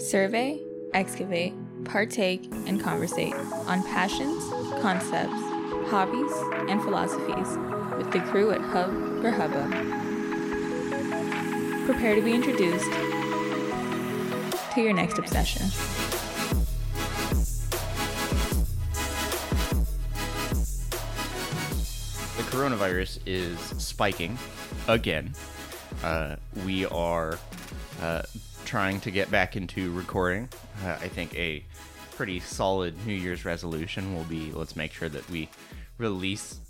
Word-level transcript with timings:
Survey, 0.00 0.58
excavate, 0.94 1.52
partake, 1.84 2.46
and 2.66 2.82
conversate 2.82 3.34
on 3.34 3.82
passions, 3.84 4.42
concepts, 4.80 5.30
hobbies, 5.90 6.32
and 6.70 6.82
philosophies 6.82 7.58
with 7.98 8.10
the 8.10 8.20
crew 8.30 8.50
at 8.50 8.62
Hub 8.62 8.90
for 9.20 9.30
Hubbub. 9.30 9.70
Prepare 11.84 12.14
to 12.14 12.22
be 12.22 12.32
introduced 12.32 12.90
to 14.72 14.80
your 14.80 14.94
next 14.94 15.18
obsession. 15.18 15.66
the 22.36 22.56
coronavirus 22.56 23.18
is 23.26 23.58
spiking 23.76 24.38
again. 24.88 25.34
Uh, 26.02 26.36
we 26.64 26.86
are 26.86 27.38
uh, 28.00 28.22
trying 28.70 29.00
to 29.00 29.10
get 29.10 29.28
back 29.32 29.56
into 29.56 29.90
recording. 29.90 30.48
Uh, 30.84 30.90
I 30.90 31.08
think 31.08 31.36
a 31.36 31.64
pretty 32.12 32.38
solid 32.38 32.94
New 33.04 33.14
Year's 33.14 33.44
resolution 33.44 34.14
will 34.14 34.22
be 34.22 34.52
let's 34.52 34.76
make 34.76 34.92
sure 34.92 35.08
that 35.08 35.28
we 35.28 35.48
release 35.98 36.60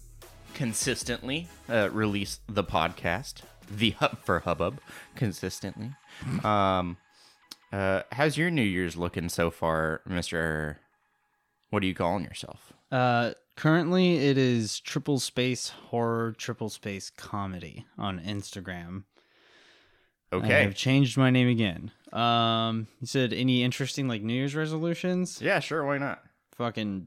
consistently, 0.54 1.46
uh, 1.68 1.90
release 1.92 2.40
the 2.48 2.64
podcast, 2.64 3.42
the 3.70 3.90
Hub 3.90 4.16
for 4.24 4.38
Hubbub, 4.38 4.80
consistently. 5.14 5.92
Um, 6.42 6.96
uh, 7.70 8.04
how's 8.12 8.38
your 8.38 8.50
New 8.50 8.62
Year's 8.62 8.96
looking 8.96 9.28
so 9.28 9.50
far, 9.50 10.00
Mister? 10.06 10.78
What 11.68 11.82
are 11.82 11.86
you 11.86 11.94
calling 11.94 12.24
yourself? 12.24 12.72
Uh, 12.90 13.32
currently, 13.56 14.16
it 14.26 14.38
is 14.38 14.80
triple 14.80 15.20
space 15.20 15.68
horror, 15.68 16.32
triple 16.32 16.70
space 16.70 17.10
comedy 17.10 17.84
on 17.98 18.20
Instagram. 18.20 19.04
Okay. 20.32 20.62
I've 20.62 20.74
changed 20.74 21.16
my 21.16 21.30
name 21.30 21.48
again. 21.48 21.90
Um, 22.12 22.86
you 23.00 23.06
said 23.06 23.32
any 23.32 23.62
interesting 23.62 24.08
like 24.08 24.22
New 24.22 24.34
Year's 24.34 24.54
resolutions? 24.54 25.40
Yeah, 25.40 25.60
sure. 25.60 25.84
Why 25.84 25.98
not? 25.98 26.22
Fucking, 26.52 27.06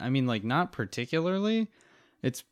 I 0.00 0.10
mean, 0.10 0.26
like 0.26 0.44
not 0.44 0.72
particularly. 0.72 1.68
It's 2.22 2.44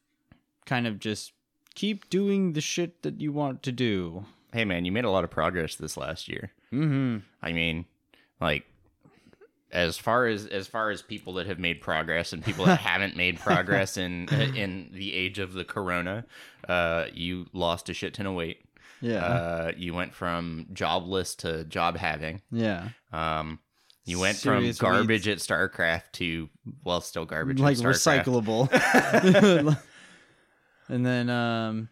kind 0.66 0.86
of 0.86 0.98
just 0.98 1.32
keep 1.74 2.08
doing 2.10 2.52
the 2.54 2.60
shit 2.60 3.02
that 3.02 3.20
you 3.20 3.32
want 3.32 3.62
to 3.64 3.72
do. 3.72 4.24
Hey, 4.52 4.64
man, 4.64 4.84
you 4.84 4.92
made 4.92 5.04
a 5.04 5.10
lot 5.10 5.24
of 5.24 5.30
progress 5.30 5.76
this 5.76 5.96
last 5.96 6.28
year. 6.28 6.52
Mm-hmm. 6.72 7.18
I 7.42 7.52
mean, 7.52 7.84
like 8.40 8.64
as 9.70 9.98
far 9.98 10.26
as 10.26 10.46
as 10.46 10.66
far 10.66 10.90
as 10.90 11.02
people 11.02 11.34
that 11.34 11.46
have 11.46 11.58
made 11.58 11.80
progress 11.80 12.32
and 12.32 12.42
people 12.42 12.64
that 12.64 12.80
haven't 12.80 13.16
made 13.16 13.38
progress 13.38 13.96
in 13.96 14.28
in 14.28 14.90
the 14.92 15.14
age 15.14 15.38
of 15.38 15.52
the 15.52 15.64
corona, 15.64 16.24
uh, 16.68 17.06
you 17.12 17.46
lost 17.52 17.88
a 17.88 17.94
shit 17.94 18.14
ton 18.14 18.26
of 18.26 18.34
weight. 18.34 18.60
Yeah. 19.00 19.24
Uh, 19.24 19.72
you 19.76 19.94
went 19.94 20.14
from 20.14 20.66
jobless 20.72 21.34
to 21.36 21.64
job 21.64 21.96
having. 21.96 22.42
yeah. 22.50 22.88
Um, 23.12 23.60
you 24.04 24.18
went 24.18 24.38
Serious 24.38 24.78
from 24.78 24.88
garbage 24.88 25.28
at 25.28 25.36
StarCraft 25.38 26.12
to 26.14 26.48
well, 26.82 27.00
still 27.02 27.26
garbage. 27.26 27.58
like 27.60 27.76
at 27.76 27.82
StarCraft. 27.84 28.24
recyclable. 28.70 29.78
and 30.88 31.04
then 31.04 31.28
um 31.28 31.88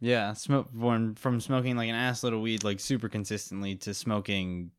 yeah, 0.00 0.32
smoke 0.32 0.68
from 1.16 1.40
smoking 1.40 1.76
like 1.76 1.88
an 1.88 1.94
ass 1.94 2.24
of 2.24 2.40
weed 2.40 2.64
like 2.64 2.80
super 2.80 3.08
consistently 3.08 3.76
to 3.76 3.94
smoking 3.94 4.70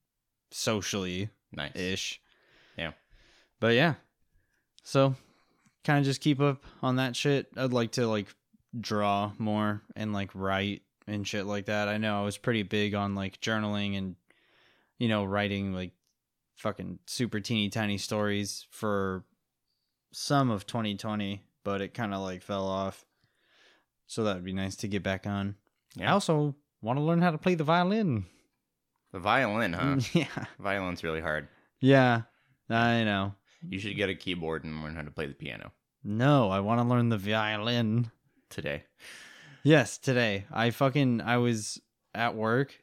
socially 0.52 1.30
Nice. 1.54 1.76
ish. 1.76 2.22
Yeah. 2.78 2.92
But 3.60 3.76
yeah. 3.76 3.94
So 4.84 5.16
kind 5.86 6.00
of 6.00 6.06
just 6.06 6.22
keep 6.22 6.42
up 6.42 6.64
on 6.82 6.98
that 6.98 7.16
shit. 7.16 7.48
I'd 7.56 7.72
like 7.72 7.92
to 7.94 8.08
like 8.08 8.28
draw 8.80 9.32
more 9.38 9.82
and 9.96 10.12
like 10.12 10.32
write 10.34 10.82
and 11.08 11.28
shit 11.28 11.46
like 11.46 11.66
that. 11.66 11.88
I 11.88 11.98
know 11.98 12.20
I 12.22 12.26
was 12.26 12.38
pretty 12.38 12.64
big 12.64 12.94
on 12.96 13.16
like 13.16 13.42
journaling 13.42 13.98
and 13.98 14.16
you 15.00 15.08
know 15.08 15.24
writing 15.24 15.74
like 15.74 15.92
fucking 16.58 17.00
super 17.08 17.40
teeny 17.40 17.70
tiny 17.70 17.98
stories 17.98 18.66
for 18.70 19.24
some 20.12 20.50
of 20.52 20.68
2020, 20.68 21.42
but 21.64 21.82
it 21.82 21.94
kind 21.94 22.14
of 22.14 22.22
like 22.22 22.42
fell 22.44 22.68
off. 22.68 23.06
So 24.08 24.24
that 24.26 24.36
would 24.36 24.44
be 24.46 24.54
nice 24.54 24.76
to 24.78 24.88
get 24.88 25.04
back 25.04 25.26
on. 25.26 25.56
Yeah. 25.96 26.10
I 26.10 26.14
also 26.14 26.56
want 26.82 26.98
to 27.00 27.04
learn 27.04 27.22
how 27.22 27.32
to 27.32 27.38
play 27.38 27.56
the 27.56 27.64
violin. 27.64 28.26
The 29.14 29.20
violin, 29.20 29.74
huh? 29.74 29.98
yeah. 30.14 30.46
Violin's 30.60 31.04
really 31.04 31.22
hard. 31.22 31.48
Yeah. 31.80 32.24
I 32.70 33.04
know. 33.04 33.36
You 33.68 33.80
should 33.80 33.96
get 33.96 34.10
a 34.10 34.16
keyboard 34.16 34.64
and 34.64 34.84
learn 34.84 34.96
how 34.96 35.02
to 35.04 35.12
play 35.12 35.28
the 35.28 35.34
piano 35.34 35.72
No, 36.04 36.50
I 36.50 36.60
want 36.62 36.82
to 36.82 36.88
learn 36.88 37.10
the 37.10 37.18
violin. 37.18 38.12
today. 38.50 38.84
Yes, 39.64 39.98
today. 39.98 40.46
I 40.52 40.72
fucking 40.72 41.22
I 41.22 41.38
was 41.38 41.80
at 42.16 42.36
work 42.36 42.80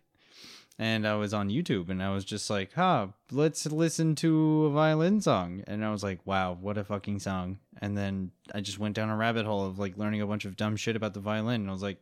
and 0.79 1.07
I 1.09 1.17
was 1.17 1.35
on 1.35 1.49
YouTube 1.49 1.89
and 1.89 2.01
I 2.01 2.11
was 2.15 2.25
just 2.25 2.49
like, 2.51 2.73
"Huh, 2.75 3.09
let's 3.33 3.67
listen 3.67 4.15
to 4.17 4.67
a 4.67 4.71
violin 4.71 5.21
song." 5.21 5.65
And 5.67 5.85
I 5.85 5.91
was 5.91 6.05
like, 6.05 6.25
"Wow, 6.25 6.57
what 6.61 6.79
a 6.79 6.85
fucking 6.85 7.19
song." 7.19 7.59
And 7.81 7.99
then 7.99 8.31
I 8.55 8.61
just 8.61 8.79
went 8.79 8.95
down 8.95 9.11
a 9.11 9.17
rabbit 9.17 9.45
hole 9.45 9.67
of 9.67 9.79
like 9.79 9.99
learning 9.99 10.21
a 10.21 10.27
bunch 10.27 10.45
of 10.45 10.57
dumb 10.57 10.77
shit 10.77 10.95
about 10.95 11.15
the 11.15 11.21
violin 11.21 11.63
and 11.63 11.69
I 11.69 11.73
was 11.73 11.83
like, 11.83 11.99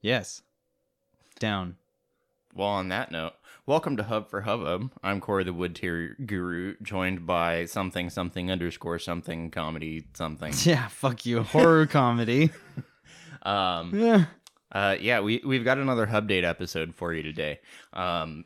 "Yes." 0.00 0.42
Down. 1.38 1.76
Well, 2.54 2.68
on 2.68 2.88
that 2.88 3.10
note, 3.12 3.32
welcome 3.64 3.96
to 3.96 4.02
Hub 4.02 4.28
for 4.28 4.42
Hubbub. 4.42 4.90
I'm 5.02 5.20
Corey 5.20 5.44
the 5.44 5.52
Wood 5.52 5.74
Tier 5.76 6.16
Guru, 6.26 6.74
joined 6.82 7.26
by 7.26 7.64
something 7.64 8.10
something 8.10 8.50
underscore 8.50 8.98
something 8.98 9.50
comedy 9.52 10.06
something. 10.14 10.52
Yeah, 10.64 10.88
fuck 10.88 11.24
you. 11.24 11.44
Horror 11.44 11.86
comedy. 11.86 12.50
Um, 13.42 13.94
Yeah. 13.98 14.24
uh, 14.72 14.96
yeah, 15.00 15.20
we 15.20 15.40
we've 15.44 15.64
got 15.64 15.78
another 15.78 16.06
Hub 16.06 16.28
Date 16.28 16.44
episode 16.44 16.94
for 16.94 17.12
you 17.12 17.22
today. 17.22 17.60
Um, 17.92 18.44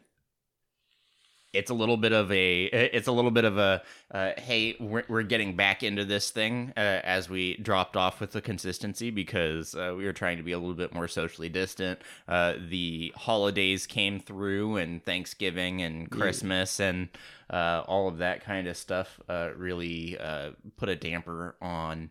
it's 1.52 1.70
a 1.70 1.74
little 1.74 1.96
bit 1.96 2.12
of 2.12 2.30
a 2.30 2.64
it's 2.64 3.08
a 3.08 3.12
little 3.12 3.30
bit 3.30 3.44
of 3.44 3.56
a 3.56 3.82
uh, 4.12 4.32
hey 4.36 4.76
we're, 4.78 5.04
we're 5.08 5.22
getting 5.22 5.56
back 5.56 5.82
into 5.82 6.04
this 6.04 6.30
thing 6.30 6.72
uh, 6.76 6.80
as 7.02 7.30
we 7.30 7.56
dropped 7.56 7.96
off 7.96 8.20
with 8.20 8.32
the 8.32 8.42
consistency 8.42 9.10
because 9.10 9.74
uh, 9.74 9.94
we 9.96 10.04
were 10.04 10.12
trying 10.12 10.36
to 10.36 10.42
be 10.42 10.52
a 10.52 10.58
little 10.58 10.74
bit 10.74 10.92
more 10.92 11.08
socially 11.08 11.48
distant 11.48 11.98
uh, 12.28 12.54
the 12.68 13.12
holidays 13.16 13.86
came 13.86 14.20
through 14.20 14.76
and 14.76 15.02
thanksgiving 15.04 15.80
and 15.80 16.10
christmas 16.10 16.78
and 16.78 17.08
uh, 17.48 17.82
all 17.86 18.06
of 18.08 18.18
that 18.18 18.44
kind 18.44 18.66
of 18.66 18.76
stuff 18.76 19.18
uh, 19.28 19.48
really 19.56 20.18
uh, 20.18 20.50
put 20.76 20.88
a 20.90 20.96
damper 20.96 21.56
on 21.62 22.10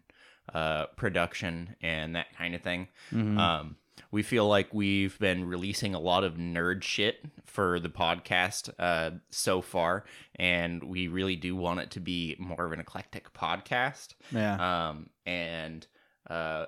uh, 0.54 0.86
production 0.98 1.76
and 1.82 2.16
that 2.16 2.28
kind 2.38 2.54
of 2.56 2.62
thing 2.62 2.88
Mhm. 3.12 3.38
um, 3.38 3.76
we 4.12 4.22
feel 4.24 4.48
like 4.48 4.74
we've 4.74 5.18
been 5.20 5.46
releasing 5.46 5.96
a 5.96 6.00
lot 6.00 6.24
of 6.24 6.36
nerd 6.36 6.84
shit 6.84 7.26
for 7.46 7.80
the 7.80 7.90
podcast 7.90 8.70
uh, 8.78 9.12
so 9.30 9.62
far, 9.62 10.06
and 10.36 10.84
we 10.84 11.08
really 11.08 11.36
do 11.36 11.56
want 11.56 11.80
it 11.80 11.92
to 11.92 12.00
be 12.00 12.36
more 12.40 12.66
of 12.66 12.72
an 12.74 12.80
eclectic 12.80 13.34
podcast. 13.34 14.14
yeah. 14.32 14.88
Um, 14.90 15.10
and 15.26 15.88
uh, 16.30 16.66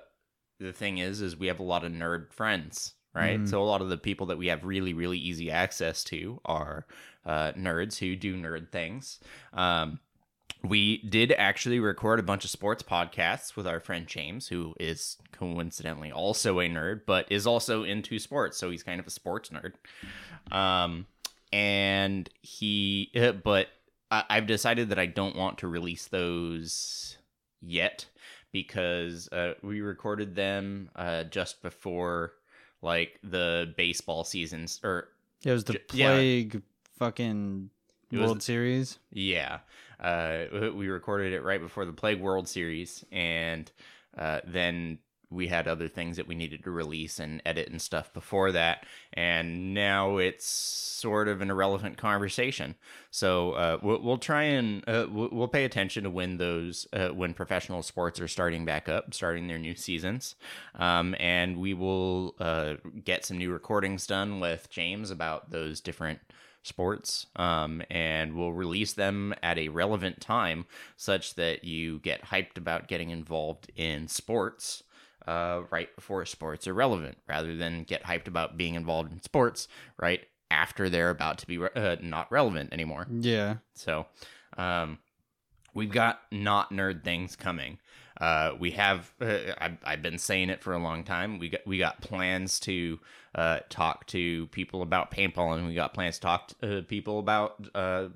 the 0.58 0.72
thing 0.72 0.98
is, 0.98 1.20
is 1.20 1.36
we 1.36 1.46
have 1.48 1.60
a 1.60 1.62
lot 1.64 1.84
of 1.84 1.92
nerd 1.92 2.32
friends, 2.32 2.94
right? 3.14 3.40
Mhm. 3.40 3.48
So 3.48 3.62
a 3.62 3.64
lot 3.64 3.80
of 3.82 3.88
the 3.90 3.98
people 3.98 4.26
that 4.26 4.38
we 4.38 4.48
have 4.48 4.64
really, 4.64 4.92
really 4.94 5.18
easy 5.18 5.50
access 5.50 6.02
to 6.04 6.40
are 6.44 6.86
uh, 7.26 7.52
nerds 7.52 7.98
who 7.98 8.16
do 8.16 8.36
nerd 8.36 8.72
things. 8.72 9.20
Um, 9.52 10.00
we 10.62 10.98
did 11.02 11.32
actually 11.32 11.78
record 11.80 12.18
a 12.18 12.22
bunch 12.22 12.44
of 12.44 12.50
sports 12.50 12.82
podcasts 12.82 13.54
with 13.56 13.66
our 13.66 13.80
friend 13.80 14.06
James, 14.06 14.48
who 14.48 14.74
is 14.80 15.16
coincidentally 15.32 16.10
also 16.10 16.58
a 16.60 16.68
nerd, 16.68 17.02
but 17.06 17.30
is 17.30 17.46
also 17.46 17.84
into 17.84 18.18
sports. 18.18 18.56
So 18.58 18.70
he's 18.70 18.82
kind 18.82 18.98
of 19.00 19.06
a 19.06 19.10
sports 19.10 19.50
nerd. 19.50 19.74
Um, 20.54 21.06
and 21.52 22.28
he, 22.42 23.10
uh, 23.16 23.32
but 23.32 23.68
I, 24.10 24.24
I've 24.28 24.46
decided 24.46 24.88
that 24.90 24.98
I 24.98 25.06
don't 25.06 25.36
want 25.36 25.58
to 25.58 25.68
release 25.68 26.06
those 26.08 27.18
yet 27.60 28.06
because 28.52 29.28
uh, 29.30 29.54
we 29.62 29.80
recorded 29.80 30.34
them 30.34 30.90
uh, 30.96 31.24
just 31.24 31.62
before 31.62 32.32
like 32.82 33.18
the 33.22 33.72
baseball 33.76 34.24
seasons 34.24 34.80
or 34.82 35.08
It 35.44 35.52
was 35.52 35.64
the 35.64 35.74
J- 35.74 35.80
yeah. 35.92 36.14
plague 36.14 36.62
fucking 36.98 37.70
It 38.10 38.18
World 38.18 38.38
the- 38.38 38.42
Series. 38.44 38.98
Yeah, 39.12 39.58
uh, 40.00 40.44
we 40.74 40.88
recorded 40.88 41.32
it 41.32 41.42
right 41.42 41.60
before 41.60 41.84
the 41.84 41.92
Plague 41.92 42.20
World 42.20 42.48
Series, 42.48 43.04
and 43.12 43.70
uh, 44.16 44.40
then 44.46 44.98
we 45.30 45.48
had 45.48 45.68
other 45.68 45.88
things 45.88 46.16
that 46.16 46.26
we 46.26 46.34
needed 46.34 46.64
to 46.64 46.70
release 46.70 47.18
and 47.18 47.42
edit 47.44 47.68
and 47.68 47.82
stuff 47.82 48.12
before 48.14 48.50
that, 48.52 48.86
and 49.12 49.74
now 49.74 50.16
it's 50.16 50.46
sort 50.46 51.28
of 51.28 51.42
an 51.42 51.50
irrelevant 51.50 51.98
conversation. 51.98 52.74
So 53.10 53.52
uh, 53.52 53.78
we'll, 53.82 54.00
we'll 54.00 54.18
try 54.18 54.44
and 54.44 54.82
uh, 54.88 55.06
we'll, 55.10 55.28
we'll 55.30 55.48
pay 55.48 55.64
attention 55.66 56.04
to 56.04 56.10
when 56.10 56.38
those 56.38 56.86
uh, 56.94 57.08
when 57.08 57.34
professional 57.34 57.82
sports 57.82 58.20
are 58.20 58.28
starting 58.28 58.64
back 58.64 58.88
up, 58.88 59.12
starting 59.12 59.48
their 59.48 59.58
new 59.58 59.74
seasons, 59.74 60.34
um, 60.76 61.14
and 61.20 61.58
we 61.58 61.74
will 61.74 62.34
uh, 62.40 62.76
get 63.04 63.26
some 63.26 63.36
new 63.36 63.52
recordings 63.52 64.06
done 64.06 64.40
with 64.40 64.70
James 64.70 65.10
about 65.10 65.50
those 65.50 65.82
different 65.82 66.20
sports 66.68 67.26
um, 67.36 67.82
and 67.90 68.34
we'll 68.36 68.52
release 68.52 68.92
them 68.92 69.34
at 69.42 69.58
a 69.58 69.68
relevant 69.68 70.20
time 70.20 70.66
such 70.96 71.34
that 71.34 71.64
you 71.64 71.98
get 71.98 72.26
hyped 72.26 72.56
about 72.56 72.86
getting 72.88 73.10
involved 73.10 73.70
in 73.76 74.06
sports 74.06 74.82
uh, 75.26 75.62
right 75.70 75.94
before 75.96 76.24
sports 76.24 76.66
are 76.66 76.74
relevant 76.74 77.18
rather 77.28 77.56
than 77.56 77.82
get 77.82 78.04
hyped 78.04 78.28
about 78.28 78.56
being 78.56 78.74
involved 78.74 79.12
in 79.12 79.20
sports 79.22 79.68
right 79.98 80.26
after 80.50 80.88
they're 80.88 81.10
about 81.10 81.38
to 81.38 81.46
be 81.46 81.58
re- 81.58 81.68
uh, 81.74 81.96
not 82.00 82.30
relevant 82.32 82.72
anymore. 82.72 83.06
Yeah. 83.10 83.56
So, 83.74 84.06
um, 84.56 84.98
we've 85.74 85.92
got 85.92 86.20
not 86.32 86.70
nerd 86.70 87.04
things 87.04 87.36
coming. 87.36 87.78
Uh, 88.18 88.52
we 88.58 88.72
have. 88.72 89.12
Uh, 89.20 89.52
I've, 89.58 89.78
I've 89.84 90.02
been 90.02 90.18
saying 90.18 90.50
it 90.50 90.62
for 90.62 90.72
a 90.74 90.78
long 90.78 91.04
time. 91.04 91.38
We 91.38 91.48
got 91.50 91.66
we 91.66 91.78
got 91.78 92.00
plans 92.00 92.58
to 92.60 92.98
uh, 93.34 93.60
talk 93.68 94.06
to 94.08 94.46
people 94.48 94.82
about 94.82 95.10
paintball, 95.10 95.56
and 95.56 95.66
we 95.66 95.74
got 95.74 95.94
plans 95.94 96.16
to 96.16 96.20
talk 96.22 96.48
to 96.60 96.78
uh, 96.78 96.82
people 96.82 97.18
about 97.20 97.64
uh, 97.74 98.08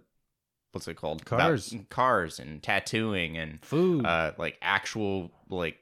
what's 0.73 0.89
it 0.89 0.95
called? 0.97 1.23
About 1.23 1.39
Cars. 1.39 1.75
cars, 1.91 2.39
and 2.41 2.63
tattooing, 2.63 3.37
and 3.37 3.65
Food. 3.65 4.05
uh, 4.05 4.33
like 4.39 4.59
actual 4.61 5.31
like 5.49 5.77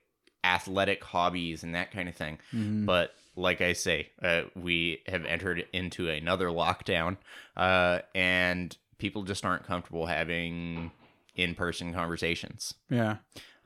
athletic 0.45 1.03
hobbies 1.05 1.63
and 1.63 1.75
that 1.75 1.91
kind 1.93 2.09
of 2.09 2.15
thing. 2.15 2.39
Mhm. 2.53 2.85
But 2.87 3.15
like 3.37 3.61
I 3.61 3.73
say, 3.73 4.11
uh, 4.23 4.43
we 4.55 5.03
have 5.07 5.25
entered 5.25 5.67
into 5.73 6.09
another 6.11 6.49
lockdown, 6.49 7.17
uh, 7.57 8.01
and 8.15 8.77
people 8.99 9.23
just 9.23 9.45
aren't 9.47 9.65
comfortable 9.65 10.07
having 10.07 10.91
in-person 11.37 11.95
conversations. 11.95 12.75
yeah. 12.91 13.17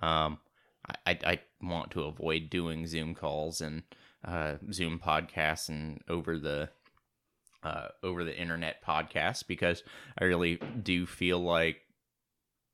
Um, 0.03 0.39
I, 0.89 1.11
I, 1.11 1.19
I 1.27 1.41
want 1.63 1.91
to 1.93 2.03
avoid 2.03 2.51
doing 2.51 2.87
Zoom 2.87 3.15
calls 3.15 3.61
and 3.61 3.83
uh, 4.25 4.55
Zoom 4.73 4.99
podcasts 4.99 5.69
and 5.69 6.01
over 6.09 6.39
the 6.39 6.71
uh, 7.63 7.89
over 8.03 8.25
the 8.25 8.39
internet 8.39 8.85
podcasts 8.85 9.47
because 9.47 9.83
I 10.19 10.25
really 10.25 10.57
do 10.83 11.07
feel 11.07 11.39
like 11.39 11.81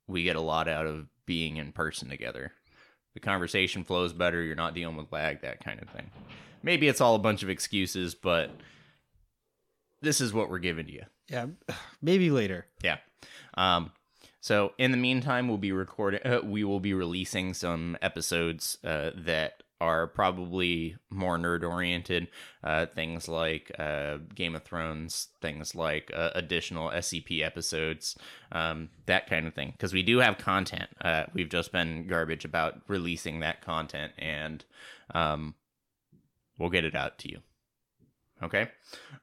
we 0.07 0.23
get 0.23 0.35
a 0.35 0.41
lot 0.41 0.67
out 0.67 0.85
of 0.85 1.07
being 1.25 1.57
in 1.57 1.71
person 1.71 2.09
together. 2.09 2.51
The 3.13 3.21
conversation 3.21 3.83
flows 3.83 4.13
better. 4.13 4.41
You're 4.41 4.55
not 4.55 4.75
dealing 4.75 4.97
with 4.97 5.11
lag, 5.11 5.41
that 5.41 5.63
kind 5.63 5.81
of 5.81 5.89
thing. 5.89 6.11
Maybe 6.63 6.87
it's 6.87 7.01
all 7.01 7.15
a 7.15 7.19
bunch 7.19 7.43
of 7.43 7.49
excuses, 7.49 8.15
but 8.15 8.51
this 10.01 10.21
is 10.21 10.33
what 10.33 10.49
we're 10.49 10.59
giving 10.59 10.87
to 10.87 10.91
you. 10.91 11.03
Yeah. 11.29 11.47
Maybe 12.01 12.29
later. 12.29 12.67
Yeah. 12.83 12.97
Um, 13.55 13.91
so 14.41 14.73
in 14.79 14.91
the 14.91 14.97
meantime, 14.97 15.47
we'll 15.47 15.57
be 15.57 15.71
recording. 15.71 16.19
Uh, 16.25 16.41
we 16.43 16.63
will 16.63 16.79
be 16.79 16.93
releasing 16.93 17.53
some 17.53 17.95
episodes 18.01 18.79
uh, 18.83 19.11
that 19.15 19.61
are 19.79 20.07
probably 20.07 20.95
more 21.09 21.37
nerd 21.37 21.63
oriented. 21.63 22.27
Uh, 22.63 22.87
things 22.87 23.27
like 23.27 23.71
uh, 23.79 24.17
Game 24.33 24.55
of 24.55 24.63
Thrones, 24.63 25.29
things 25.41 25.75
like 25.75 26.11
uh, 26.15 26.31
additional 26.33 26.89
SCP 26.89 27.43
episodes, 27.43 28.15
um, 28.51 28.89
that 29.05 29.27
kind 29.27 29.47
of 29.47 29.53
thing. 29.53 29.71
Because 29.71 29.93
we 29.93 30.03
do 30.03 30.19
have 30.19 30.37
content. 30.37 30.89
Uh, 31.03 31.25
we've 31.33 31.49
just 31.49 31.71
been 31.71 32.07
garbage 32.07 32.45
about 32.45 32.81
releasing 32.87 33.39
that 33.41 33.63
content, 33.63 34.13
and 34.17 34.65
um, 35.13 35.53
we'll 36.57 36.69
get 36.69 36.85
it 36.85 36.95
out 36.95 37.17
to 37.19 37.29
you. 37.29 37.39
Okay. 38.43 38.69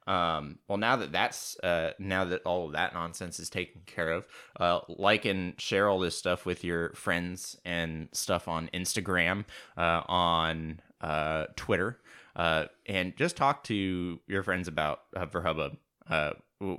Um, 0.07 0.59
well, 0.69 0.79
now 0.79 0.97
that 0.97 1.13
that's 1.13 1.59
uh, 1.61 1.93
now 1.99 2.25
that 2.25 2.43
all 2.45 2.67
of 2.67 2.73
that 2.73 2.95
nonsense 2.95 3.41
is 3.41 3.51
taken 3.51 3.83
care 3.85 4.13
of, 4.13 4.27
uh, 4.61 4.81
like 4.89 5.25
and 5.25 5.61
share 5.61 5.89
all 5.89 5.99
this 5.99 6.17
stuff 6.17 6.47
with 6.47 6.63
your 6.63 6.91
friends 6.95 7.57
and 7.65 8.09
stuff 8.13 8.47
on 8.47 8.71
Instagram, 8.73 9.45
uh, 9.77 10.03
on 10.07 10.81
uh, 11.01 11.47
Twitter, 11.57 11.99
uh, 12.37 12.67
and 12.87 13.17
just 13.17 13.37
talk 13.37 13.65
to 13.65 14.21
your 14.27 14.43
friends 14.43 14.69
about 14.69 15.01
Hub 15.17 15.33
for 15.33 15.43
Hubbub. 15.43 15.77
Uh, 16.09 16.33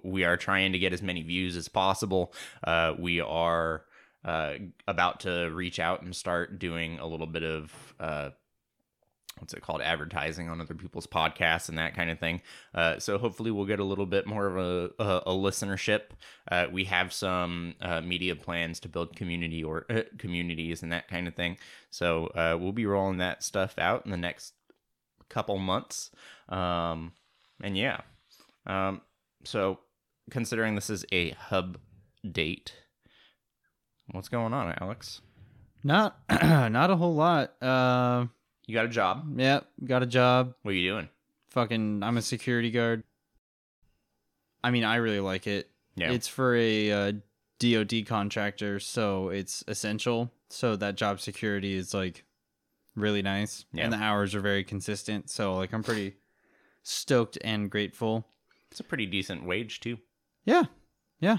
we 0.04 0.24
are 0.24 0.38
trying 0.38 0.72
to 0.74 0.80
get 0.80 0.94
as 0.94 1.02
many 1.02 1.22
views 1.24 1.56
as 1.56 1.68
possible. 1.68 2.34
Uh, 2.64 2.94
we 2.98 3.20
are 3.20 3.84
uh, 4.26 4.54
about 4.88 5.22
to 5.22 5.50
reach 5.54 5.80
out 5.80 6.02
and 6.02 6.16
start 6.16 6.60
doing 6.60 7.00
a 7.00 7.08
little 7.08 7.28
bit 7.28 7.44
of 7.44 7.94
uh, 8.00 8.30
what's 9.40 9.54
it 9.54 9.62
called 9.62 9.82
advertising 9.82 10.50
on 10.50 10.62
other 10.62 10.74
people's 10.74 11.08
podcasts 11.08 11.70
and 11.70 11.78
that 11.78 11.96
kind 11.96 12.10
of 12.10 12.20
thing. 12.20 12.42
Uh, 12.74 13.00
so 13.00 13.18
hopefully 13.18 13.52
we'll 13.52 13.66
get 13.66 13.80
a 13.80 13.84
little 13.84 14.06
bit 14.06 14.28
more 14.28 14.46
of 14.46 14.58
a, 14.58 14.92
a, 15.00 15.18
a 15.28 15.32
listenership. 15.32 16.02
Uh, 16.52 16.68
we 16.72 16.86
have 16.86 17.12
some 17.12 17.76
uh, 17.82 18.02
media 18.02 18.36
plans 18.36 18.80
to 18.80 18.90
build 18.90 19.16
community 19.16 19.64
or 19.64 19.86
uh, 19.90 20.02
communities 20.18 20.84
and 20.84 20.92
that 20.92 21.08
kind 21.08 21.28
of 21.28 21.36
thing. 21.36 21.58
So 21.90 22.28
uh, 22.28 22.58
we'll 22.60 22.72
be 22.72 22.86
rolling 22.86 23.18
that 23.18 23.44
stuff 23.44 23.78
out 23.78 24.06
in 24.06 24.12
the 24.12 24.18
next 24.18 24.54
couple 25.30 25.58
months. 25.58 26.12
Um, 26.50 27.14
and 27.62 27.78
yeah. 27.78 28.02
Um, 28.66 29.02
so 29.44 29.80
considering 30.30 30.76
this 30.76 30.90
is 30.90 31.06
a 31.12 31.32
hub 31.32 31.78
date 32.30 32.74
what's 34.12 34.30
going 34.30 34.54
on 34.54 34.76
alex? 34.82 35.22
Not 35.84 36.20
not 36.30 36.90
a 36.90 36.96
whole 36.96 37.16
lot. 37.16 37.54
You 38.70 38.76
got 38.76 38.86
a 38.86 38.90
job 38.90 39.34
yeah, 39.40 39.62
got 39.84 40.04
a 40.04 40.06
job. 40.06 40.54
what 40.62 40.72
are 40.72 40.76
you 40.76 40.92
doing 40.92 41.10
Fucking 41.50 42.04
I'm 42.04 42.18
a 42.18 42.22
security 42.22 42.70
guard. 42.70 43.02
I 44.64 44.70
mean, 44.70 44.84
I 44.84 44.98
really 44.98 45.20
like 45.20 45.48
it. 45.48 45.72
yeah 45.96 46.12
It's 46.12 46.28
for 46.28 46.56
a 46.56 46.92
uh, 46.92 47.12
DoD 47.58 48.06
contractor, 48.06 48.80
so 48.80 49.30
it's 49.30 49.64
essential. 49.68 50.32
So 50.50 50.76
that 50.76 50.96
job 50.98 51.20
security 51.20 51.74
is 51.74 51.94
like 51.96 52.26
really 52.96 53.24
nice, 53.24 53.66
Yeah. 53.74 53.86
and 53.86 53.94
the 53.94 53.98
hours 53.98 54.36
are 54.36 54.40
very 54.42 54.64
consistent. 54.64 55.32
So 55.32 55.56
like 55.56 55.74
I'm 55.74 55.82
pretty 55.82 56.18
stoked 56.84 57.38
and 57.44 57.72
grateful. 57.72 58.28
it's 58.70 58.80
a 58.80 58.84
pretty 58.84 59.08
decent 59.08 59.46
wage 59.46 59.80
too 59.80 59.98
Yeah, 60.46 60.66
yeah, 61.20 61.38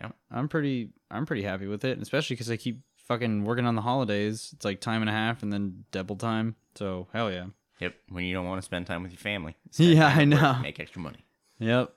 Yeah. 0.00 0.12
I'm 0.30 0.48
pretty 0.48 0.90
I'm 1.10 1.26
pretty 1.26 1.42
happy 1.42 1.66
with 1.66 1.84
it, 1.84 2.00
especially 2.00 2.36
because 2.36 2.50
I 2.50 2.56
keep 2.56 2.80
fucking 2.96 3.44
working 3.44 3.66
on 3.66 3.74
the 3.74 3.82
holidays. 3.82 4.50
It's 4.54 4.64
like 4.64 4.80
time 4.80 5.02
and 5.02 5.10
a 5.10 5.12
half, 5.12 5.42
and 5.42 5.52
then 5.52 5.84
double 5.90 6.16
time. 6.16 6.56
So 6.74 7.06
hell 7.12 7.30
yeah. 7.30 7.46
Yep, 7.80 7.94
when 8.10 8.24
you 8.24 8.32
don't 8.34 8.46
want 8.46 8.60
to 8.60 8.64
spend 8.64 8.86
time 8.86 9.02
with 9.02 9.12
your 9.12 9.18
family. 9.18 9.56
Yeah, 9.76 10.06
I 10.06 10.10
at 10.10 10.16
work, 10.18 10.26
know. 10.28 10.58
Make 10.62 10.78
extra 10.80 11.00
money. 11.00 11.24
Yep. 11.58 11.92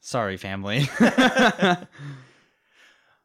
Sorry, 0.00 0.36
family. 0.36 0.88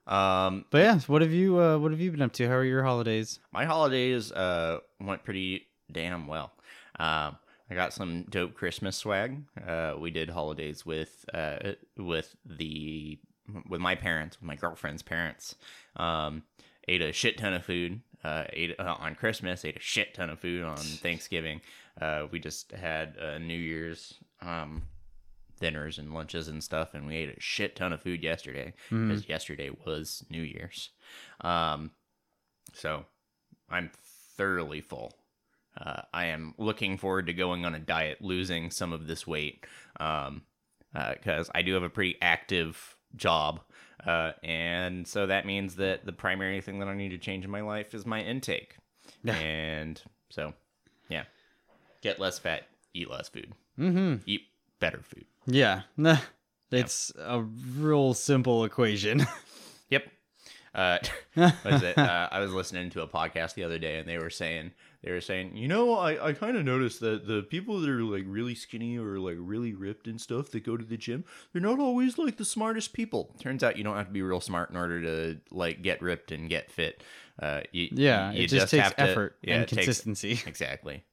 Um, 0.07 0.65
but 0.71 0.79
yeah, 0.79 0.99
what 1.07 1.21
have 1.21 1.31
you 1.31 1.59
uh, 1.59 1.77
what 1.77 1.91
have 1.91 2.01
you 2.01 2.11
been 2.11 2.21
up 2.23 2.33
to? 2.33 2.47
How 2.47 2.55
are 2.55 2.63
your 2.65 2.83
holidays? 2.83 3.39
my 3.53 3.65
holidays 3.65 4.31
uh 4.31 4.79
went 4.99 5.23
pretty 5.23 5.67
damn 5.91 6.27
well. 6.27 6.51
Um, 6.99 7.37
I 7.69 7.75
got 7.75 7.93
some 7.93 8.23
dope 8.29 8.55
Christmas 8.55 8.97
swag. 8.97 9.43
Uh, 9.65 9.93
we 9.97 10.11
did 10.11 10.29
holidays 10.29 10.85
with 10.85 11.23
uh 11.33 11.73
with 11.97 12.35
the 12.45 13.19
with 13.69 13.79
my 13.79 13.95
parents, 13.95 14.37
with 14.39 14.47
my 14.47 14.55
girlfriend's 14.55 15.03
parents. 15.03 15.55
Um, 15.95 16.43
ate 16.87 17.01
a 17.01 17.13
shit 17.13 17.37
ton 17.37 17.53
of 17.53 17.63
food. 17.63 18.01
Uh, 18.23 18.43
ate 18.53 18.79
uh, 18.79 18.95
on 18.99 19.15
Christmas. 19.15 19.65
Ate 19.65 19.77
a 19.77 19.81
shit 19.81 20.13
ton 20.13 20.29
of 20.29 20.39
food 20.39 20.63
on 20.63 20.77
Thanksgiving. 20.77 21.61
Uh, 21.99 22.27
we 22.31 22.39
just 22.39 22.71
had 22.71 23.15
uh, 23.19 23.37
New 23.37 23.57
Year's 23.57 24.15
um 24.41 24.83
dinners 25.59 25.99
and 25.99 26.13
lunches 26.13 26.47
and 26.47 26.63
stuff, 26.63 26.93
and 26.93 27.05
we 27.05 27.15
ate 27.15 27.37
a 27.37 27.39
shit 27.39 27.75
ton 27.75 27.93
of 27.93 28.01
food 28.01 28.23
yesterday 28.23 28.73
because 28.89 29.29
yesterday 29.29 29.69
was 29.85 30.25
New 30.29 30.41
Year's. 30.41 30.89
Um, 31.41 31.91
so 32.73 33.05
I'm 33.69 33.91
thoroughly 34.35 34.81
full. 34.81 35.13
Uh, 35.79 36.01
I 36.13 36.25
am 36.25 36.53
looking 36.57 36.97
forward 36.97 37.27
to 37.27 37.33
going 37.33 37.63
on 37.63 37.75
a 37.75 37.79
diet, 37.79 38.21
losing 38.21 38.71
some 38.71 38.91
of 38.91 39.07
this 39.07 39.25
weight, 39.25 39.65
um, 39.99 40.41
because 40.93 41.49
I 41.55 41.61
do 41.61 41.73
have 41.75 41.83
a 41.83 41.89
pretty 41.89 42.17
active 42.21 42.97
job, 43.15 43.61
uh, 44.05 44.31
and 44.43 45.07
so 45.07 45.27
that 45.27 45.45
means 45.45 45.75
that 45.75 46.05
the 46.05 46.11
primary 46.13 46.61
thing 46.61 46.79
that 46.79 46.87
I 46.87 46.95
need 46.95 47.09
to 47.09 47.17
change 47.17 47.45
in 47.45 47.51
my 47.51 47.61
life 47.61 47.93
is 47.93 48.05
my 48.05 48.21
intake, 48.21 48.75
and 49.25 50.01
so 50.29 50.53
yeah, 51.09 51.23
get 52.01 52.19
less 52.19 52.39
fat, 52.39 52.63
eat 52.93 53.09
less 53.09 53.29
food, 53.29 53.53
Mm-hmm. 53.79 54.15
eat 54.25 54.41
better 54.79 55.01
food. 55.03 55.25
Yeah. 55.45 55.81
Nah. 55.97 56.17
It's 56.71 57.11
a 57.19 57.41
real 57.41 58.13
simple 58.13 58.63
equation. 58.65 59.25
Yep. 59.89 60.05
Uh, 60.73 60.99
what 61.33 61.73
is 61.73 61.83
it? 61.83 61.97
Uh, 61.97 62.29
I 62.31 62.39
was 62.39 62.53
listening 62.53 62.89
to 62.91 63.01
a 63.01 63.07
podcast 63.07 63.55
the 63.55 63.65
other 63.65 63.77
day, 63.77 63.97
and 63.99 64.07
they 64.07 64.17
were 64.17 64.29
saying 64.29 64.71
they 65.03 65.11
were 65.11 65.21
saying, 65.21 65.55
you 65.57 65.67
know, 65.67 65.95
I, 65.95 66.27
I 66.29 66.33
kind 66.33 66.55
of 66.55 66.63
noticed 66.63 66.99
that 66.99 67.25
the 67.27 67.41
people 67.43 67.79
that 67.79 67.89
are 67.89 68.03
like 68.03 68.23
really 68.27 68.53
skinny 68.55 68.97
or 68.97 69.17
like 69.19 69.37
really 69.39 69.73
ripped 69.73 70.07
and 70.07 70.21
stuff 70.21 70.51
that 70.51 70.63
go 70.63 70.77
to 70.77 70.85
the 70.85 70.97
gym, 70.97 71.25
they're 71.51 71.61
not 71.61 71.79
always 71.79 72.17
like 72.17 72.37
the 72.37 72.45
smartest 72.45 72.93
people. 72.93 73.35
Turns 73.39 73.63
out 73.63 73.77
you 73.77 73.83
don't 73.83 73.97
have 73.97 74.07
to 74.07 74.13
be 74.13 74.21
real 74.21 74.41
smart 74.41 74.69
in 74.69 74.77
order 74.77 75.01
to 75.01 75.39
like 75.49 75.81
get 75.81 76.01
ripped 76.01 76.31
and 76.31 76.49
get 76.49 76.71
fit. 76.71 77.03
Uh, 77.41 77.61
you, 77.71 77.89
yeah, 77.91 78.31
you 78.31 78.43
it 78.43 78.47
just, 78.47 78.69
takes 78.69 78.83
have 78.83 78.95
to- 78.95 79.01
effort 79.01 79.37
yeah, 79.41 79.55
and 79.55 79.63
it 79.63 79.69
takes- 79.69 79.85
consistency. 79.85 80.39
exactly. 80.47 81.03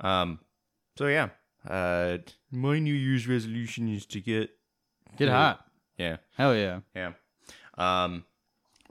Um. 0.00 0.38
So 0.96 1.06
yeah. 1.06 1.28
Uh, 1.68 2.18
my 2.50 2.78
New 2.80 2.94
Year's 2.94 3.28
resolution 3.28 3.88
is 3.88 4.04
to 4.06 4.20
get 4.20 4.50
Get 5.16 5.28
hot. 5.28 5.64
Yeah. 5.98 6.16
Hell 6.36 6.56
yeah. 6.56 6.80
Yeah. 6.96 7.12
Um, 7.76 8.24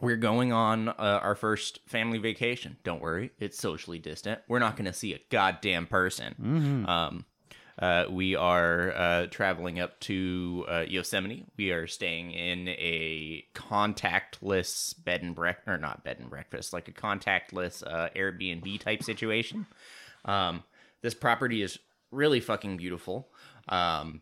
we're 0.02 0.18
going 0.18 0.52
on 0.52 0.90
uh, 0.90 0.94
our 1.22 1.36
first 1.36 1.80
family 1.86 2.18
vacation. 2.18 2.78
Don't 2.84 3.02
worry, 3.02 3.32
it's 3.40 3.58
socially 3.58 4.00
distant. 4.00 4.42
We're 4.48 4.60
not 4.60 4.76
going 4.76 4.86
to 4.86 4.94
see 4.94 5.14
a 5.14 5.20
goddamn 5.30 5.88
person. 5.88 6.36
Mm-hmm. 6.42 6.86
Um, 6.88 7.26
uh, 7.80 8.06
we 8.10 8.36
are 8.36 8.92
uh, 8.92 9.28
traveling 9.28 9.80
up 9.80 10.00
to 10.02 10.66
uh, 10.70 10.86
Yosemite. 10.88 11.46
We 11.58 11.72
are 11.72 11.88
staying 11.88 12.32
in 12.32 12.68
a 12.68 13.46
contactless 13.56 15.02
bed 15.04 15.24
and 15.24 15.34
breakfast, 15.34 15.68
or 15.68 15.78
not 15.78 16.04
bed 16.04 16.18
and 16.20 16.30
breakfast, 16.30 16.74
like 16.74 16.88
a 16.88 16.92
contactless 16.92 17.82
uh, 17.86 18.10
Airbnb 18.16 18.80
type 18.82 19.04
situation. 19.04 19.66
Um, 20.26 20.64
this 21.02 21.14
property 21.14 21.62
is 21.62 21.80
really 22.12 22.40
fucking 22.40 22.78
beautiful. 22.78 23.30
Um, 23.70 24.22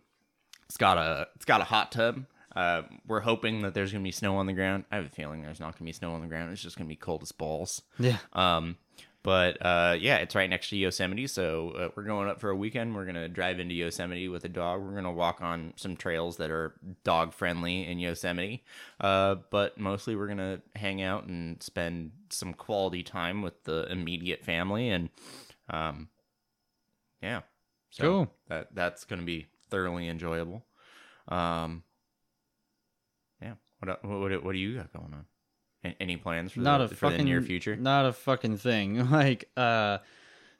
It's 0.69 0.77
got 0.77 0.97
a 0.97 1.27
it's 1.35 1.45
got 1.45 1.61
a 1.61 1.63
hot 1.65 1.91
tub. 1.91 2.25
Uh, 2.59 2.83
we're 3.07 3.21
hoping 3.21 3.61
that 3.61 3.73
there's 3.73 3.93
gonna 3.93 4.03
be 4.03 4.11
snow 4.11 4.35
on 4.35 4.45
the 4.45 4.51
ground. 4.51 4.83
I 4.91 4.97
have 4.97 5.05
a 5.05 5.09
feeling 5.09 5.41
there's 5.41 5.61
not 5.61 5.79
gonna 5.79 5.87
be 5.87 5.93
snow 5.93 6.11
on 6.11 6.19
the 6.19 6.27
ground. 6.27 6.51
It's 6.51 6.61
just 6.61 6.77
gonna 6.77 6.89
be 6.89 6.97
cold 6.97 7.23
as 7.23 7.31
balls. 7.31 7.83
Yeah. 7.97 8.17
Um, 8.33 8.75
but 9.23 9.65
uh, 9.65 9.95
yeah, 9.97 10.17
it's 10.17 10.35
right 10.35 10.49
next 10.49 10.69
to 10.71 10.75
Yosemite, 10.75 11.27
so 11.27 11.71
uh, 11.71 11.89
we're 11.95 12.03
going 12.03 12.27
up 12.27 12.41
for 12.41 12.49
a 12.49 12.55
weekend. 12.55 12.95
We're 12.95 13.05
gonna 13.05 13.29
drive 13.29 13.61
into 13.61 13.75
Yosemite 13.75 14.27
with 14.27 14.43
a 14.43 14.49
dog. 14.49 14.81
We're 14.81 14.93
gonna 14.95 15.13
walk 15.13 15.41
on 15.41 15.71
some 15.77 15.95
trails 15.95 16.35
that 16.37 16.51
are 16.51 16.73
dog 17.05 17.33
friendly 17.33 17.87
in 17.87 17.97
Yosemite. 17.97 18.65
Uh, 18.99 19.35
but 19.51 19.77
mostly 19.77 20.17
we're 20.17 20.27
gonna 20.27 20.61
hang 20.75 21.01
out 21.01 21.27
and 21.27 21.63
spend 21.63 22.11
some 22.29 22.53
quality 22.53 23.03
time 23.03 23.41
with 23.41 23.63
the 23.63 23.89
immediate 23.89 24.43
family, 24.43 24.89
and 24.89 25.09
um, 25.69 26.09
yeah, 27.23 27.41
so 27.89 28.03
Cool. 28.03 28.33
That 28.49 28.75
that's 28.75 29.05
gonna 29.05 29.23
be 29.23 29.47
thoroughly 29.69 30.09
enjoyable. 30.09 30.65
Um. 31.29 31.83
What 33.79 34.03
what 34.03 34.19
what, 34.19 34.43
what 34.43 34.51
do 34.53 34.57
you 34.59 34.75
got 34.77 34.91
going 34.93 35.13
on? 35.13 35.25
Any 35.99 36.17
plans 36.17 36.51
for 36.51 36.59
not 36.59 36.79
the, 36.79 36.83
a 36.85 36.87
for 36.89 36.95
fucking 36.95 37.19
the 37.19 37.23
near 37.23 37.41
future? 37.41 37.75
Not 37.75 38.05
a 38.05 38.11
fucking 38.13 38.57
thing. 38.57 39.09
Like, 39.11 39.49
uh, 39.55 39.99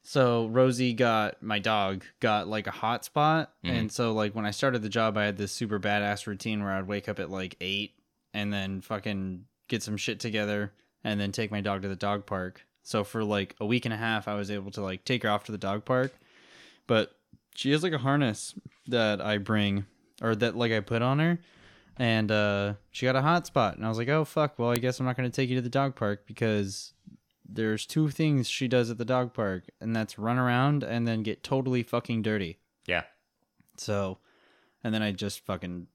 so 0.02 0.48
Rosie 0.48 0.94
got 0.94 1.44
my 1.44 1.60
dog 1.60 2.06
got 2.22 2.48
like 2.48 2.68
a 2.68 2.72
hotspot, 2.72 3.48
Mhm. 3.66 3.70
and 3.72 3.92
so 3.92 4.14
like 4.14 4.34
when 4.34 4.46
I 4.46 4.52
started 4.52 4.82
the 4.82 4.90
job, 4.90 5.18
I 5.18 5.26
had 5.26 5.38
this 5.38 5.52
super 5.52 5.80
badass 5.80 6.26
routine 6.26 6.64
where 6.64 6.72
I'd 6.72 6.88
wake 6.88 7.10
up 7.10 7.20
at 7.20 7.30
like 7.30 7.58
eight 7.60 7.96
and 8.34 8.54
then 8.54 8.80
fucking 8.82 9.44
get 9.68 9.84
some 9.84 9.98
shit 9.98 10.20
together 10.22 10.72
and 11.04 11.20
then 11.20 11.32
take 11.34 11.52
my 11.52 11.60
dog 11.62 11.82
to 11.82 11.88
the 11.90 11.96
dog 11.98 12.26
park. 12.26 12.66
So 12.84 13.04
for 13.04 13.24
like 13.24 13.56
a 13.60 13.66
week 13.66 13.86
and 13.86 13.94
a 13.94 13.98
half, 13.98 14.28
I 14.28 14.36
was 14.36 14.50
able 14.50 14.72
to 14.72 14.82
like 14.82 15.04
take 15.04 15.24
her 15.24 15.30
off 15.30 15.44
to 15.46 15.52
the 15.52 15.58
dog 15.58 15.84
park, 15.84 16.14
but 16.88 17.12
she 17.56 17.72
has 17.72 17.84
like 17.84 17.94
a 17.94 17.98
harness 18.00 18.56
that 18.88 19.20
I 19.22 19.38
bring 19.38 19.86
or 20.22 20.34
that 20.36 20.56
like 20.56 20.72
I 20.72 20.80
put 20.80 21.02
on 21.02 21.20
her 21.20 21.40
and 22.00 22.32
uh, 22.32 22.74
she 22.92 23.06
got 23.06 23.18
a 23.18 23.22
hot 23.22 23.46
spot 23.46 23.76
and 23.76 23.86
i 23.86 23.90
was 23.90 23.98
like 23.98 24.08
oh 24.08 24.24
fuck 24.26 24.58
well 24.58 24.72
i 24.72 24.76
guess 24.76 25.00
i'm 25.00 25.06
not 25.06 25.18
going 25.18 25.30
to 25.30 25.36
take 25.36 25.50
you 25.50 25.56
to 25.56 25.62
the 25.62 25.70
dog 25.70 25.96
park 25.96 26.26
because 26.26 26.94
there's 27.52 27.86
two 27.86 28.10
things 28.10 28.48
she 28.48 28.68
does 28.68 28.90
at 28.90 28.98
the 28.98 29.06
dog 29.06 29.34
park 29.34 29.64
and 29.82 29.96
that's 29.96 30.20
run 30.20 30.38
around 30.38 30.84
and 30.84 31.08
then 31.08 31.24
get 31.24 31.44
totally 31.44 31.84
fucking 31.84 32.22
dirty. 32.22 32.60
Yeah. 32.86 33.04
so 33.78 34.18
and 34.84 34.94
then 34.94 35.04
i 35.04 35.12
just 35.12 35.46
fucking 35.46 35.88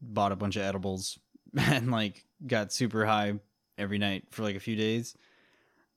bought 0.00 0.32
a 0.32 0.36
bunch 0.36 0.56
of 0.56 0.62
edibles 0.62 1.18
and 1.58 1.90
like 1.90 2.24
got 2.46 2.72
super 2.72 3.04
high 3.04 3.34
every 3.76 3.98
night 3.98 4.24
for 4.30 4.42
like 4.42 4.56
a 4.56 4.60
few 4.60 4.76
days. 4.76 5.14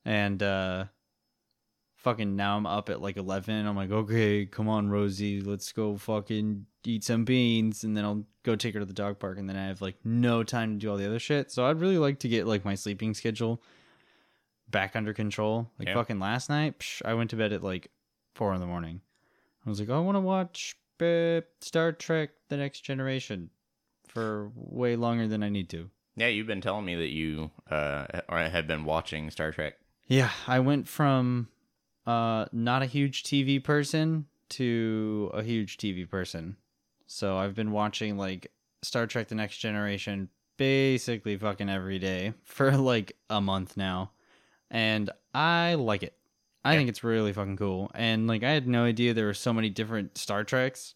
And 0.06 0.41
uh 0.41 0.86
fucking 1.98 2.36
now 2.36 2.58
i'm 2.58 2.65
up 2.65 2.89
at 2.89 3.00
like 3.00 3.15
11 3.15 3.68
i'm 3.68 3.75
like 3.75 3.91
okay 3.91 4.44
come 4.48 4.68
on 4.68 4.89
rosie 4.89 5.39
let's 5.39 5.72
go 5.72 5.96
fucking 5.96 6.65
eat 6.84 7.04
some 7.04 7.24
beans 7.26 7.84
and 7.84 7.96
then 7.96 8.04
i'll 8.06 8.24
go 8.44 8.56
take 8.56 8.74
her 8.74 8.80
to 8.80 8.86
the 8.86 8.94
dog 8.94 9.20
park 9.20 9.38
and 9.38 9.48
then 9.48 9.56
i 9.56 9.68
have 9.68 9.82
like 9.82 9.96
no 10.04 10.44
time 10.44 10.74
to 10.74 10.80
do 10.80 10.90
all 10.90 10.98
the 10.98 11.06
other 11.06 11.20
shit 11.20 11.52
so 11.52 11.66
i'd 11.66 11.80
really 11.80 11.98
like 11.98 12.20
to 12.20 12.28
get 12.28 12.48
like 12.48 12.66
my 12.66 12.76
sleeping 12.76 13.14
schedule 13.14 13.62
back 14.70 14.96
under 14.96 15.14
control 15.14 15.70
like 15.80 15.88
Yeah. 15.90 15.96
fucking 15.96 16.20
last 16.20 16.50
night 16.50 16.80
psh, 16.80 17.02
i 17.06 17.14
went 17.14 17.30
to 17.32 17.36
bed 17.36 17.52
at 17.54 17.64
like 17.64 17.92
four 18.36 18.54
in 18.54 18.60
the 18.62 18.68
morning 18.68 19.02
i 19.66 19.70
was 19.70 19.80
like 19.80 19.90
i 19.90 20.00
want 20.00 20.16
to 20.16 20.22
watch 20.22 20.76
uh, 21.02 21.42
star 21.62 21.92
trek 21.92 22.30
the 22.50 22.58
next 22.58 22.82
generation 22.82 23.50
for 24.08 24.52
way 24.56 24.96
longer 24.96 25.28
than 25.28 25.44
i 25.44 25.50
need 25.50 25.70
to 25.70 25.90
Yeah, 26.16 26.28
you've 26.28 26.48
been 26.48 26.62
telling 26.62 26.86
me 26.86 26.96
that 26.96 27.10
you 27.10 27.52
uh 27.70 28.06
or 28.30 28.38
have 28.40 28.68
been 28.68 28.84
watching 28.86 29.30
Star 29.32 29.52
Trek. 29.52 29.76
Yeah, 30.08 30.30
I 30.48 30.60
went 30.60 30.88
from 30.88 31.48
uh 32.06 32.46
not 32.52 32.82
a 32.84 32.86
huge 32.86 33.24
TV 33.24 33.64
person 33.64 34.26
to 34.50 35.32
a 35.34 35.42
huge 35.42 35.78
TV 35.78 36.08
person. 36.10 36.58
So 37.12 37.36
I've 37.38 37.53
been 37.56 37.72
watching 37.72 38.18
like 38.18 38.51
Star 38.84 39.06
Trek 39.06 39.27
The 39.27 39.36
Next 39.36 39.58
Generation 39.58 40.30
basically 40.58 41.36
fucking 41.38 41.70
every 41.70 42.00
day 42.00 42.34
for 42.44 42.72
like 42.72 43.18
a 43.30 43.41
month 43.41 43.75
now. 43.75 44.12
And 44.70 45.10
I 45.34 45.74
like 45.75 46.03
it. 46.03 46.18
I 46.63 46.72
Yeah. 46.74 46.80
think 46.80 46.89
it's 46.89 47.03
really 47.03 47.34
fucking 47.34 47.58
cool. 47.58 47.91
And 47.94 48.27
like 48.27 48.44
I 48.44 48.51
had 48.51 48.65
no 48.68 48.86
idea 48.86 49.13
there 49.13 49.25
were 49.25 49.34
so 49.34 49.51
many 49.51 49.70
different 49.70 50.18
Star 50.18 50.44
Treks. 50.46 50.96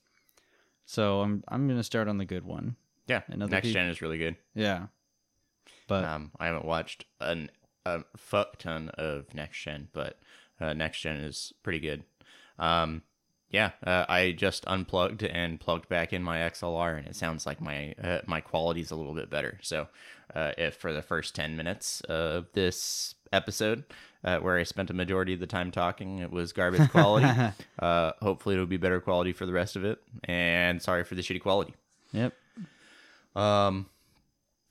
So 0.86 1.22
I'm 1.22 1.43
I'm 1.50 1.67
to 1.67 1.84
start 1.84 2.07
on 2.07 2.17
the 2.17 2.25
good 2.25 2.45
one. 2.45 2.77
Yeah, 3.07 3.22
Another 3.27 3.51
Next 3.51 3.69
Gen 3.69 3.89
is 3.89 4.01
really 4.01 4.17
good. 4.17 4.38
Yeah. 4.53 4.88
But 5.88 6.05
Um, 6.05 6.31
I 6.39 6.45
haven't 6.48 6.65
watched 6.65 7.05
an, 7.19 7.50
a 7.86 8.03
fuck 8.15 8.57
ton 8.57 8.89
of 8.98 9.34
Next 9.34 9.62
Gen, 9.62 9.89
but 9.93 10.19
uh, 10.62 10.74
Next 10.74 11.01
Gen 11.01 11.17
is 11.17 11.51
pretty 11.62 11.79
good. 11.79 12.03
Um, 12.57 13.03
yeah, 13.55 13.71
uh, 13.88 14.05
I 14.09 14.33
just 14.33 14.65
unplugged 14.67 15.24
and 15.24 15.57
plugged 15.57 15.88
back 15.88 16.12
in 16.12 16.21
my 16.21 16.39
XLR, 16.39 16.97
and 16.97 17.07
it 17.07 17.15
sounds 17.15 17.45
like 17.45 17.62
my 17.62 17.95
uh, 18.03 18.19
my 18.25 18.41
quality's 18.41 18.91
a 18.91 18.97
little 18.97 19.13
bit 19.13 19.29
better. 19.29 19.59
So, 19.62 19.88
uh, 20.35 20.51
if 20.57 20.75
for 20.75 20.91
the 20.91 21.01
first 21.01 21.35
ten 21.35 21.55
minutes 21.55 22.01
of 22.01 22.47
this 22.51 23.15
episode, 23.31 23.85
uh, 24.25 24.39
where 24.39 24.57
I 24.57 24.63
spent 24.63 24.89
a 24.89 24.93
majority 24.93 25.33
of 25.33 25.39
the 25.39 25.47
time 25.47 25.71
talking, 25.71 26.19
it 26.19 26.31
was 26.31 26.51
garbage 26.51 26.89
quality. 26.91 27.27
uh, 27.79 28.12
hopefully, 28.21 28.55
it'll 28.55 28.67
be 28.67 28.75
better 28.75 29.00
quality 29.00 29.31
for 29.31 29.45
the 29.45 29.53
rest 29.53 29.77
of 29.77 29.85
it. 29.85 30.00
And 30.25 30.81
sorry 30.81 31.05
for 31.05 31.15
the 31.15 31.21
shitty 31.21 31.41
quality. 31.41 31.74
yep. 32.12 32.33
Um, 33.38 33.85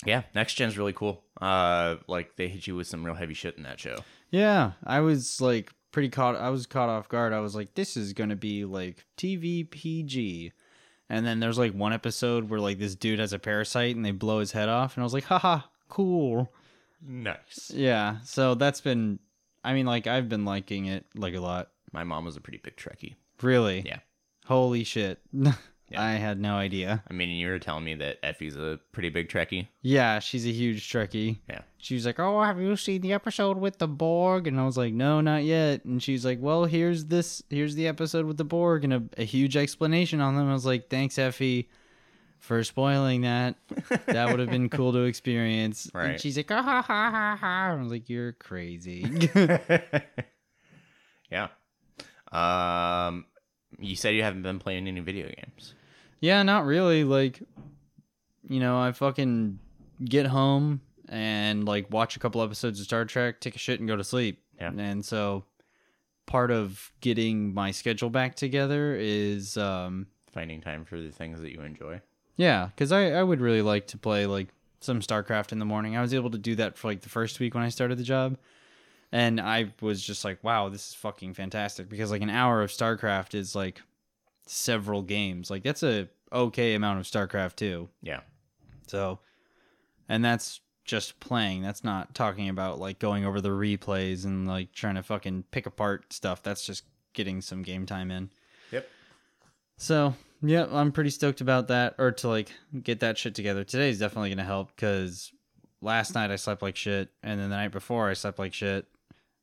yeah, 0.05 0.25
next 0.35 0.55
gen's 0.55 0.77
really 0.77 0.93
cool. 0.93 1.25
Uh, 1.41 1.97
like 2.07 2.37
they 2.37 2.49
hit 2.49 2.67
you 2.67 2.77
with 2.77 2.87
some 2.87 3.03
real 3.03 3.15
heavy 3.15 3.35
shit 3.35 3.57
in 3.57 3.63
that 3.63 3.81
show. 3.81 3.97
Yeah, 4.31 4.73
I 4.85 5.01
was 5.01 5.41
like 5.41 5.73
pretty 5.95 6.09
caught. 6.11 6.35
I 6.35 6.51
was 6.51 6.67
caught 6.67 6.89
off 6.89 7.09
guard. 7.09 7.33
I 7.33 7.39
was 7.39 7.55
like, 7.55 7.75
this 7.75 7.97
is 7.97 8.13
gonna 8.13 8.37
be 8.37 8.65
like 8.65 9.07
TV 9.17 9.71
PG, 9.71 10.53
and 11.09 11.25
then 11.25 11.39
there's 11.39 11.57
like 11.57 11.73
one 11.73 11.93
episode 11.93 12.51
where 12.51 12.59
like 12.59 12.79
this 12.79 12.97
dude 12.97 13.21
has 13.21 13.33
a 13.33 13.39
parasite 13.39 13.95
and 13.95 14.05
they 14.05 14.11
blow 14.11 14.41
his 14.41 14.53
head 14.53 14.69
off, 14.69 14.97
and 14.97 15.03
I 15.03 15.05
was 15.05 15.15
like, 15.15 15.25
haha, 15.25 15.61
cool. 15.89 16.53
Nice. 17.01 17.71
Yeah, 17.73 18.19
so 18.25 18.57
that's 18.57 18.81
been. 18.81 19.21
I 19.63 19.73
mean, 19.73 19.87
like 19.87 20.07
I've 20.07 20.29
been 20.29 20.45
liking 20.45 20.87
it 20.87 21.07
like 21.15 21.35
a 21.35 21.41
lot. 21.41 21.71
My 21.93 22.03
mom 22.03 22.25
was 22.25 22.37
a 22.37 22.41
pretty 22.41 22.59
big 22.59 22.77
Trekkie. 22.77 23.15
Really? 23.41 23.85
Yeah. 23.87 24.01
Holy 24.47 24.83
shit. 24.85 25.21
Yeah. 25.95 26.03
I 26.03 26.13
had 26.13 26.41
no 26.41 26.55
idea. 26.57 27.03
I 27.09 27.13
mean, 27.13 27.31
you 27.31 27.49
were 27.49 27.59
telling 27.59 27.85
me 27.85 27.95
that 27.97 28.21
Effie's 28.23 28.57
a 28.57 28.79
pretty 28.93 29.09
big 29.09 29.29
Trekkie. 29.29 29.69
Yeah, 29.83 30.19
she's 30.19 30.47
a 30.47 30.53
huge 30.53 30.89
Trekkie. 30.91 31.39
Yeah. 31.49 31.63
She 31.79 31.95
was 31.95 32.07
like, 32.07 32.19
"Oh, 32.19 32.43
have 32.43 32.61
you 32.61 32.77
seen 32.77 33.01
the 33.03 33.13
episode 33.13 33.59
with 33.59 33.79
the 33.79 33.89
Borg?" 33.89 34.47
And 34.47 34.59
I 34.59 34.65
was 34.65 34.77
like, 34.77 34.93
"No, 34.95 35.21
not 35.21 35.45
yet." 35.45 35.85
And 35.85 36.03
she's 36.03 36.25
like, 36.25 36.39
"Well, 36.41 36.65
here's 36.65 37.07
this. 37.07 37.43
Here's 37.51 37.75
the 37.75 37.87
episode 37.87 38.27
with 38.27 38.37
the 38.37 38.45
Borg 38.45 38.85
and 38.85 38.93
a, 38.93 39.03
a 39.19 39.25
huge 39.25 39.57
explanation 39.57 40.21
on 40.21 40.37
them." 40.37 40.49
I 40.49 40.53
was 40.53 40.67
like, 40.67 40.89
"Thanks, 40.89 41.19
Effie, 41.19 41.69
for 42.39 42.65
spoiling 42.65 43.23
that. 43.23 43.57
That 44.07 44.31
would 44.31 44.41
have 44.41 44.51
been 44.51 44.69
cool 44.71 44.93
to 44.93 45.01
experience." 45.01 45.91
Right. 45.93 46.11
And 46.11 46.21
she's 46.21 46.37
like, 46.37 46.51
"Ah 46.51 46.63
ha 46.63 46.83
ha 46.83 47.11
ha 47.11 47.37
ha!" 47.41 47.73
I 47.73 47.83
was 47.83 47.91
like, 47.93 48.09
"You're 48.09 48.33
crazy." 48.33 49.29
yeah. 51.31 51.49
Um, 52.33 53.27
you 53.79 53.97
said 53.97 54.15
you 54.15 54.23
haven't 54.23 54.43
been 54.43 54.59
playing 54.59 54.89
any 54.89 55.01
video 55.01 55.27
games. 55.27 55.75
Yeah, 56.25 56.43
not 56.43 56.65
really. 56.65 57.05
Like, 57.05 57.43
you 58.49 58.59
know, 58.59 58.79
I 58.81 58.93
fucking 58.93 59.59
get 60.03 60.25
home 60.25 60.81
and 61.07 61.67
like 61.67 61.93
watch 61.93 62.17
a 62.17 62.19
couple 62.19 62.41
episodes 62.41 62.81
of 62.81 62.87
Star 62.87 63.05
Trek, 63.05 63.43
take 63.43 63.55
a 63.55 63.59
shit, 63.59 63.79
and 63.79 63.87
go 63.87 63.95
to 63.95 64.03
sleep. 64.03 64.41
Yeah. 64.59 64.71
And 64.75 65.05
so, 65.05 65.45
part 66.25 66.51
of 66.51 66.91
getting 67.03 67.53
my 67.53 67.73
schedule 67.73 68.09
back 68.09 68.37
together 68.37 68.97
is, 68.99 69.59
um, 69.59 70.07
Finding 70.33 70.63
time 70.63 70.87
for 70.87 70.99
the 70.99 71.11
things 71.11 71.43
that 71.43 71.53
you 71.53 71.61
enjoy. 71.61 72.01
yeah, 72.37 72.69
because 72.69 72.91
I 72.91 73.11
I 73.11 73.23
would 73.23 73.43
really 73.43 73.61
like 73.61 73.87
to 73.89 73.99
play 73.99 74.25
like 74.25 74.49
some 74.81 75.01
StarCraft 75.01 75.53
in 75.53 75.59
the 75.59 75.67
morning. 75.67 75.95
I 75.95 76.01
was 76.01 76.15
able 76.15 76.31
to 76.31 76.39
do 76.39 76.55
that 76.55 76.79
for 76.79 76.89
like 76.89 77.03
the 77.03 77.11
first 77.11 77.39
week 77.39 77.55
when 77.55 77.65
I 77.65 77.69
started 77.69 77.99
the 77.99 78.03
job. 78.03 78.39
And 79.13 79.39
I 79.43 79.75
was 79.83 80.03
just 80.03 80.25
like, 80.25 80.43
wow, 80.43 80.71
this 80.71 80.89
is 80.89 80.95
fucking 80.95 81.35
fantastic 81.35 81.91
because 81.91 82.11
like 82.11 82.23
an 82.23 82.31
hour 82.31 82.63
of 82.63 82.71
StarCraft 82.71 83.35
is 83.35 83.55
like 83.55 83.83
several 84.47 85.03
games. 85.03 85.51
Like 85.51 85.63
that's 85.63 85.83
a 85.83 86.09
okay 86.35 86.75
amount 86.75 87.01
of 87.01 87.07
StarCraft 87.07 87.57
too. 87.57 87.89
Yeah. 88.03 88.21
So, 88.87 89.21
and 90.09 90.25
that's 90.25 90.61
just 90.85 91.19
playing. 91.21 91.63
That's 91.63 91.83
not 91.83 92.15
talking 92.15 92.49
about 92.49 92.79
like 92.79 92.99
going 92.99 93.25
over 93.25 93.41
the 93.41 93.49
replays 93.49 94.25
and 94.25 94.47
like 94.47 94.73
trying 94.73 94.97
to 94.97 95.03
fucking 95.03 95.45
pick 95.51 95.67
apart 95.67 96.13
stuff. 96.13 96.43
That's 96.43 96.67
just 96.67 96.85
getting 97.15 97.41
some 97.41 97.63
game 97.63 97.87
time 97.87 98.11
in. 98.11 98.31
Yep. 98.71 98.89
So, 99.79 100.15
yeah, 100.43 100.67
I'm 100.71 100.93
pretty 100.93 101.11
stoked 101.11 101.41
about 101.41 101.69
that 101.69 101.95
or 101.99 102.13
to 102.13 102.29
like 102.29 102.53
get 102.83 103.01
that 103.01 103.17
shit 103.17 103.35
together. 103.35 103.65
Today's 103.65 103.99
definitely 103.99 104.31
going 104.31 104.39
to 104.39 104.45
help 104.45 104.75
because 104.75 105.33
last 105.81 106.15
night 106.15 106.31
I 106.31 106.37
slept 106.37 106.63
like 106.63 106.77
shit 106.77 107.11
and 107.23 107.41
then 107.41 107.51
the 107.51 107.57
night 107.57 107.73
before 107.73 108.11
I 108.11 108.15
slept 108.15 108.39
like 108.39 108.53
shit. 108.53 108.87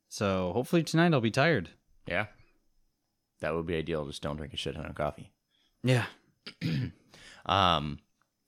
So, 0.08 0.52
hopefully 0.52 0.82
tonight 0.82 1.12
I'll 1.12 1.20
be 1.20 1.30
tired. 1.30 1.70
Yeah. 2.06 2.26
That 3.40 3.54
would 3.54 3.66
be 3.66 3.76
ideal. 3.76 4.04
Just 4.06 4.22
don't 4.22 4.36
drink 4.36 4.54
a 4.54 4.56
shit 4.56 4.76
ton 4.76 4.86
of 4.86 4.94
coffee. 4.94 5.32
Yeah. 5.82 6.04
Um, 7.46 7.98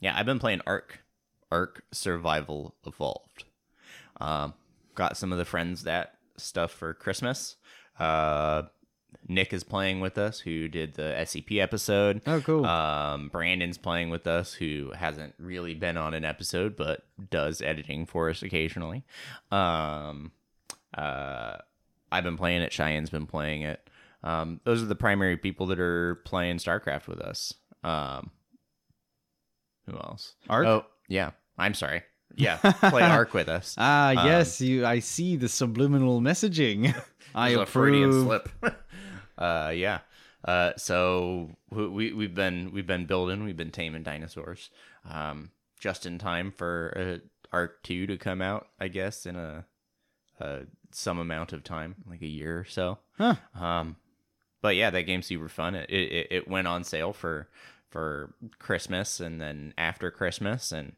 yeah, 0.01 0.15
I've 0.17 0.27
been 0.27 0.39
playing 0.39 0.61
Ark, 0.67 1.01
Ark 1.51 1.85
Survival 1.93 2.75
Evolved. 2.87 3.45
Um, 4.21 4.55
got 4.95 5.17
some 5.17 5.33
of 5.33 5.39
the 5.39 5.45
friends 5.45 5.85
that 5.85 6.15
stuff 6.37 6.71
for 6.71 6.95
Christmas. 6.95 7.57
Uh, 7.99 8.63
Nick 9.29 9.53
is 9.53 9.65
playing 9.65 10.01
with 10.01 10.19
us, 10.19 10.41
who 10.41 10.69
did 10.69 10.95
the 10.95 11.15
SCP 11.19 11.61
episode. 11.61 12.21
Oh, 12.27 12.41
cool. 12.41 12.65
Um, 12.65 13.29
Brandon's 13.29 13.79
playing 13.79 14.11
with 14.11 14.27
us, 14.27 14.53
who 14.53 14.93
hasn't 14.95 15.35
really 15.39 15.75
been 15.75 15.97
on 15.97 16.15
an 16.15 16.25
episode, 16.25 16.77
but 16.77 17.07
does 17.31 17.63
editing 17.63 18.07
for 18.07 18.29
us 18.29 18.43
occasionally. 18.43 19.05
Um, 19.51 20.33
uh, 20.97 21.57
I've 22.13 22.25
been 22.25 22.37
playing 22.37 22.63
it. 22.63 22.73
Cheyenne's 22.73 23.11
been 23.11 23.27
playing 23.27 23.63
it. 23.63 23.89
Um, 24.23 24.61
those 24.65 24.83
are 24.83 24.87
the 24.87 24.95
primary 24.95 25.37
people 25.37 25.67
that 25.67 25.79
are 25.79 26.17
playing 26.25 26.57
StarCraft 26.57 27.07
with 27.07 27.21
us. 27.21 27.55
Um, 27.85 28.31
who 29.87 29.93
else? 29.97 30.35
Ark? 30.49 30.67
Oh, 30.67 30.87
yeah. 31.09 31.31
I'm 31.59 31.75
sorry. 31.75 32.03
Yeah, 32.37 32.57
play 32.91 33.03
Ark 33.03 33.33
with 33.35 33.49
us. 33.49 33.77
ah, 33.79 34.11
um, 34.11 34.27
yes, 34.27 34.61
you. 34.61 34.85
I 34.85 34.99
see 34.99 35.37
the 35.37 35.49
subliminal 35.49 36.21
messaging. 36.21 36.93
I 37.35 37.51
It 37.51 37.61
a 37.61 37.67
Freudian 37.67 38.09
approve. 38.11 38.27
slip. 38.63 38.77
uh, 39.39 39.73
yeah. 39.75 40.01
Uh, 40.45 40.73
so 40.77 41.51
we 41.71 41.87
we- 41.89 42.13
we've 42.13 42.35
been 42.35 42.73
we've 42.73 42.87
been 42.87 43.07
building, 43.07 43.45
we've 43.45 43.57
been 43.57 43.71
taming 43.71 44.03
dinosaurs, 44.03 44.71
um, 45.09 45.51
just 45.79 46.07
in 46.07 46.19
time 46.19 46.51
for 46.51 46.93
uh, 47.23 47.27
Ark 47.53 47.83
Two 47.85 48.07
to 48.09 48.17
come 48.17 48.43
out, 48.43 48.67
I 48.81 48.89
guess, 48.89 49.27
in 49.27 49.37
a, 49.37 49.65
a 50.41 50.63
some 50.91 51.19
amount 51.21 51.53
of 51.53 51.63
time, 51.63 51.95
like 52.09 52.23
a 52.23 52.27
year 52.27 52.59
or 52.61 52.65
so. 52.65 52.99
Huh. 53.17 53.37
Um, 53.59 53.97
but 54.61 54.75
yeah, 54.75 54.91
that 54.91 55.03
game's 55.03 55.27
super 55.27 55.49
fun. 55.49 55.77
It, 55.77 55.89
it 55.91 56.27
it 56.31 56.49
went 56.49 56.67
on 56.67 56.83
sale 56.83 57.13
for 57.13 57.49
for 57.95 58.35
Christmas 58.59 59.21
and 59.21 59.41
then 59.41 59.73
after 59.79 60.11
Christmas, 60.11 60.73
and 60.73 60.97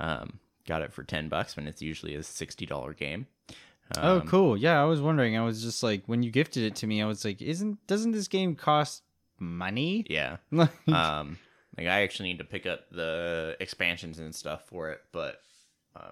um, 0.00 0.38
got 0.66 0.80
it 0.80 0.94
for 0.94 1.02
ten 1.04 1.28
bucks 1.28 1.54
when 1.56 1.66
it's 1.68 1.82
usually 1.82 2.14
a 2.14 2.22
sixty 2.22 2.64
dollar 2.64 2.94
game. 2.94 3.26
Oh, 3.98 4.20
Um, 4.20 4.26
cool. 4.26 4.56
Yeah, 4.56 4.80
I 4.80 4.86
was 4.86 5.00
wondering. 5.02 5.36
I 5.36 5.44
was 5.44 5.62
just 5.62 5.82
like, 5.82 6.02
when 6.06 6.22
you 6.22 6.30
gifted 6.30 6.62
it 6.64 6.74
to 6.76 6.86
me, 6.86 7.02
I 7.02 7.06
was 7.06 7.22
like, 7.24 7.42
isn't 7.42 7.86
doesn't 7.86 8.12
this 8.12 8.28
game 8.28 8.54
cost 8.56 9.02
money? 9.38 10.06
Yeah. 10.08 10.38
Like, 10.50 10.70
um 10.88 11.38
like 11.76 11.86
i 11.86 12.02
actually 12.02 12.30
need 12.30 12.38
to 12.38 12.44
pick 12.44 12.66
up 12.66 12.90
the 12.90 13.56
expansions 13.60 14.18
and 14.18 14.34
stuff 14.34 14.62
for 14.66 14.90
it 14.90 15.00
but 15.12 15.42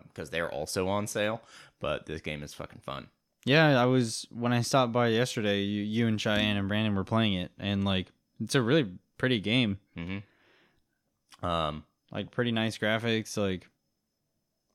because 0.08 0.30
they're 0.30 0.52
also 0.52 0.86
on 0.86 1.08
sale 1.08 1.40
but 1.80 2.06
this 2.06 2.20
game 2.20 2.44
is 2.44 2.54
fucking 2.54 2.82
fun 2.84 3.08
yeah, 3.46 3.80
I 3.80 3.84
was 3.86 4.26
when 4.30 4.52
I 4.52 4.60
stopped 4.62 4.92
by 4.92 5.06
yesterday. 5.06 5.60
You, 5.62 5.82
you 5.84 6.08
and 6.08 6.20
Cheyenne 6.20 6.56
and 6.56 6.66
Brandon 6.66 6.96
were 6.96 7.04
playing 7.04 7.34
it, 7.34 7.52
and 7.60 7.84
like, 7.84 8.08
it's 8.42 8.56
a 8.56 8.60
really 8.60 8.90
pretty 9.18 9.40
game. 9.40 9.78
mm-hmm. 9.96 11.46
um 11.46 11.84
Like, 12.12 12.30
pretty 12.30 12.52
nice 12.52 12.78
graphics. 12.78 13.36
Like, 13.36 13.68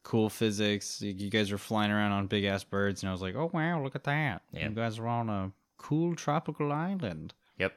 cool 0.03 0.29
physics. 0.29 1.01
You 1.01 1.13
you 1.13 1.29
guys 1.29 1.51
were 1.51 1.57
flying 1.57 1.91
around 1.91 2.11
on 2.11 2.27
big 2.27 2.43
ass 2.45 2.63
birds, 2.63 3.03
and 3.03 3.09
I 3.09 3.11
was 3.13 3.21
like, 3.21 3.35
oh 3.35 3.49
wow, 3.53 3.81
look 3.83 3.95
at 3.95 4.03
that. 4.05 4.41
You 4.53 4.69
guys 4.69 4.99
are 4.99 5.07
on 5.07 5.29
a 5.29 5.51
cool 5.77 6.15
tropical 6.15 6.71
island. 6.71 7.33
yep 7.57 7.73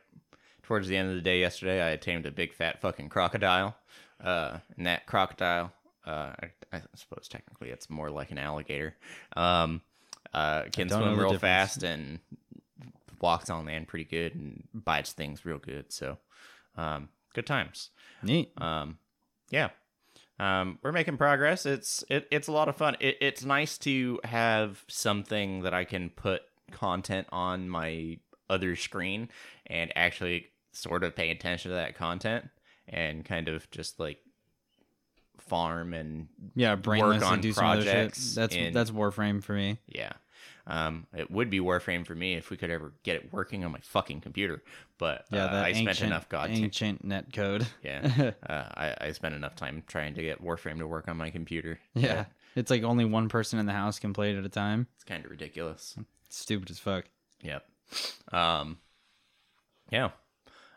towards 0.62 0.88
the 0.88 0.97
end 0.97 1.09
of 1.11 1.14
the 1.14 1.21
day 1.23 1.40
yesterday 1.40 1.92
i 1.92 1.97
tamed 1.97 2.26
a 2.26 2.30
big 2.30 2.52
fat 2.52 2.80
fucking 2.80 3.09
crocodile 3.09 3.75
uh 4.23 4.59
and 4.76 4.87
that 4.87 5.06
crocodile 5.06 5.73
uh 6.06 6.33
i, 6.42 6.50
I 6.73 6.83
suppose 6.94 7.28
technically 7.28 7.71
it's 7.71 7.88
more 7.90 8.11
like 8.11 8.30
an 8.30 8.38
alligator 8.38 8.94
um 9.37 9.80
uh 10.33 10.64
can 10.73 10.88
swim 10.88 11.18
real 11.18 11.33
difference. 11.33 11.40
fast 11.40 11.83
and 11.83 12.18
walks 13.21 13.49
on 13.50 13.64
land 13.66 13.88
pretty 13.88 14.04
good 14.04 14.35
and 14.35 14.64
bites 14.75 15.12
things 15.12 15.44
real 15.47 15.59
good 15.59 15.90
so 15.92 16.18
um 16.76 17.09
good 17.35 17.47
times 17.47 17.90
Neat. 18.23 18.52
um 18.61 18.99
yeah 19.50 19.71
um 20.40 20.78
we're 20.83 20.93
making 20.93 21.16
progress 21.16 21.64
it's 21.66 22.04
it, 22.11 22.26
it's 22.31 22.49
a 22.49 22.52
lot 22.52 22.69
of 22.69 22.76
fun 22.76 22.97
it, 23.00 23.16
it's 23.21 23.45
nice 23.45 23.78
to 23.78 24.21
have 24.25 24.85
something 24.88 25.62
that 25.62 25.73
i 25.75 25.85
can 25.85 26.11
put 26.11 26.43
content 26.71 27.26
on 27.31 27.69
my 27.69 28.19
other 28.50 28.75
screen 28.76 29.28
and 29.66 29.93
actually 29.97 30.47
sort 30.73 31.04
of 31.04 31.14
pay 31.14 31.31
attention 31.31 31.71
to 31.71 31.75
that 31.76 31.95
content 31.95 32.49
and 32.88 33.25
kind 33.25 33.49
of 33.49 33.71
just 33.71 33.99
like 34.00 34.19
farm 35.38 35.93
and 35.95 36.28
Yeah, 36.54 36.75
brainless 36.75 37.23
on 37.23 37.35
and 37.35 37.43
do 37.43 37.52
some 37.52 37.66
other 37.66 37.83
shit. 37.83 37.93
projects 37.93 38.34
That's 38.34 38.54
in- 38.54 38.73
that's 38.73 38.91
Warframe 38.91 39.43
for 39.43 39.52
me. 39.54 39.78
yeah 39.87 40.13
um 40.66 41.06
it 41.14 41.30
would 41.30 41.50
be 41.50 41.60
warframe 41.60 42.06
for 42.06 42.14
me 42.14 42.34
if 42.34 42.48
we 42.50 42.56
could 42.56 42.70
ever 42.70 42.92
get 43.02 43.16
it 43.16 43.32
working 43.32 43.64
on 43.64 43.72
my 43.72 43.78
fucking 43.82 44.20
computer 44.20 44.62
but 44.98 45.26
Yeah, 45.30 45.44
uh, 45.46 45.62
i 45.62 45.68
ancient, 45.68 45.96
spent 45.96 46.10
enough 46.10 46.28
god 46.28 46.50
ancient 46.50 47.04
net 47.04 47.32
code. 47.32 47.66
yeah 47.82 48.32
uh, 48.48 48.64
I, 48.74 48.94
I 49.00 49.12
spent 49.12 49.34
enough 49.34 49.56
time 49.56 49.82
trying 49.86 50.14
to 50.14 50.22
get 50.22 50.42
warframe 50.42 50.78
to 50.78 50.86
work 50.86 51.06
on 51.08 51.16
my 51.16 51.30
computer 51.30 51.78
yeah. 51.94 52.24
It's 52.56 52.70
like 52.70 52.84
only 52.84 53.04
one 53.04 53.28
person 53.28 53.58
in 53.58 53.66
the 53.66 53.72
house 53.72 53.98
can 53.98 54.12
play 54.12 54.30
it 54.32 54.38
at 54.38 54.44
a 54.44 54.48
time. 54.48 54.86
it's 54.94 55.02
kind 55.04 55.24
of 55.24 55.30
ridiculous 55.30 55.96
It's 56.26 56.38
stupid 56.38 56.70
as 56.70 56.78
fuck. 56.78 57.04
Yep. 57.42 57.64
Um. 58.32 58.78
Yeah. 59.90 60.10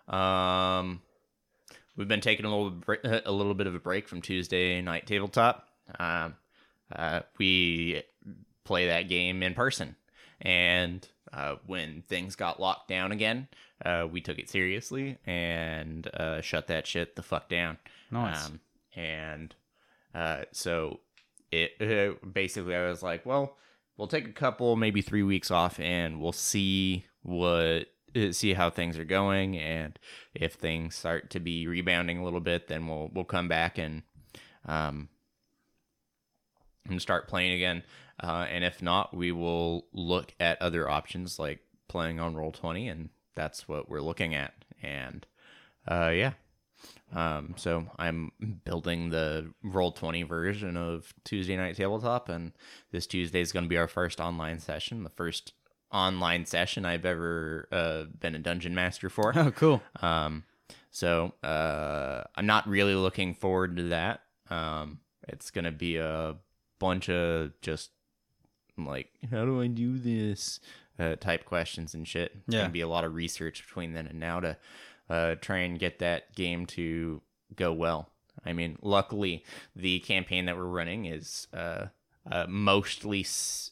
Um. 0.08 1.02
We've 1.96 2.08
been 2.08 2.22
taking 2.22 2.46
a 2.46 2.50
little 2.50 2.82
a 3.26 3.32
little 3.32 3.54
bit 3.54 3.68
of 3.68 3.76
a 3.76 3.80
break 3.80 4.08
from 4.08 4.22
Tuesday 4.22 4.82
night 4.82 5.06
tabletop. 5.08 5.68
Um. 6.00 6.36
Uh. 6.94 7.22
We 7.38 8.02
play 8.68 8.88
that 8.88 9.08
game 9.08 9.42
in 9.42 9.54
person, 9.54 9.96
and 10.42 11.08
uh, 11.34 11.56
when 11.66 12.04
things 12.08 12.36
got 12.36 12.60
locked 12.60 12.88
down 12.88 13.12
again, 13.12 13.48
uh, 13.84 14.08
we 14.10 14.22
took 14.22 14.38
it 14.38 14.50
seriously 14.50 15.18
and 15.26 16.08
uh, 16.16 16.42
shut 16.42 16.68
that 16.68 16.86
shit 16.86 17.16
the 17.16 17.24
fuck 17.24 17.50
down. 17.50 17.78
Nice. 18.12 18.46
Um, 18.46 18.60
and 18.96 19.56
uh, 20.14 20.44
so 20.52 21.00
it 21.52 21.72
uh, 21.82 22.26
basically, 22.34 22.76
I 22.76 22.90
was 22.90 23.04
like, 23.04 23.26
well, 23.26 23.58
we'll 23.98 24.08
take 24.08 24.28
a 24.28 24.34
couple, 24.34 24.76
maybe 24.76 25.02
three 25.02 25.24
weeks 25.24 25.52
off, 25.52 25.80
and 25.80 26.22
we'll 26.22 26.34
see 26.34 27.06
what 27.24 27.86
uh, 28.16 28.32
see 28.32 28.54
how 28.54 28.70
things 28.70 28.98
are 28.98 29.06
going, 29.06 29.58
and 29.58 29.98
if 30.34 30.54
things 30.54 30.96
start 30.96 31.30
to 31.32 31.40
be 31.40 31.68
rebounding 31.68 32.18
a 32.18 32.24
little 32.24 32.40
bit, 32.40 32.68
then 32.68 32.88
we'll 32.88 33.10
we'll 33.14 33.26
come 33.26 33.48
back 33.48 33.78
and 33.78 34.04
um 34.66 35.10
and 36.90 37.02
start 37.02 37.28
playing 37.28 37.54
again. 37.54 37.84
Uh, 38.22 38.46
and 38.50 38.64
if 38.64 38.82
not, 38.82 39.16
we 39.16 39.32
will 39.32 39.86
look 39.94 40.34
at 40.40 40.62
other 40.62 40.90
options 40.90 41.38
like 41.38 41.60
playing 41.88 42.20
on 42.20 42.36
Roll 42.36 42.52
Twenty, 42.52 42.88
and 42.88 43.10
that's 43.36 43.68
what 43.68 43.90
we're 43.90 44.02
looking 44.02 44.34
at. 44.34 44.54
And 44.82 45.26
uh, 45.88 46.12
yeah, 46.14 46.34
um, 47.16 47.54
so 47.58 47.86
I'm 47.98 48.32
building 48.66 49.10
the 49.10 49.54
Roll 49.64 49.92
Twenty 49.92 50.24
version 50.24 50.76
of 50.76 51.14
Tuesday 51.24 51.56
Night 51.56 51.76
Tabletop, 51.76 52.30
and 52.30 52.54
this 52.92 53.08
Tuesday 53.08 53.42
is 53.42 53.52
going 53.52 53.66
to 53.66 53.70
be 53.70 53.78
our 53.78 53.88
first 53.88 54.20
online 54.20 54.60
session, 54.60 55.04
the 55.04 55.10
first 55.10 55.54
online 55.92 56.46
session 56.46 56.86
I've 56.86 57.06
ever 57.06 57.68
uh, 57.72 58.04
been 58.20 58.36
a 58.36 58.40
dungeon 58.40 58.76
master 58.76 59.10
for. 59.10 59.32
Oh, 59.38 59.52
cool. 59.52 59.82
Um, 60.02 60.44
so 60.92 61.34
uh, 61.44 62.24
I'm 62.36 62.46
not 62.46 62.68
really 62.68 62.96
looking 62.96 63.34
forward 63.34 63.78
to 63.78 63.84
that. 63.90 64.22
Um, 64.50 65.00
it's 65.28 65.52
gonna 65.52 65.72
be 65.72 65.98
a 65.98 66.36
bunch 66.80 67.10
of 67.10 67.52
just 67.62 67.92
like, 68.86 69.10
how 69.32 69.46
do 69.46 69.62
I 69.62 69.68
do 69.68 69.98
this? 69.98 70.60
Uh, 71.00 71.16
type 71.16 71.46
questions 71.46 71.94
and 71.94 72.08
shit. 72.08 72.36
Yeah. 72.48 72.62
gonna 72.62 72.70
be 72.74 72.82
a 72.82 72.88
lot 72.88 73.04
of 73.04 73.14
research 73.14 73.64
between 73.66 73.94
then 73.94 74.08
and 74.08 74.20
now 74.20 74.40
to 74.40 74.58
uh, 75.10 75.36
try 75.36 75.60
and 75.60 75.78
get 75.78 76.00
that 76.00 76.36
game 76.36 76.66
to 76.68 77.22
go 77.56 77.72
well. 77.72 78.10
I 78.46 78.54
mean, 78.54 78.78
luckily, 78.82 79.44
the 79.76 80.00
campaign 80.00 80.46
that 80.46 80.58
we're 80.58 80.64
running 80.64 81.06
is 81.06 81.48
uh, 81.54 81.88
uh, 82.32 82.46
mostly 82.48 83.26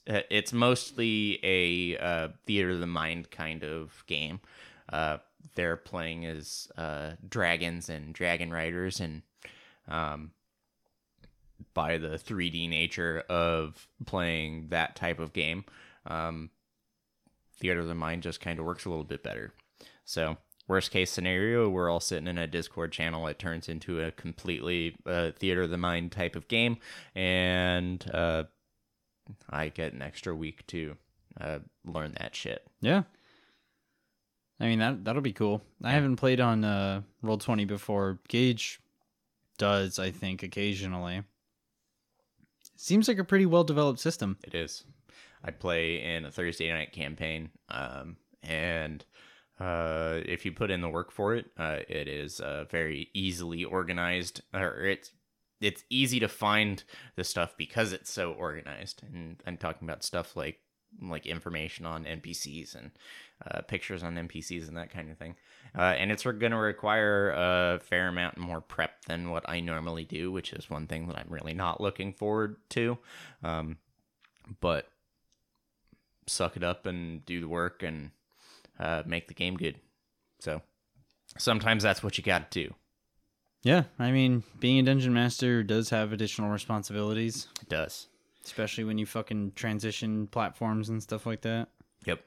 uh, 0.09 0.21
it's 0.29 0.53
mostly 0.53 1.39
a 1.43 1.97
uh, 1.97 2.27
theater 2.45 2.71
of 2.71 2.79
the 2.79 2.87
mind 2.87 3.31
kind 3.31 3.63
of 3.63 4.03
game. 4.07 4.39
Uh, 4.91 5.17
they're 5.55 5.77
playing 5.77 6.25
as 6.25 6.69
uh, 6.77 7.11
dragons 7.27 7.89
and 7.89 8.13
dragon 8.13 8.51
riders, 8.51 8.99
and 8.99 9.21
um, 9.87 10.31
by 11.75 11.99
the 11.99 12.17
3D 12.17 12.67
nature 12.67 13.23
of 13.29 13.87
playing 14.07 14.69
that 14.69 14.95
type 14.95 15.19
of 15.19 15.33
game, 15.33 15.65
um, 16.07 16.49
theater 17.59 17.81
of 17.81 17.87
the 17.87 17.93
mind 17.93 18.23
just 18.23 18.41
kind 18.41 18.57
of 18.57 18.65
works 18.65 18.85
a 18.85 18.89
little 18.89 19.03
bit 19.03 19.21
better. 19.21 19.53
So, 20.05 20.37
worst 20.67 20.89
case 20.89 21.11
scenario, 21.11 21.69
we're 21.69 21.89
all 21.89 21.99
sitting 21.99 22.27
in 22.27 22.39
a 22.39 22.47
Discord 22.47 22.91
channel. 22.91 23.27
It 23.27 23.37
turns 23.37 23.69
into 23.69 24.01
a 24.01 24.11
completely 24.11 24.95
uh, 25.05 25.31
theater 25.37 25.63
of 25.63 25.69
the 25.69 25.77
mind 25.77 26.11
type 26.11 26.35
of 26.35 26.47
game, 26.47 26.77
and 27.13 28.03
uh, 28.11 28.45
I 29.49 29.69
get 29.69 29.93
an 29.93 30.01
extra 30.01 30.33
week 30.33 30.65
to 30.67 30.95
uh, 31.39 31.59
learn 31.85 32.15
that 32.17 32.35
shit. 32.35 32.65
Yeah. 32.81 33.03
I 34.57 34.67
mean 34.67 34.79
that 34.79 35.03
that'll 35.03 35.21
be 35.21 35.33
cool. 35.33 35.61
I 35.83 35.91
haven't 35.91 36.15
played 36.15 36.39
on 36.39 36.63
uh 36.63 37.01
Roll 37.21 37.37
Twenty 37.37 37.65
before. 37.65 38.19
Gage 38.29 38.79
does, 39.57 39.99
I 39.99 40.11
think, 40.11 40.43
occasionally. 40.43 41.23
Seems 42.75 43.07
like 43.07 43.19
a 43.19 43.23
pretty 43.23 43.45
well 43.45 43.63
developed 43.63 43.99
system. 43.99 44.37
It 44.43 44.53
is. 44.53 44.83
I 45.43 45.51
play 45.51 46.01
in 46.01 46.25
a 46.25 46.31
Thursday 46.31 46.71
night 46.71 46.91
campaign, 46.91 47.51
um, 47.69 48.17
and 48.41 49.05
uh, 49.59 50.19
if 50.25 50.45
you 50.45 50.51
put 50.51 50.71
in 50.71 50.81
the 50.81 50.89
work 50.89 51.11
for 51.11 51.35
it, 51.35 51.45
uh, 51.57 51.79
it 51.87 52.07
is 52.07 52.39
uh, 52.39 52.65
very 52.69 53.09
easily 53.13 53.63
organized, 53.63 54.41
or 54.53 54.85
it's 54.85 55.11
it's 55.61 55.83
easy 55.89 56.19
to 56.19 56.27
find 56.27 56.83
the 57.15 57.23
stuff 57.23 57.55
because 57.57 57.93
it's 57.93 58.11
so 58.11 58.33
organized. 58.33 59.03
And 59.03 59.41
I'm 59.47 59.57
talking 59.57 59.87
about 59.87 60.03
stuff 60.03 60.35
like 60.35 60.59
like 61.01 61.25
information 61.25 61.85
on 61.85 62.05
NPCs 62.05 62.75
and 62.75 62.91
uh, 63.45 63.61
pictures 63.61 64.03
on 64.03 64.15
NPCs 64.15 64.67
and 64.67 64.77
that 64.77 64.91
kind 64.91 65.11
of 65.11 65.17
thing. 65.17 65.35
Uh, 65.77 65.81
and 65.81 66.11
it's 66.11 66.23
going 66.23 66.51
to 66.51 66.57
require 66.57 67.31
a 67.31 67.79
fair 67.79 68.07
amount 68.07 68.37
more 68.37 68.61
prep 68.61 69.03
than 69.05 69.29
what 69.29 69.47
I 69.49 69.59
normally 69.59 70.05
do, 70.05 70.31
which 70.31 70.53
is 70.53 70.69
one 70.69 70.87
thing 70.87 71.07
that 71.07 71.17
I'm 71.17 71.27
really 71.29 71.53
not 71.53 71.81
looking 71.81 72.13
forward 72.13 72.57
to. 72.69 72.97
Um, 73.43 73.77
but 74.61 74.87
suck 76.27 76.55
it 76.55 76.63
up 76.63 76.85
and 76.85 77.25
do 77.25 77.41
the 77.41 77.47
work 77.47 77.83
and 77.83 78.11
uh, 78.79 79.03
make 79.05 79.27
the 79.27 79.33
game 79.33 79.57
good. 79.57 79.79
So 80.39 80.61
sometimes 81.37 81.83
that's 81.83 82.03
what 82.03 82.17
you 82.17 82.23
got 82.23 82.51
to 82.51 82.67
do. 82.67 82.73
Yeah, 83.63 83.85
I 83.97 84.11
mean, 84.11 84.43
being 84.59 84.77
a 84.79 84.83
dungeon 84.83 85.13
master 85.13 85.63
does 85.63 85.89
have 85.89 86.13
additional 86.13 86.51
responsibilities, 86.51 87.47
It 87.61 87.69
does. 87.69 88.07
Especially 88.45 88.83
when 88.83 88.97
you 88.97 89.05
fucking 89.05 89.53
transition 89.55 90.27
platforms 90.27 90.89
and 90.89 91.01
stuff 91.01 91.25
like 91.25 91.41
that. 91.41 91.69
Yep. 92.05 92.21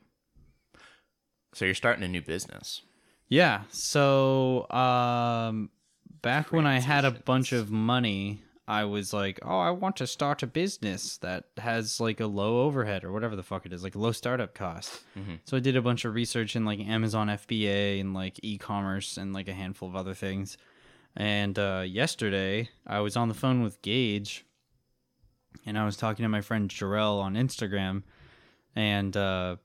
So 1.54 1.64
you're 1.64 1.74
starting 1.74 2.04
a 2.04 2.08
new 2.08 2.22
business. 2.22 2.82
Yeah. 3.28 3.62
So, 3.70 4.68
um, 4.70 5.70
back 6.22 6.52
when 6.52 6.66
I 6.66 6.80
had 6.80 7.04
a 7.04 7.10
bunch 7.10 7.52
of 7.52 7.70
money, 7.70 8.42
I 8.66 8.84
was 8.84 9.12
like, 9.14 9.38
oh, 9.42 9.58
I 9.58 9.70
want 9.70 9.96
to 9.96 10.06
start 10.06 10.42
a 10.42 10.46
business 10.46 11.16
that 11.18 11.44
has 11.56 12.00
like 12.00 12.20
a 12.20 12.26
low 12.26 12.62
overhead 12.64 13.02
or 13.02 13.12
whatever 13.12 13.34
the 13.34 13.42
fuck 13.42 13.64
it 13.64 13.72
is, 13.72 13.82
like 13.82 13.96
low 13.96 14.12
startup 14.12 14.54
cost. 14.54 15.00
Mhm. 15.16 15.40
So 15.46 15.56
I 15.56 15.60
did 15.60 15.74
a 15.76 15.82
bunch 15.82 16.04
of 16.04 16.14
research 16.14 16.54
in 16.54 16.64
like 16.66 16.80
Amazon 16.80 17.28
FBA 17.28 17.98
and 18.00 18.12
like 18.12 18.38
e-commerce 18.42 19.16
and 19.16 19.32
like 19.32 19.48
a 19.48 19.54
handful 19.54 19.88
of 19.88 19.96
other 19.96 20.14
things. 20.14 20.58
And 21.16 21.58
uh, 21.58 21.84
yesterday, 21.86 22.68
I 22.86 23.00
was 23.00 23.16
on 23.16 23.28
the 23.28 23.34
phone 23.34 23.62
with 23.62 23.80
Gage, 23.80 24.44
and 25.66 25.78
I 25.78 25.84
was 25.84 25.96
talking 25.96 26.22
to 26.24 26.28
my 26.28 26.40
friend 26.40 26.68
Jarrell 26.68 27.20
on 27.20 27.34
Instagram, 27.34 28.02
and 28.76 29.16
uh, 29.16 29.56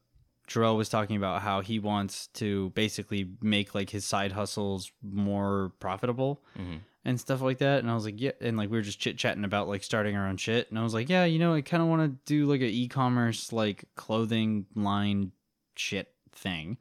Jarrell 0.47 0.75
was 0.77 0.89
talking 0.89 1.15
about 1.17 1.41
how 1.41 1.61
he 1.61 1.79
wants 1.79 2.27
to 2.35 2.69
basically 2.71 3.29
make 3.41 3.73
like 3.75 3.89
his 3.89 4.05
side 4.05 4.31
hustles 4.33 4.91
more 5.01 5.71
profitable 5.79 6.41
Mhm. 6.59 6.79
and 7.05 7.19
stuff 7.19 7.41
like 7.41 7.59
that. 7.59 7.79
And 7.79 7.89
I 7.89 7.95
was 7.95 8.05
like, 8.05 8.19
yeah, 8.19 8.31
and 8.41 8.57
like 8.57 8.69
we 8.69 8.77
were 8.77 8.81
just 8.83 8.99
chit 8.99 9.17
chatting 9.17 9.45
about 9.45 9.67
like 9.67 9.83
starting 9.83 10.15
our 10.15 10.27
own 10.27 10.37
shit. 10.37 10.69
And 10.69 10.77
I 10.77 10.83
was 10.83 10.93
like, 10.93 11.09
yeah, 11.09 11.25
you 11.25 11.39
know, 11.39 11.53
I 11.53 11.61
kind 11.61 11.81
of 11.83 11.89
want 11.89 12.01
to 12.03 12.19
do 12.25 12.45
like 12.45 12.61
an 12.61 12.67
e-commerce 12.67 13.53
like 13.53 13.85
clothing 13.95 14.65
line 14.75 15.31
shit 15.75 16.11
thing. 16.33 16.77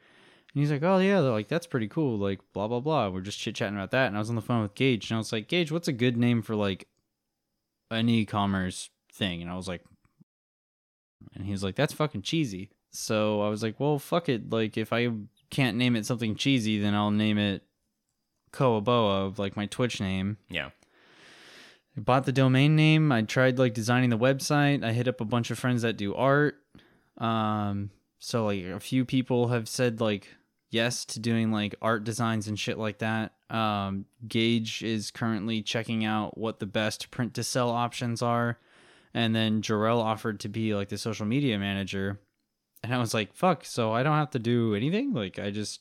And 0.54 0.60
he's 0.60 0.70
like, 0.72 0.82
oh 0.82 0.98
yeah, 0.98 1.20
they're 1.20 1.30
like 1.30 1.48
that's 1.48 1.66
pretty 1.66 1.88
cool. 1.88 2.18
Like 2.18 2.40
blah 2.52 2.66
blah 2.68 2.80
blah. 2.80 3.08
We're 3.10 3.20
just 3.20 3.38
chit 3.38 3.54
chatting 3.54 3.76
about 3.76 3.90
that. 3.92 4.08
And 4.08 4.16
I 4.16 4.18
was 4.18 4.28
on 4.28 4.36
the 4.36 4.42
phone 4.42 4.62
with 4.62 4.74
Gage, 4.74 5.10
and 5.10 5.16
I 5.16 5.18
was 5.18 5.32
like, 5.32 5.48
Gage, 5.48 5.70
what's 5.70 5.88
a 5.88 5.92
good 5.92 6.16
name 6.16 6.42
for 6.42 6.54
like 6.56 6.88
an 7.90 8.08
e-commerce 8.08 8.90
thing? 9.12 9.42
And 9.42 9.50
I 9.50 9.56
was 9.56 9.68
like, 9.68 9.82
and 11.34 11.44
he 11.44 11.52
was 11.52 11.62
like, 11.62 11.76
that's 11.76 11.92
fucking 11.92 12.22
cheesy. 12.22 12.70
So 12.90 13.40
I 13.40 13.48
was 13.48 13.62
like, 13.62 13.80
well, 13.80 13.98
fuck 13.98 14.28
it. 14.28 14.50
Like 14.50 14.76
if 14.76 14.92
I 14.92 15.08
can't 15.50 15.76
name 15.76 15.96
it 15.96 16.06
something 16.06 16.34
cheesy, 16.34 16.78
then 16.78 16.94
I'll 16.94 17.10
name 17.10 17.38
it 17.38 17.62
Coaboa, 18.52 19.32
like 19.38 19.56
my 19.56 19.66
Twitch 19.66 20.00
name. 20.00 20.36
Yeah. 20.48 20.70
I 21.96 22.00
bought 22.00 22.24
the 22.24 22.32
domain 22.32 22.76
name. 22.76 23.12
I 23.12 23.22
tried 23.22 23.58
like 23.58 23.74
designing 23.74 24.10
the 24.10 24.18
website. 24.18 24.84
I 24.84 24.92
hit 24.92 25.08
up 25.08 25.20
a 25.20 25.26
bunch 25.26 25.50
of 25.50 25.58
friends 25.58 25.82
that 25.82 25.96
do 25.96 26.14
art. 26.14 26.56
Um, 27.18 27.90
so 28.18 28.46
like 28.46 28.64
a 28.64 28.80
few 28.80 29.04
people 29.04 29.48
have 29.48 29.68
said 29.68 30.00
like 30.00 30.28
yes 30.70 31.04
to 31.04 31.20
doing 31.20 31.52
like 31.52 31.74
art 31.82 32.04
designs 32.04 32.48
and 32.48 32.58
shit 32.58 32.78
like 32.78 32.98
that. 32.98 33.32
Um, 33.50 34.06
Gage 34.26 34.82
is 34.82 35.10
currently 35.10 35.62
checking 35.62 36.04
out 36.04 36.38
what 36.38 36.58
the 36.58 36.66
best 36.66 37.10
print 37.10 37.34
to 37.34 37.44
sell 37.44 37.70
options 37.70 38.22
are, 38.22 38.58
and 39.14 39.34
then 39.34 39.62
Jarrell 39.62 39.98
offered 39.98 40.40
to 40.40 40.48
be 40.48 40.74
like 40.74 40.88
the 40.88 40.98
social 40.98 41.26
media 41.26 41.58
manager, 41.58 42.20
and 42.82 42.94
I 42.94 42.98
was 42.98 43.14
like, 43.14 43.34
fuck. 43.34 43.64
So 43.64 43.92
I 43.92 44.02
don't 44.02 44.16
have 44.16 44.30
to 44.30 44.38
do 44.38 44.74
anything. 44.74 45.12
Like 45.12 45.38
I 45.38 45.50
just 45.50 45.80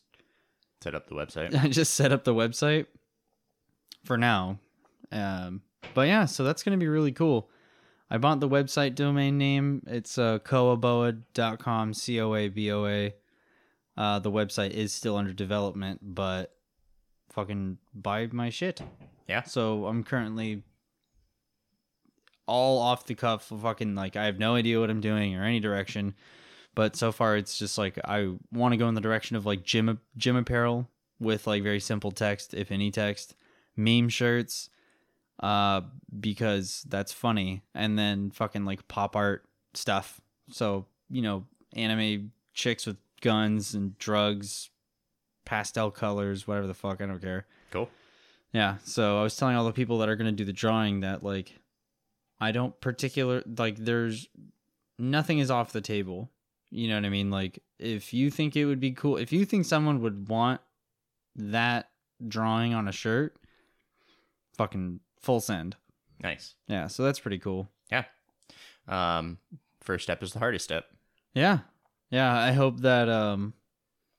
Set 0.81 0.95
up 0.95 1.07
the 1.07 1.15
website. 1.15 1.55
I 1.63 1.67
just 1.67 1.93
set 1.93 2.11
up 2.11 2.23
the 2.23 2.33
website 2.33 2.87
for 4.03 4.17
now. 4.17 4.59
Um, 5.11 5.61
but 5.93 6.07
yeah, 6.07 6.25
so 6.25 6.43
that's 6.43 6.63
going 6.63 6.77
to 6.77 6.83
be 6.83 6.87
really 6.87 7.11
cool. 7.11 7.49
I 8.09 8.17
bought 8.17 8.39
the 8.39 8.49
website 8.49 8.95
domain 8.95 9.37
name. 9.37 9.83
It's 9.87 10.17
uh, 10.17 10.39
coaboa.com, 10.39 11.93
C 11.93 12.19
O 12.19 12.35
A 12.35 12.49
B 12.49 12.71
O 12.71 12.85
A. 12.85 13.13
Uh, 13.95 14.19
the 14.19 14.31
website 14.31 14.71
is 14.71 14.91
still 14.91 15.15
under 15.15 15.33
development, 15.33 15.99
but 16.01 16.53
fucking 17.29 17.77
buy 17.93 18.27
my 18.31 18.49
shit. 18.49 18.81
Yeah. 19.27 19.43
So 19.43 19.85
I'm 19.85 20.03
currently 20.03 20.63
all 22.47 22.79
off 22.79 23.05
the 23.05 23.15
cuff. 23.15 23.51
Fucking 23.61 23.95
like 23.95 24.15
I 24.15 24.25
have 24.25 24.39
no 24.39 24.55
idea 24.55 24.79
what 24.79 24.89
I'm 24.89 25.01
doing 25.01 25.35
or 25.35 25.43
any 25.43 25.59
direction. 25.59 26.15
But 26.73 26.95
so 26.95 27.11
far, 27.11 27.35
it's 27.35 27.57
just 27.57 27.77
like 27.77 27.99
I 28.05 28.33
want 28.51 28.73
to 28.73 28.77
go 28.77 28.87
in 28.87 28.95
the 28.95 29.01
direction 29.01 29.35
of 29.35 29.45
like 29.45 29.63
gym 29.63 29.99
gym 30.17 30.35
apparel 30.35 30.89
with 31.19 31.47
like 31.47 31.63
very 31.63 31.79
simple 31.79 32.11
text, 32.11 32.53
if 32.53 32.71
any 32.71 32.91
text, 32.91 33.35
meme 33.75 34.09
shirts, 34.09 34.69
uh, 35.41 35.81
because 36.19 36.85
that's 36.87 37.11
funny, 37.11 37.61
and 37.75 37.99
then 37.99 38.31
fucking 38.31 38.65
like 38.65 38.87
pop 38.87 39.15
art 39.15 39.45
stuff. 39.73 40.21
So 40.49 40.85
you 41.09 41.21
know, 41.21 41.45
anime 41.73 42.31
chicks 42.53 42.85
with 42.85 42.97
guns 43.21 43.73
and 43.73 43.97
drugs, 43.97 44.69
pastel 45.45 45.91
colors, 45.91 46.47
whatever 46.47 46.67
the 46.67 46.73
fuck. 46.73 47.01
I 47.01 47.05
don't 47.05 47.21
care. 47.21 47.45
Cool. 47.71 47.89
Yeah. 48.53 48.77
So 48.83 49.19
I 49.19 49.23
was 49.23 49.35
telling 49.35 49.55
all 49.55 49.65
the 49.65 49.71
people 49.71 49.99
that 49.99 50.09
are 50.09 50.15
going 50.15 50.29
to 50.29 50.35
do 50.35 50.45
the 50.45 50.53
drawing 50.53 51.01
that 51.01 51.23
like 51.23 51.60
I 52.41 52.51
don't 52.51 52.77
particular 52.81 53.43
like 53.57 53.77
there's 53.77 54.27
nothing 54.97 55.37
is 55.39 55.51
off 55.51 55.71
the 55.71 55.79
table. 55.79 56.31
You 56.71 56.87
know 56.89 56.95
what 56.95 57.05
I 57.05 57.09
mean? 57.09 57.29
Like 57.29 57.61
if 57.77 58.13
you 58.13 58.31
think 58.31 58.55
it 58.55 58.65
would 58.65 58.79
be 58.79 58.91
cool, 58.91 59.17
if 59.17 59.31
you 59.31 59.45
think 59.45 59.65
someone 59.65 60.01
would 60.01 60.27
want 60.27 60.59
that 61.35 61.89
drawing 62.27 62.73
on 62.73 62.87
a 62.87 62.91
shirt, 62.91 63.35
fucking 64.57 64.99
full 65.21 65.39
send. 65.39 65.75
Nice. 66.23 66.55
Yeah, 66.67 66.87
so 66.87 67.03
that's 67.03 67.19
pretty 67.19 67.39
cool. 67.39 67.69
Yeah. 67.91 68.05
Um, 68.87 69.37
first 69.81 70.03
step 70.03 70.23
is 70.23 70.33
the 70.33 70.39
hardest 70.39 70.65
step. 70.65 70.85
Yeah. 71.33 71.59
Yeah, 72.09 72.35
I 72.35 72.53
hope 72.53 72.81
that 72.81 73.07
um 73.07 73.53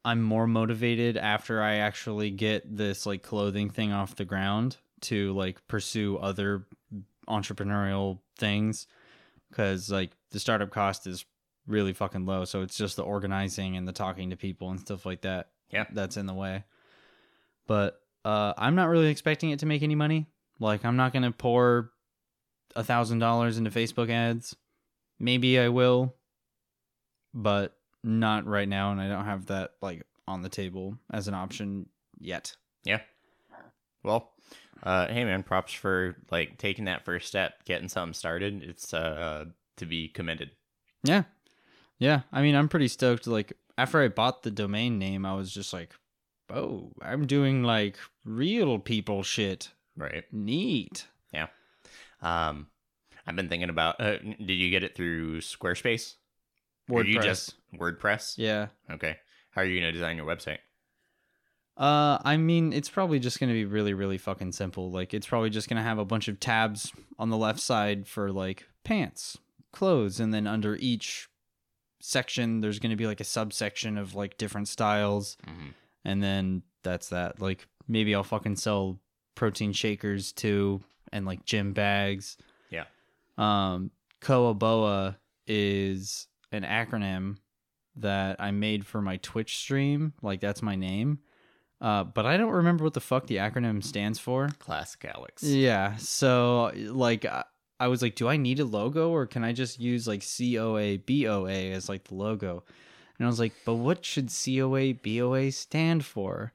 I'm 0.04 0.22
more 0.22 0.46
motivated 0.46 1.16
after 1.16 1.60
I 1.60 1.76
actually 1.76 2.30
get 2.30 2.76
this 2.76 3.04
like 3.04 3.22
clothing 3.22 3.70
thing 3.70 3.92
off 3.92 4.14
the 4.14 4.24
ground 4.24 4.76
to 5.02 5.32
like 5.32 5.66
pursue 5.66 6.18
other 6.18 6.66
entrepreneurial 7.32 8.20
things 8.38 8.86
cuz 9.52 9.90
like 9.90 10.12
the 10.30 10.38
startup 10.38 10.70
cost 10.70 11.06
is 11.06 11.24
really 11.66 11.92
fucking 11.92 12.26
low, 12.26 12.44
so 12.44 12.62
it's 12.62 12.76
just 12.76 12.96
the 12.96 13.02
organizing 13.02 13.76
and 13.76 13.86
the 13.88 13.92
talking 13.92 14.30
to 14.30 14.36
people 14.36 14.70
and 14.70 14.80
stuff 14.80 15.06
like 15.06 15.22
that. 15.22 15.50
Yeah. 15.70 15.86
That's 15.92 16.16
in 16.16 16.26
the 16.26 16.34
way. 16.34 16.64
But 17.66 18.00
uh 18.24 18.52
I'm 18.56 18.74
not 18.74 18.88
really 18.88 19.08
expecting 19.08 19.50
it 19.50 19.60
to 19.60 19.66
make 19.66 19.82
any 19.82 19.94
money. 19.94 20.26
Like 20.60 20.84
I'm 20.84 20.96
not 20.96 21.12
going 21.12 21.24
to 21.24 21.32
pour 21.32 21.90
a 22.76 22.84
thousand 22.84 23.18
dollars 23.18 23.58
into 23.58 23.70
Facebook 23.70 24.10
ads. 24.10 24.54
Maybe 25.18 25.58
I 25.58 25.68
will, 25.68 26.14
but 27.34 27.76
not 28.04 28.46
right 28.46 28.68
now, 28.68 28.92
and 28.92 29.00
I 29.00 29.08
don't 29.08 29.24
have 29.24 29.46
that 29.46 29.72
like 29.80 30.02
on 30.26 30.42
the 30.42 30.48
table 30.48 30.98
as 31.10 31.28
an 31.28 31.34
option 31.34 31.88
yet. 32.18 32.56
Yeah. 32.84 33.00
Well, 34.02 34.32
uh, 34.82 35.06
hey 35.08 35.24
man, 35.24 35.42
props 35.42 35.72
for 35.72 36.16
like 36.30 36.58
taking 36.58 36.86
that 36.86 37.04
first 37.04 37.28
step, 37.28 37.64
getting 37.64 37.88
something 37.88 38.14
started. 38.14 38.62
It's 38.62 38.92
uh 38.92 39.46
to 39.76 39.86
be 39.86 40.08
commended. 40.08 40.50
Yeah, 41.04 41.24
yeah. 41.98 42.22
I 42.32 42.42
mean, 42.42 42.54
I'm 42.54 42.68
pretty 42.68 42.88
stoked. 42.88 43.26
Like 43.26 43.52
after 43.78 44.00
I 44.00 44.08
bought 44.08 44.42
the 44.42 44.50
domain 44.50 44.98
name, 44.98 45.24
I 45.24 45.34
was 45.34 45.52
just 45.52 45.72
like, 45.72 45.94
"Oh, 46.50 46.92
I'm 47.00 47.26
doing 47.26 47.62
like 47.62 47.96
real 48.24 48.78
people 48.78 49.22
shit. 49.22 49.70
Right. 49.96 50.24
Neat." 50.32 51.06
Yeah. 51.32 51.46
Um, 52.20 52.66
I've 53.26 53.36
been 53.36 53.48
thinking 53.48 53.70
about. 53.70 54.00
Uh, 54.00 54.18
did 54.18 54.52
you 54.52 54.70
get 54.70 54.84
it 54.84 54.96
through 54.96 55.40
Squarespace? 55.40 56.14
Or 56.90 57.02
WordPress. 57.02 57.06
you 57.06 57.20
just 57.20 57.54
WordPress? 57.74 58.34
yeah. 58.36 58.68
Okay. 58.90 59.16
How 59.50 59.62
are 59.62 59.64
you 59.64 59.80
gonna 59.80 59.92
design 59.92 60.16
your 60.16 60.26
website? 60.26 60.58
Uh, 61.76 62.18
I 62.22 62.36
mean, 62.36 62.72
it's 62.72 62.90
probably 62.90 63.18
just 63.18 63.40
gonna 63.40 63.52
be 63.54 63.64
really, 63.64 63.94
really 63.94 64.18
fucking 64.18 64.52
simple. 64.52 64.90
Like, 64.90 65.14
it's 65.14 65.26
probably 65.26 65.50
just 65.50 65.68
gonna 65.68 65.82
have 65.82 65.98
a 65.98 66.04
bunch 66.04 66.28
of 66.28 66.38
tabs 66.38 66.92
on 67.18 67.30
the 67.30 67.36
left 67.36 67.60
side 67.60 68.06
for 68.06 68.30
like 68.30 68.68
pants, 68.84 69.38
clothes, 69.72 70.20
and 70.20 70.34
then 70.34 70.46
under 70.46 70.76
each 70.76 71.28
section, 72.00 72.60
there's 72.60 72.78
gonna 72.78 72.96
be 72.96 73.06
like 73.06 73.20
a 73.20 73.24
subsection 73.24 73.96
of 73.96 74.14
like 74.14 74.36
different 74.36 74.68
styles, 74.68 75.36
hmm 75.44 75.68
and 76.04 76.20
then 76.20 76.62
that's 76.82 77.10
that. 77.10 77.40
Like, 77.40 77.68
maybe 77.86 78.12
I'll 78.14 78.24
fucking 78.24 78.56
sell 78.56 78.98
protein 79.36 79.72
shakers 79.72 80.32
too, 80.32 80.82
and 81.12 81.24
like 81.24 81.44
gym 81.44 81.72
bags. 81.72 82.36
Yeah. 82.70 82.84
Um, 83.38 83.92
Coaboa 84.20 85.16
is 85.46 86.26
an 86.50 86.64
acronym 86.64 87.36
that 87.96 88.40
I 88.40 88.50
made 88.50 88.84
for 88.84 89.00
my 89.00 89.18
Twitch 89.18 89.58
stream. 89.58 90.12
Like, 90.22 90.40
that's 90.40 90.60
my 90.60 90.74
name. 90.74 91.20
Uh, 91.82 92.04
but 92.04 92.24
I 92.24 92.36
don't 92.36 92.52
remember 92.52 92.84
what 92.84 92.94
the 92.94 93.00
fuck 93.00 93.26
the 93.26 93.38
acronym 93.38 93.82
stands 93.82 94.20
for. 94.20 94.48
Classic 94.60 95.04
Alex. 95.12 95.42
Yeah. 95.42 95.96
So, 95.96 96.70
like, 96.76 97.24
I, 97.24 97.42
I 97.80 97.88
was 97.88 98.00
like, 98.00 98.14
do 98.14 98.28
I 98.28 98.36
need 98.36 98.60
a 98.60 98.64
logo 98.64 99.10
or 99.10 99.26
can 99.26 99.42
I 99.42 99.52
just 99.52 99.80
use 99.80 100.06
like 100.06 100.22
C 100.22 100.56
O 100.60 100.76
A 100.76 100.98
B 100.98 101.26
O 101.26 101.48
A 101.48 101.72
as 101.72 101.88
like 101.88 102.04
the 102.04 102.14
logo? 102.14 102.62
And 103.18 103.26
I 103.26 103.28
was 103.28 103.40
like, 103.40 103.52
but 103.64 103.74
what 103.74 104.04
should 104.04 104.30
C 104.30 104.62
O 104.62 104.76
A 104.76 104.92
B 104.92 105.20
O 105.20 105.34
A 105.34 105.50
stand 105.50 106.04
for? 106.04 106.52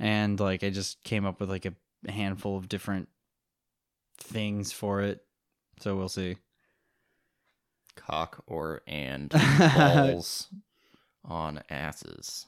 And 0.00 0.40
like 0.40 0.64
I 0.64 0.70
just 0.70 1.00
came 1.04 1.24
up 1.24 1.38
with 1.38 1.48
like 1.48 1.66
a 1.66 1.74
handful 2.10 2.56
of 2.56 2.68
different 2.68 3.08
things 4.18 4.72
for 4.72 5.00
it. 5.00 5.24
So 5.78 5.94
we'll 5.94 6.08
see. 6.08 6.38
Cock 7.94 8.42
or 8.48 8.82
and 8.88 9.30
balls 9.58 10.48
on 11.24 11.62
asses. 11.70 12.46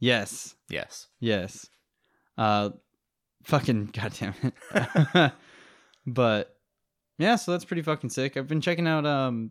Yes. 0.00 0.54
Yes. 0.68 1.08
Yes. 1.20 1.66
Uh 2.36 2.70
fucking 3.44 3.86
goddamn 3.92 4.34
it. 4.42 5.32
but 6.06 6.56
yeah, 7.18 7.36
so 7.36 7.52
that's 7.52 7.64
pretty 7.64 7.82
fucking 7.82 8.10
sick. 8.10 8.36
I've 8.36 8.48
been 8.48 8.60
checking 8.60 8.86
out 8.88 9.06
um 9.06 9.50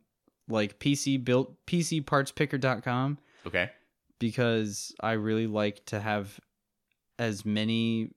like 0.49 0.79
PC 0.79 1.23
built 1.23 1.56
PCpartspicker.com 1.67 3.17
Okay. 3.45 3.69
because 4.19 4.93
I 5.01 5.13
really 5.13 5.47
like 5.47 5.86
to 5.88 5.99
have 5.99 6.39
as 7.19 7.45
many 7.45 8.12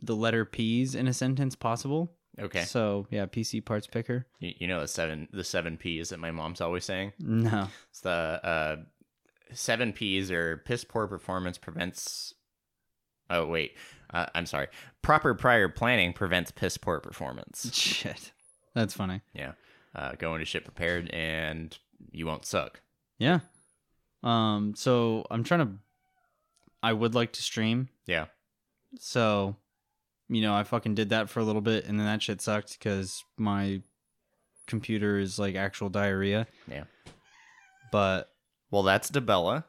the 0.00 0.14
letter 0.16 0.44
P's 0.44 0.94
in 0.94 1.08
a 1.08 1.12
sentence 1.12 1.54
possible. 1.56 2.12
Okay. 2.40 2.62
So 2.64 3.06
yeah, 3.10 3.26
PC 3.26 3.64
parts 3.64 3.86
picker. 3.86 4.26
You, 4.38 4.52
you 4.58 4.66
know 4.68 4.80
the 4.80 4.88
seven 4.88 5.28
the 5.32 5.44
seven 5.44 5.76
P's 5.76 6.10
that 6.10 6.20
my 6.20 6.30
mom's 6.30 6.60
always 6.60 6.84
saying. 6.84 7.12
No. 7.18 7.68
It's 7.90 8.00
the 8.00 8.10
uh, 8.10 8.76
seven 9.52 9.92
P's 9.92 10.30
or 10.30 10.58
piss 10.58 10.84
poor 10.84 11.06
performance 11.06 11.58
prevents. 11.58 12.34
Oh 13.30 13.46
wait, 13.46 13.76
uh, 14.12 14.26
I'm 14.34 14.46
sorry. 14.46 14.68
Proper 15.02 15.34
prior 15.34 15.68
planning 15.68 16.12
prevents 16.12 16.50
piss 16.50 16.76
poor 16.76 17.00
performance. 17.00 17.70
Shit. 17.74 18.32
That's 18.74 18.94
funny. 18.94 19.22
Yeah, 19.32 19.52
uh, 19.94 20.12
go 20.18 20.34
into 20.34 20.44
shit 20.44 20.64
prepared 20.64 21.10
and 21.10 21.76
you 22.12 22.26
won't 22.26 22.44
suck. 22.46 22.80
Yeah. 23.18 23.40
Um 24.22 24.74
so 24.76 25.24
I'm 25.30 25.44
trying 25.44 25.60
to 25.66 25.72
I 26.82 26.92
would 26.92 27.14
like 27.14 27.32
to 27.34 27.42
stream. 27.42 27.88
Yeah, 28.06 28.26
So, 29.00 29.56
you 30.28 30.40
know, 30.42 30.54
I 30.54 30.62
fucking 30.64 30.94
did 30.94 31.08
that 31.10 31.28
for 31.28 31.40
a 31.40 31.44
little 31.44 31.60
bit 31.60 31.86
and 31.86 31.98
then 31.98 32.06
that 32.06 32.22
shit 32.22 32.40
sucked 32.40 32.78
cuz 32.80 33.24
my 33.36 33.82
computer 34.66 35.18
is 35.18 35.38
like 35.38 35.54
actual 35.56 35.88
diarrhea. 35.88 36.46
yeah. 36.70 36.84
But 37.90 38.30
Well, 38.70 38.82
that's 38.82 39.10
Debella. 39.10 39.64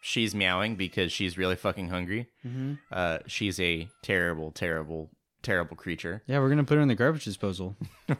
She's 0.00 0.34
meowing 0.34 0.76
because 0.76 1.10
she's 1.12 1.36
really 1.36 1.56
fucking 1.56 1.88
hungry. 1.88 2.28
Uh, 2.92 3.18
she's 3.26 3.58
a 3.60 3.88
terrible, 4.02 4.52
terrible, 4.52 5.10
terrible 5.42 5.76
creature. 5.76 6.22
yeah, 6.26 6.38
we're 6.38 6.48
going 6.48 6.58
to 6.58 6.64
put 6.64 6.76
her 6.76 6.80
in 6.80 6.88
the 6.88 6.94
garbage 6.94 7.24
disposal. 7.24 7.76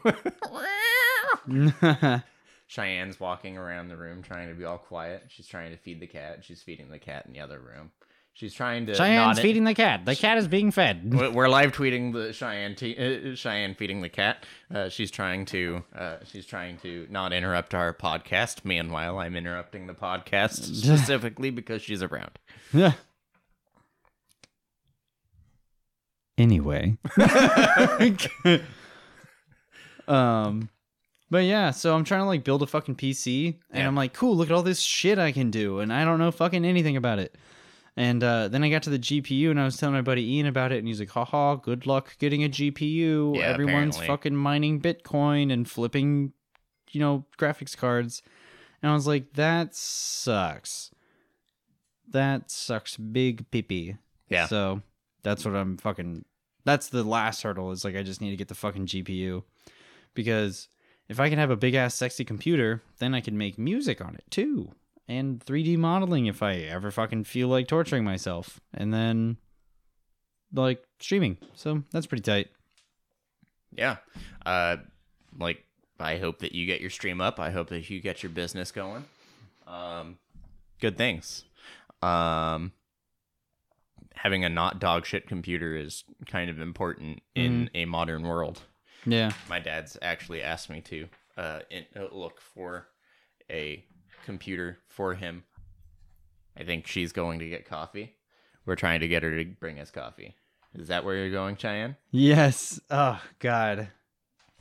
Cheyenne's 2.68 3.18
walking 3.18 3.56
around 3.56 3.88
the 3.88 3.96
room 3.96 4.22
trying 4.22 4.48
to 4.48 4.54
be 4.54 4.64
all 4.64 4.78
quiet. 4.78 5.24
She's 5.28 5.46
trying 5.46 5.70
to 5.70 5.76
feed 5.78 6.00
the 6.00 6.06
cat. 6.06 6.44
She's 6.44 6.62
feeding 6.62 6.90
the 6.90 6.98
cat 6.98 7.24
in 7.26 7.32
the 7.32 7.40
other 7.40 7.58
room. 7.58 7.92
She's 8.38 8.54
trying 8.54 8.86
to. 8.86 8.92
Cheyenne's 8.94 9.36
not- 9.36 9.42
feeding 9.42 9.64
the 9.64 9.74
cat. 9.84 10.04
The 10.04 10.14
cat 10.14 10.38
is 10.38 10.46
being 10.46 10.70
fed. 10.70 11.12
We're 11.12 11.30
we're 11.32 11.48
live 11.48 11.72
tweeting 11.72 12.12
the 12.12 12.32
Cheyenne 12.32 12.76
t- 12.76 12.96
uh, 12.96 13.34
Cheyenne 13.34 13.74
feeding 13.74 14.00
the 14.00 14.08
cat. 14.08 14.46
Uh, 14.72 14.88
she's 14.88 15.10
trying 15.10 15.44
to 15.46 15.82
uh, 15.92 16.18
she's 16.24 16.46
trying 16.46 16.76
to 16.78 17.08
not 17.10 17.32
interrupt 17.32 17.74
our 17.74 17.92
podcast. 17.92 18.64
Meanwhile, 18.64 19.18
I'm 19.18 19.34
interrupting 19.34 19.88
the 19.88 19.92
podcast 19.92 20.52
specifically 20.72 21.50
because 21.50 21.82
she's 21.82 22.00
around. 22.00 22.38
Yeah. 22.72 22.92
Anyway. 26.36 26.96
um 30.06 30.68
but 31.30 31.38
yeah, 31.44 31.72
so 31.72 31.94
I'm 31.94 32.04
trying 32.04 32.20
to 32.20 32.26
like 32.26 32.44
build 32.44 32.62
a 32.62 32.66
fucking 32.66 32.94
PC 32.94 33.56
and 33.70 33.80
Yeah. 33.80 33.86
I'm 33.88 33.94
like, 33.96 34.14
cool, 34.14 34.36
look 34.36 34.48
at 34.48 34.54
all 34.54 34.62
this 34.62 34.80
shit 34.80 35.18
I 35.18 35.32
can 35.32 35.50
do 35.50 35.80
and 35.80 35.92
I 35.92 36.04
don't 36.04 36.18
know 36.20 36.30
fucking 36.30 36.64
anything 36.64 36.96
about 36.96 37.18
it. 37.18 37.34
And 37.96 38.22
uh, 38.22 38.48
then 38.48 38.62
I 38.62 38.70
got 38.70 38.84
to 38.84 38.90
the 38.90 38.98
GPU 38.98 39.50
and 39.50 39.60
I 39.60 39.64
was 39.64 39.76
telling 39.76 39.94
my 39.94 40.02
buddy 40.02 40.34
Ian 40.34 40.46
about 40.46 40.70
it 40.70 40.78
and 40.78 40.86
he's 40.86 41.00
like, 41.00 41.10
haha, 41.10 41.56
good 41.56 41.84
luck 41.86 42.16
getting 42.18 42.44
a 42.44 42.48
GPU. 42.48 43.36
Yeah, 43.36 43.42
Everyone's 43.42 43.96
apparently. 43.96 44.06
fucking 44.06 44.36
mining 44.36 44.80
Bitcoin 44.80 45.52
and 45.52 45.68
flipping, 45.68 46.32
you 46.92 47.00
know, 47.00 47.24
graphics 47.38 47.76
cards. 47.76 48.22
And 48.82 48.90
I 48.90 48.94
was 48.94 49.06
like, 49.08 49.32
that 49.32 49.74
sucks. 49.74 50.92
That 52.10 52.50
sucks 52.50 52.96
big 52.96 53.50
pee 53.50 53.96
Yeah. 54.28 54.46
So 54.46 54.82
that's 55.22 55.44
what 55.44 55.56
I'm 55.56 55.76
fucking. 55.76 56.24
That's 56.64 56.88
the 56.88 57.02
last 57.02 57.42
hurdle. 57.42 57.72
Is 57.72 57.84
like 57.84 57.96
I 57.96 58.02
just 58.02 58.20
need 58.20 58.30
to 58.30 58.36
get 58.36 58.48
the 58.48 58.54
fucking 58.54 58.86
GPU, 58.86 59.42
because 60.14 60.68
if 61.08 61.20
I 61.20 61.28
can 61.28 61.38
have 61.38 61.50
a 61.50 61.56
big 61.56 61.74
ass 61.74 61.94
sexy 61.94 62.24
computer, 62.24 62.82
then 62.98 63.14
I 63.14 63.20
can 63.20 63.36
make 63.36 63.58
music 63.58 64.00
on 64.00 64.14
it 64.14 64.24
too, 64.30 64.72
and 65.08 65.40
3D 65.40 65.76
modeling 65.78 66.26
if 66.26 66.42
I 66.42 66.56
ever 66.56 66.90
fucking 66.90 67.24
feel 67.24 67.48
like 67.48 67.66
torturing 67.66 68.04
myself, 68.04 68.60
and 68.74 68.92
then 68.92 69.38
like 70.52 70.82
streaming. 71.00 71.38
So 71.54 71.82
that's 71.90 72.06
pretty 72.06 72.22
tight. 72.22 72.48
Yeah. 73.72 73.96
Uh, 74.44 74.76
like 75.38 75.64
I 75.98 76.18
hope 76.18 76.40
that 76.40 76.52
you 76.52 76.66
get 76.66 76.80
your 76.80 76.90
stream 76.90 77.20
up. 77.20 77.40
I 77.40 77.50
hope 77.50 77.68
that 77.70 77.88
you 77.90 78.00
get 78.00 78.22
your 78.22 78.30
business 78.30 78.70
going. 78.70 79.04
Um, 79.66 80.18
good 80.80 80.96
things. 80.96 81.44
Um, 82.02 82.72
having 84.14 84.44
a 84.44 84.48
not 84.48 84.80
dog 84.80 85.06
shit 85.06 85.26
computer 85.26 85.76
is 85.76 86.04
kind 86.26 86.50
of 86.50 86.60
important 86.60 87.20
in 87.34 87.70
a 87.74 87.84
modern 87.84 88.22
world. 88.22 88.62
Yeah. 89.04 89.32
My 89.48 89.60
dad's 89.60 89.96
actually 90.02 90.42
asked 90.42 90.70
me 90.70 90.80
to 90.82 91.08
uh, 91.36 91.60
in, 91.70 91.84
uh, 91.96 92.06
look 92.12 92.40
for 92.40 92.88
a 93.50 93.84
computer 94.28 94.76
for 94.88 95.14
him. 95.14 95.42
I 96.54 96.62
think 96.62 96.86
she's 96.86 97.12
going 97.12 97.38
to 97.38 97.48
get 97.48 97.64
coffee. 97.64 98.14
We're 98.66 98.76
trying 98.76 99.00
to 99.00 99.08
get 99.08 99.22
her 99.22 99.42
to 99.42 99.44
bring 99.46 99.80
us 99.80 99.90
coffee. 99.90 100.34
Is 100.74 100.88
that 100.88 101.02
where 101.02 101.16
you're 101.16 101.30
going, 101.30 101.56
Cheyenne? 101.56 101.96
Yes. 102.10 102.78
Oh 102.90 103.18
God. 103.38 103.88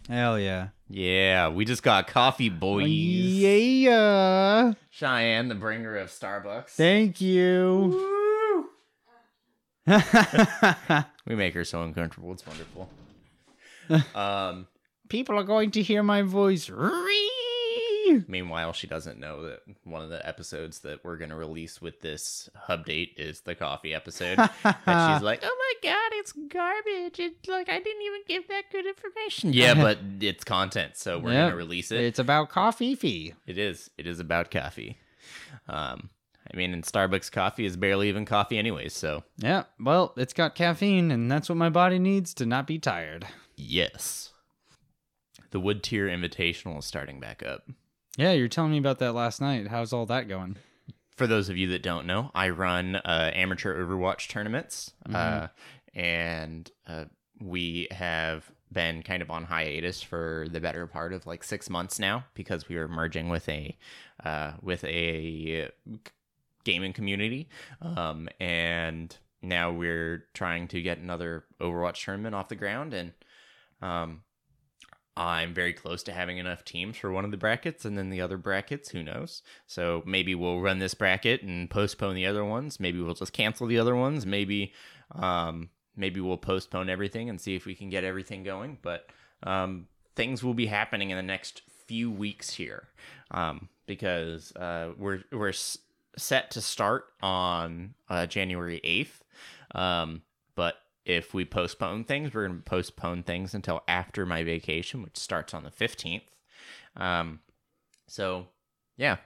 Hell 0.07 0.39
yeah. 0.39 0.69
Yeah, 0.87 1.49
we 1.49 1.65
just 1.65 1.83
got 1.83 2.07
coffee, 2.07 2.47
boys. 2.47 2.87
Yeah. 2.87 4.71
Cheyenne, 4.89 5.49
the 5.49 5.55
bringer 5.55 5.97
of 5.97 6.07
Starbucks. 6.11 6.69
Thank 6.69 7.19
you. 7.19 8.65
we 11.27 11.35
make 11.35 11.53
her 11.55 11.65
so 11.65 11.83
uncomfortable. 11.83 12.31
It's 12.31 12.45
wonderful. 12.47 12.89
um, 14.15 14.67
People 15.09 15.37
are 15.37 15.43
going 15.43 15.71
to 15.71 15.81
hear 15.81 16.03
my 16.03 16.21
voice. 16.21 16.69
meanwhile, 18.27 18.73
she 18.73 18.87
doesn't 18.87 19.19
know 19.19 19.43
that 19.43 19.59
one 19.83 20.01
of 20.01 20.09
the 20.09 20.25
episodes 20.27 20.79
that 20.79 21.03
we're 21.03 21.17
going 21.17 21.29
to 21.29 21.35
release 21.35 21.81
with 21.81 22.01
this 22.01 22.49
hub 22.55 22.85
date 22.85 23.13
is 23.17 23.41
the 23.41 23.55
coffee 23.55 23.93
episode. 23.93 24.37
and 24.63 25.13
she's 25.13 25.21
like, 25.21 25.41
oh 25.43 25.57
my 25.83 25.89
God, 25.89 26.11
it's 26.13 26.31
garbage. 26.33 27.19
It's 27.19 27.47
like, 27.47 27.69
I 27.69 27.79
didn't 27.79 28.01
even 28.03 28.21
give 28.27 28.47
that 28.47 28.63
good 28.71 28.85
information. 28.85 29.53
Yeah, 29.53 29.73
but 29.81 29.97
it's 30.21 30.43
content, 30.43 30.97
so 30.97 31.19
we're 31.19 31.31
Yep. 31.33 31.39
going 31.41 31.51
to 31.51 31.57
release 31.57 31.91
it. 31.91 32.01
It's 32.01 32.19
about 32.19 32.49
coffee 32.49 32.95
fee. 32.95 33.33
It 33.45 33.57
is. 33.57 33.89
It 33.97 34.07
is 34.07 34.19
about 34.19 34.51
coffee. 34.51 34.97
Um, 35.67 36.09
I 36.51 36.55
mean, 36.55 36.73
and 36.73 36.83
Starbucks 36.83 37.31
coffee 37.31 37.65
is 37.65 37.75
barely 37.75 38.07
even 38.09 38.23
coffee, 38.25 38.57
anyways. 38.57 38.93
So 38.93 39.23
Yeah, 39.37 39.63
well, 39.79 40.13
it's 40.15 40.33
got 40.33 40.55
caffeine, 40.55 41.11
and 41.11 41.29
that's 41.29 41.49
what 41.49 41.57
my 41.57 41.69
body 41.69 41.99
needs 41.99 42.33
to 42.35 42.45
not 42.45 42.65
be 42.67 42.79
tired. 42.79 43.27
yes, 43.57 44.31
the 45.51 45.59
Wood 45.61 45.81
Tier 45.83 46.07
Invitational 46.07 46.79
is 46.79 46.85
starting 46.85 47.19
back 47.19 47.41
up. 47.41 47.63
Yeah, 48.17 48.31
you're 48.31 48.47
telling 48.47 48.71
me 48.71 48.79
about 48.79 48.97
that 48.99 49.13
last 49.13 49.39
night. 49.41 49.67
How's 49.67 49.93
all 49.93 50.07
that 50.07 50.27
going? 50.27 50.57
For 51.15 51.27
those 51.27 51.49
of 51.49 51.57
you 51.57 51.67
that 51.69 51.83
don't 51.83 52.07
know, 52.07 52.31
I 52.33 52.49
run 52.49 52.95
uh, 52.95 53.31
amateur 53.33 53.79
Overwatch 53.79 54.27
tournaments, 54.27 54.91
uh, 55.13 55.47
and 55.93 56.69
uh, 56.87 57.05
we 57.39 57.87
have 57.91 58.51
been 58.71 59.03
kind 59.03 59.21
of 59.21 59.29
on 59.29 59.43
hiatus 59.43 60.01
for 60.01 60.47
the 60.51 60.59
better 60.59 60.87
part 60.87 61.13
of 61.13 61.27
like 61.27 61.43
six 61.43 61.69
months 61.69 61.99
now 61.99 62.25
because 62.33 62.67
we 62.67 62.75
were 62.75 62.87
merging 62.87 63.29
with 63.29 63.47
a 63.49 63.77
uh, 64.25 64.53
with 64.63 64.83
a 64.85 65.69
gaming 66.63 66.93
community, 66.93 67.49
um, 67.83 68.27
and 68.39 69.15
now 69.43 69.71
we're 69.71 70.25
trying 70.33 70.67
to 70.69 70.81
get 70.81 70.97
another 70.97 71.43
Overwatch 71.61 72.03
tournament 72.03 72.33
off 72.33 72.49
the 72.49 72.55
ground, 72.55 72.95
and 72.95 73.13
um, 73.81 74.21
I'm 75.17 75.51
very 75.53 75.73
close 75.73 76.03
to 76.03 76.11
having 76.13 76.37
enough 76.37 76.63
teams 76.63 76.95
for 76.95 77.11
one 77.11 77.25
of 77.25 77.31
the 77.31 77.37
brackets, 77.37 77.85
and 77.85 77.97
then 77.97 78.11
the 78.11 78.21
other 78.21 78.37
brackets, 78.37 78.89
who 78.89 79.01
knows? 79.01 79.41
So 79.65 80.03
maybe 80.05 80.35
we'll 80.35 80.61
run 80.61 80.77
this 80.77 80.93
bracket 80.93 81.41
and 81.41 81.69
postpone 81.69 82.13
the 82.13 82.27
other 82.27 82.45
ones. 82.45 82.79
Maybe 82.79 83.01
we'll 83.01 83.15
just 83.15 83.33
cancel 83.33 83.65
the 83.65 83.79
other 83.79 83.95
ones. 83.95 84.27
Maybe, 84.27 84.73
um, 85.13 85.69
maybe 85.95 86.21
we'll 86.21 86.37
postpone 86.37 86.87
everything 86.87 87.29
and 87.29 87.41
see 87.41 87.55
if 87.55 87.65
we 87.65 87.73
can 87.73 87.89
get 87.89 88.03
everything 88.03 88.43
going. 88.43 88.77
But 88.83 89.09
um, 89.41 89.87
things 90.15 90.43
will 90.43 90.53
be 90.53 90.67
happening 90.67 91.09
in 91.09 91.17
the 91.17 91.23
next 91.23 91.63
few 91.87 92.11
weeks 92.11 92.53
here, 92.53 92.87
um, 93.31 93.69
because 93.87 94.55
uh, 94.55 94.91
we're 94.99 95.23
we're 95.31 95.49
s- 95.49 95.79
set 96.15 96.51
to 96.51 96.61
start 96.61 97.05
on 97.23 97.95
uh, 98.07 98.27
January 98.27 98.81
eighth, 98.83 99.23
um, 99.73 100.21
but 100.53 100.75
if 101.07 101.33
we 101.33 101.45
postpone 101.45 102.03
things, 102.03 102.33
we're 102.33 102.47
going 102.47 102.59
to 102.59 102.63
postpone 102.63 103.23
things 103.23 103.53
until 103.53 103.81
after 103.87 104.25
my 104.25 104.43
vacation, 104.43 105.01
which 105.01 105.17
starts 105.17 105.53
on 105.53 105.63
the 105.63 105.71
15th. 105.71 106.23
Um, 106.97 107.39
so, 108.07 108.47
yeah, 108.97 109.17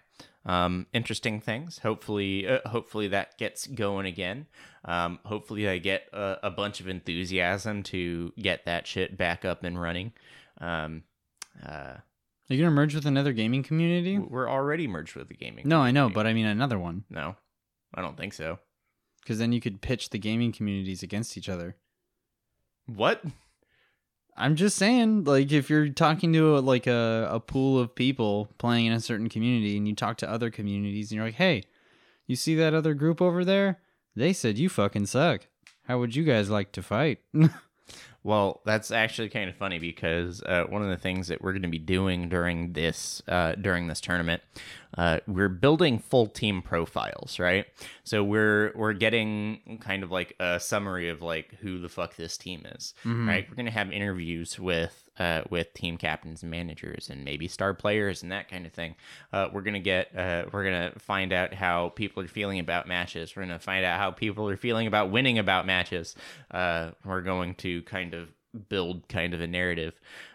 um, 0.45 0.85
interesting 0.93 1.41
things. 1.41 1.79
Hopefully, 1.79 2.47
uh, 2.47 2.67
hopefully 2.69 3.07
that 3.07 3.37
gets 3.37 3.65
going 3.65 4.05
again. 4.05 4.45
Um, 4.85 5.19
hopefully, 5.25 5.67
I 5.67 5.79
get 5.79 6.03
a, 6.13 6.37
a 6.43 6.51
bunch 6.51 6.79
of 6.79 6.87
enthusiasm 6.87 7.81
to 7.83 8.31
get 8.39 8.65
that 8.65 8.85
shit 8.85 9.17
back 9.17 9.43
up 9.43 9.63
and 9.63 9.81
running. 9.81 10.13
Um, 10.59 11.03
uh, 11.65 11.97
Are 11.97 12.03
you 12.49 12.59
gonna 12.59 12.71
merge 12.71 12.93
with 12.93 13.05
another 13.05 13.33
gaming 13.33 13.63
community? 13.63 14.19
we're 14.19 14.49
already 14.49 14.87
merged 14.87 15.15
with 15.15 15.29
the 15.29 15.35
gaming. 15.35 15.63
Community. 15.63 15.69
No, 15.69 15.81
I 15.81 15.91
know, 15.91 16.09
but 16.09 16.27
I 16.27 16.33
mean 16.33 16.45
another 16.45 16.77
one. 16.77 17.05
no, 17.09 17.35
I 17.93 18.01
don't 18.01 18.17
think 18.17 18.33
so. 18.33 18.59
Because 19.21 19.37
then 19.37 19.51
you 19.51 19.61
could 19.61 19.81
pitch 19.81 20.09
the 20.09 20.19
gaming 20.19 20.51
communities 20.51 21.03
against 21.03 21.37
each 21.37 21.49
other. 21.49 21.75
What? 22.87 23.23
I'm 24.35 24.55
just 24.55 24.77
saying, 24.77 25.25
like, 25.25 25.51
if 25.51 25.69
you're 25.69 25.89
talking 25.89 26.33
to 26.33 26.57
a, 26.57 26.59
like 26.59 26.87
a, 26.87 27.27
a 27.31 27.39
pool 27.39 27.79
of 27.79 27.93
people 27.93 28.49
playing 28.57 28.87
in 28.87 28.93
a 28.93 28.99
certain 28.99 29.29
community, 29.29 29.77
and 29.77 29.87
you 29.87 29.95
talk 29.95 30.17
to 30.17 30.29
other 30.29 30.49
communities, 30.49 31.11
and 31.11 31.17
you're 31.17 31.25
like, 31.25 31.35
"Hey, 31.35 31.63
you 32.25 32.35
see 32.35 32.55
that 32.55 32.73
other 32.73 32.93
group 32.93 33.21
over 33.21 33.45
there? 33.45 33.79
They 34.15 34.33
said 34.33 34.57
you 34.57 34.69
fucking 34.69 35.05
suck. 35.05 35.47
How 35.83 35.99
would 35.99 36.15
you 36.15 36.23
guys 36.23 36.49
like 36.49 36.71
to 36.73 36.81
fight?" 36.81 37.19
Well, 38.23 38.61
that's 38.65 38.91
actually 38.91 39.29
kind 39.29 39.49
of 39.49 39.55
funny 39.55 39.79
because 39.79 40.43
uh, 40.43 40.65
one 40.69 40.83
of 40.83 40.89
the 40.89 40.97
things 40.97 41.27
that 41.29 41.41
we're 41.41 41.53
going 41.53 41.63
to 41.63 41.67
be 41.67 41.79
doing 41.79 42.29
during 42.29 42.73
this 42.73 43.23
uh, 43.27 43.53
during 43.55 43.87
this 43.87 43.99
tournament, 43.99 44.43
uh, 44.95 45.21
we're 45.27 45.49
building 45.49 45.97
full 45.97 46.27
team 46.27 46.61
profiles, 46.61 47.39
right? 47.39 47.65
So 48.03 48.23
we're 48.23 48.73
we're 48.75 48.93
getting 48.93 49.79
kind 49.81 50.03
of 50.03 50.11
like 50.11 50.35
a 50.39 50.59
summary 50.59 51.09
of 51.09 51.23
like 51.23 51.55
who 51.61 51.79
the 51.79 51.89
fuck 51.89 52.15
this 52.15 52.37
team 52.37 52.63
is, 52.75 52.93
right? 53.27 53.47
We're 53.49 53.55
going 53.55 53.65
to 53.65 53.71
have 53.71 53.91
interviews 53.91 54.59
with 54.59 55.09
uh, 55.21 55.43
with 55.51 55.71
team 55.75 55.97
captains 55.97 56.41
and 56.41 56.49
managers 56.49 57.07
and 57.11 57.23
maybe 57.23 57.47
star 57.47 57.75
players 57.75 58.23
and 58.23 58.31
that 58.31 58.49
kind 58.49 58.65
of 58.65 58.73
thing. 58.73 58.95
Uh, 59.31 59.49
we're 59.53 59.61
gonna 59.61 59.79
get 59.79 60.17
uh, 60.17 60.45
we're 60.51 60.63
gonna 60.63 60.91
find 60.97 61.31
out 61.31 61.53
how 61.53 61.89
people 61.89 62.23
are 62.23 62.27
feeling 62.27 62.57
about 62.57 62.87
matches. 62.87 63.35
We're 63.35 63.43
gonna 63.43 63.59
find 63.59 63.85
out 63.85 63.99
how 63.99 64.09
people 64.09 64.49
are 64.49 64.57
feeling 64.57 64.87
about 64.87 65.11
winning 65.11 65.37
about 65.37 65.67
matches. 65.67 66.15
Uh, 66.49 66.91
we're 67.05 67.21
going 67.21 67.53
to 67.55 67.83
kind 67.83 68.15
of 68.15 68.29
build 68.67 69.07
kind 69.09 69.35
of 69.35 69.41
a 69.41 69.47
narrative. 69.47 69.93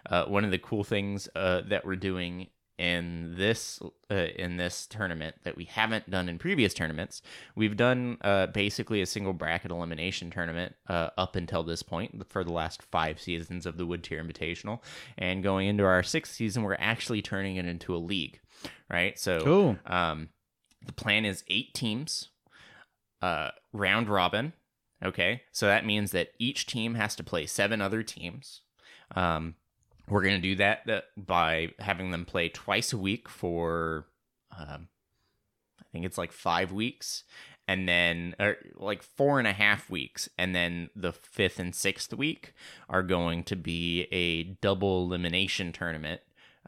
Uh, 0.08 0.26
one 0.26 0.44
of 0.44 0.52
the 0.52 0.58
cool 0.58 0.84
things 0.84 1.28
uh, 1.34 1.62
that 1.68 1.84
we're 1.84 1.96
doing 1.96 2.46
in 2.78 3.34
this 3.36 3.80
uh, 4.10 4.14
in 4.14 4.58
this 4.58 4.86
tournament 4.86 5.36
that 5.44 5.56
we 5.56 5.64
haven't 5.64 6.10
done 6.10 6.28
in 6.28 6.38
previous 6.38 6.74
tournaments. 6.74 7.22
We've 7.54 7.76
done 7.76 8.18
uh, 8.20 8.48
basically 8.48 9.00
a 9.00 9.06
single 9.06 9.32
bracket 9.32 9.70
elimination 9.70 10.30
tournament 10.30 10.74
uh, 10.88 11.10
up 11.16 11.36
until 11.36 11.62
this 11.62 11.82
point 11.82 12.22
for 12.28 12.44
the 12.44 12.52
last 12.52 12.82
five 12.82 13.20
seasons 13.20 13.64
of 13.66 13.78
the 13.78 13.86
Wood 13.86 14.04
Tier 14.04 14.22
Invitational, 14.22 14.80
and 15.16 15.42
going 15.42 15.68
into 15.68 15.84
our 15.84 16.02
sixth 16.02 16.34
season, 16.34 16.62
we're 16.62 16.76
actually 16.78 17.22
turning 17.22 17.56
it 17.56 17.66
into 17.66 17.94
a 17.94 17.98
league, 17.98 18.40
right? 18.90 19.18
So, 19.18 19.40
Cool. 19.40 19.78
um, 19.86 20.28
the 20.84 20.92
plan 20.92 21.24
is 21.24 21.44
eight 21.48 21.72
teams, 21.74 22.28
uh, 23.22 23.50
round 23.72 24.08
robin. 24.08 24.52
Okay, 25.04 25.42
so 25.52 25.66
that 25.66 25.84
means 25.84 26.12
that 26.12 26.28
each 26.38 26.64
team 26.66 26.94
has 26.94 27.14
to 27.16 27.22
play 27.24 27.44
seven 27.46 27.82
other 27.82 28.02
teams. 28.02 28.62
Um, 29.14 29.54
we're 30.08 30.22
going 30.22 30.40
to 30.40 30.48
do 30.48 30.56
that 30.56 30.88
uh, 30.88 31.00
by 31.16 31.70
having 31.78 32.10
them 32.10 32.24
play 32.24 32.48
twice 32.48 32.92
a 32.92 32.98
week 32.98 33.28
for, 33.28 34.06
um, 34.56 34.88
I 35.80 35.84
think 35.92 36.04
it's 36.04 36.18
like 36.18 36.32
five 36.32 36.72
weeks, 36.72 37.24
and 37.68 37.88
then 37.88 38.34
or 38.38 38.56
like 38.76 39.02
four 39.02 39.38
and 39.38 39.48
a 39.48 39.52
half 39.52 39.90
weeks, 39.90 40.28
and 40.38 40.54
then 40.54 40.90
the 40.94 41.12
fifth 41.12 41.58
and 41.58 41.74
sixth 41.74 42.14
week 42.14 42.54
are 42.88 43.02
going 43.02 43.42
to 43.44 43.56
be 43.56 44.06
a 44.12 44.44
double 44.60 45.04
elimination 45.04 45.72
tournament, 45.72 46.20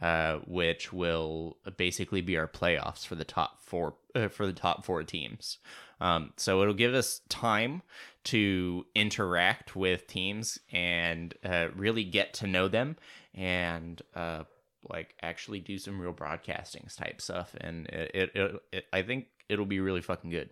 uh, 0.03 0.39
which 0.47 0.93
will 0.93 1.59
basically 1.77 2.21
be 2.21 2.37
our 2.37 2.49
playoffs 2.49 3.07
for 3.07 3.15
the 3.15 3.25
top 3.25 3.63
four 3.63 3.95
uh, 4.17 4.29
for 4.29 4.47
the 4.47 4.53
top 4.53 4.85
four 4.85 5.05
teams. 5.05 5.59
Um, 6.01 6.33
so 6.37 6.63
it'll 6.63 6.75
give 6.75 6.95
us 6.95 7.21
time 7.29 7.83
to 8.25 8.87
interact 8.95 9.75
with 9.75 10.07
teams 10.07 10.59
and 10.73 11.35
uh, 11.45 11.69
really 11.75 12.05
get 12.05 12.35
to 12.35 12.47
know 12.47 12.69
them 12.69 12.97
and 13.39 14.03
uh, 14.15 14.43
like 14.91 15.15
actually 15.23 15.61
do 15.61 15.79
some 15.79 16.01
real 16.01 16.13
broadcasting 16.13 16.87
type 16.95 17.23
stuff. 17.23 17.55
And 17.61 17.87
it, 17.87 18.11
it, 18.13 18.31
it, 18.35 18.63
it 18.73 18.85
I 18.93 19.03
think 19.03 19.27
it'll 19.49 19.65
be 19.65 19.81
really 19.81 20.03
fucking 20.03 20.31
good. 20.31 20.51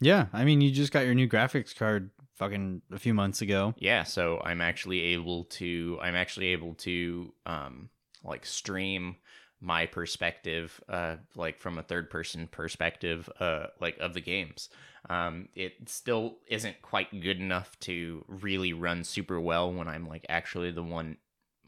Yeah, 0.00 0.26
I 0.32 0.44
mean, 0.44 0.62
you 0.62 0.70
just 0.70 0.92
got 0.92 1.04
your 1.04 1.14
new 1.14 1.28
graphics 1.28 1.76
card 1.76 2.10
fucking 2.36 2.80
a 2.90 2.98
few 2.98 3.12
months 3.12 3.42
ago. 3.42 3.74
Yeah, 3.76 4.04
so 4.04 4.40
I'm 4.42 4.62
actually 4.62 5.00
able 5.00 5.44
to 5.44 5.98
I'm 6.00 6.14
actually 6.14 6.46
able 6.48 6.74
to 6.74 7.34
um 7.44 7.90
like 8.24 8.46
stream 8.46 9.16
my 9.62 9.84
perspective 9.84 10.80
uh 10.88 11.16
like 11.34 11.58
from 11.58 11.76
a 11.76 11.82
third 11.82 12.08
person 12.08 12.48
perspective 12.50 13.28
uh 13.40 13.66
like 13.80 13.98
of 13.98 14.14
the 14.14 14.22
games. 14.22 14.70
Um 15.10 15.48
it 15.54 15.72
still 15.86 16.38
isn't 16.46 16.80
quite 16.80 17.20
good 17.20 17.38
enough 17.38 17.78
to 17.80 18.24
really 18.26 18.72
run 18.72 19.04
super 19.04 19.38
well 19.38 19.70
when 19.70 19.88
I'm 19.88 20.08
like 20.08 20.24
actually 20.30 20.70
the 20.70 20.82
one 20.82 21.18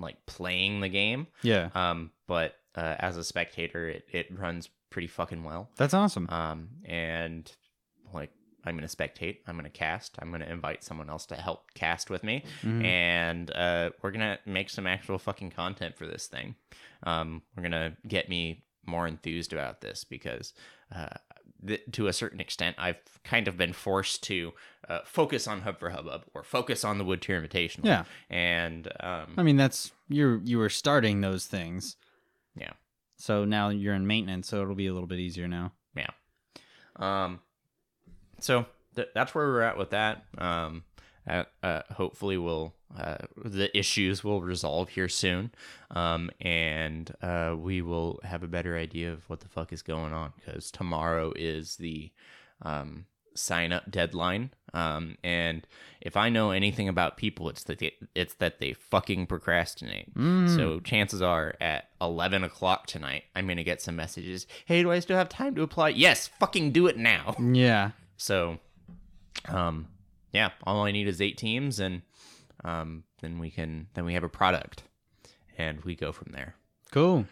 like 0.02 0.26
playing 0.26 0.80
the 0.80 0.88
game. 0.90 1.26
Yeah, 1.42 1.70
Um 1.74 2.10
but 2.26 2.56
uh, 2.74 2.96
as 2.98 3.16
a 3.16 3.24
spectator 3.24 3.88
it 3.88 4.04
it 4.12 4.26
runs 4.38 4.68
pretty 4.90 5.08
fucking 5.08 5.42
well. 5.44 5.70
that's 5.76 5.94
awesome. 5.94 6.28
Um, 6.28 6.68
and 6.84 7.50
like 8.12 8.30
I'm 8.64 8.76
gonna 8.76 8.86
spectate, 8.86 9.38
I'm 9.46 9.56
gonna 9.56 9.70
cast, 9.70 10.16
I'm 10.20 10.30
gonna 10.30 10.44
invite 10.46 10.84
someone 10.84 11.08
else 11.10 11.26
to 11.26 11.34
help 11.36 11.72
cast 11.74 12.10
with 12.10 12.22
me, 12.22 12.44
Mhm. 12.62 12.84
and 12.84 13.50
uh, 13.50 13.90
we're 14.02 14.10
gonna 14.12 14.38
make 14.46 14.68
some 14.70 14.86
actual 14.86 15.18
fucking 15.18 15.50
content 15.50 15.96
for 15.96 16.06
this 16.06 16.26
thing. 16.28 16.54
Um, 17.02 17.42
we're 17.56 17.62
gonna 17.64 17.96
get 18.06 18.28
me 18.28 18.64
more 18.86 19.06
enthused 19.08 19.52
about 19.52 19.80
this 19.80 20.04
because, 20.04 20.52
uh, 20.94 21.06
th- 21.66 21.83
to 21.92 22.07
a 22.07 22.12
certain 22.12 22.40
extent, 22.40 22.76
I've 22.78 22.98
kind 23.24 23.48
of 23.48 23.57
been 23.57 23.72
forced 23.72 24.22
to 24.24 24.52
uh, 24.88 25.00
focus 25.05 25.46
on 25.46 25.62
Hub 25.62 25.78
for 25.78 25.90
Hubbub 25.90 26.24
or 26.35 26.42
focus 26.42 26.85
on 26.85 26.98
the 26.98 27.05
Wood 27.05 27.22
Tier 27.22 27.40
Invitational. 27.40 27.85
Yeah. 27.85 28.05
and 28.31 28.88
um, 29.00 29.35
I 29.37 29.42
mean, 29.42 29.57
that's 29.57 29.92
you're 30.09 30.40
you 30.44 30.59
were 30.59 30.68
starting 30.68 31.20
those 31.20 31.46
things. 31.46 31.96
Yeah. 32.57 32.72
So 33.16 33.44
now 33.44 33.68
you're 33.68 33.94
in 33.94 34.07
maintenance, 34.07 34.48
so 34.48 34.62
it'll 34.62 34.74
be 34.74 34.88
a 34.88 34.92
little 34.92 35.07
bit 35.09 35.20
easier 35.20 35.46
now. 35.48 35.72
yeah. 35.96 36.11
Um, 36.96 37.40
so 38.40 38.66
th- 38.96 39.09
that's 39.14 39.35
where 39.35 39.46
we're 39.46 39.62
at 39.62 39.78
with 39.78 39.90
that. 39.90 40.24
Um, 40.38 40.85
uh, 41.28 41.44
uh, 41.62 41.83
hopefully, 41.92 42.37
we'll 42.37 42.74
uh, 42.98 43.18
the 43.44 43.76
issues 43.76 44.22
will 44.22 44.42
resolve 44.42 44.90
here 44.90 45.09
soon, 45.09 45.52
um, 45.90 46.31
and 46.40 47.14
uh, 47.22 47.55
we 47.59 47.83
will 47.83 48.20
have 48.24 48.42
a 48.42 48.48
better 48.48 48.76
idea 48.76 49.12
of 49.12 49.28
what 49.28 49.40
the 49.40 49.48
fuck 49.48 49.72
is 49.72 49.83
going 49.83 50.12
on 50.12 50.33
because 50.37 50.70
tomorrow 50.70 51.33
is 51.37 51.76
the 51.76 52.11
um, 52.62 53.07
sign 53.35 53.72
up 53.72 53.90
deadline. 53.90 54.50
Um, 54.74 55.16
and 55.22 55.66
if 56.00 56.16
I 56.16 56.28
know 56.28 56.50
anything 56.50 56.88
about 56.88 57.16
people, 57.16 57.48
it's 57.48 57.64
that 57.64 57.78
they, 57.78 57.92
it's 58.14 58.35
that 58.35 58.59
they 58.59 58.72
fucking 58.72 59.26
procrastinate. 59.26 60.14
Mm. 60.14 60.55
So 60.55 60.81
chances 60.81 61.20
are 61.20 61.55
at 61.61 61.88
11 62.00 62.44
o'clock 62.44 62.87
tonight, 62.87 63.24
I'm 63.35 63.46
going 63.46 63.59
to 63.59 63.64
get 63.64 63.83
some 63.83 63.96
messages. 63.96 64.46
Hey, 64.64 64.83
do 64.83 64.90
I 64.90 65.00
still 65.00 65.16
have 65.16 65.28
time 65.28 65.55
to 65.57 65.62
apply? 65.62 65.90
Yes, 65.90 66.28
fucking 66.28 66.72
do 66.72 66.87
it 66.87 66.96
now. 66.96 67.37
yeah, 67.38 67.90
So, 68.16 68.59
um, 69.48 69.88
yeah, 70.33 70.50
all 70.64 70.85
I 70.85 70.92
need 70.92 71.09
is 71.09 71.20
eight 71.20 71.37
teams, 71.37 71.78
and 71.78 72.02
um, 72.64 73.05
then 73.20 73.38
we 73.38 73.51
can 73.51 73.88
then 73.94 74.05
we 74.05 74.14
have 74.14 74.25
a 74.25 74.29
product, 74.29 74.85
and 75.59 75.81
we 75.85 75.94
go 75.94 76.12
from 76.12 76.33
there. 76.33 76.55
cool. 76.90 77.25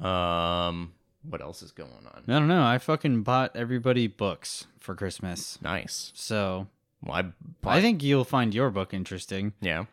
Um, 0.00 0.92
what 1.28 1.40
else 1.40 1.62
is 1.62 1.72
going 1.72 1.90
on? 1.90 2.22
I 2.28 2.38
don't 2.38 2.48
know. 2.48 2.62
I 2.64 2.78
fucking 2.78 3.22
bought 3.22 3.56
everybody 3.56 4.06
books 4.06 4.66
for 4.78 4.94
Christmas, 4.94 5.58
Nice. 5.60 6.12
so 6.14 6.68
Well, 7.02 7.16
I, 7.64 7.68
I 7.76 7.80
think 7.80 8.02
you'll 8.02 8.24
find 8.24 8.54
your 8.54 8.70
book 8.70 8.94
interesting. 8.94 9.52
yeah. 9.60 9.84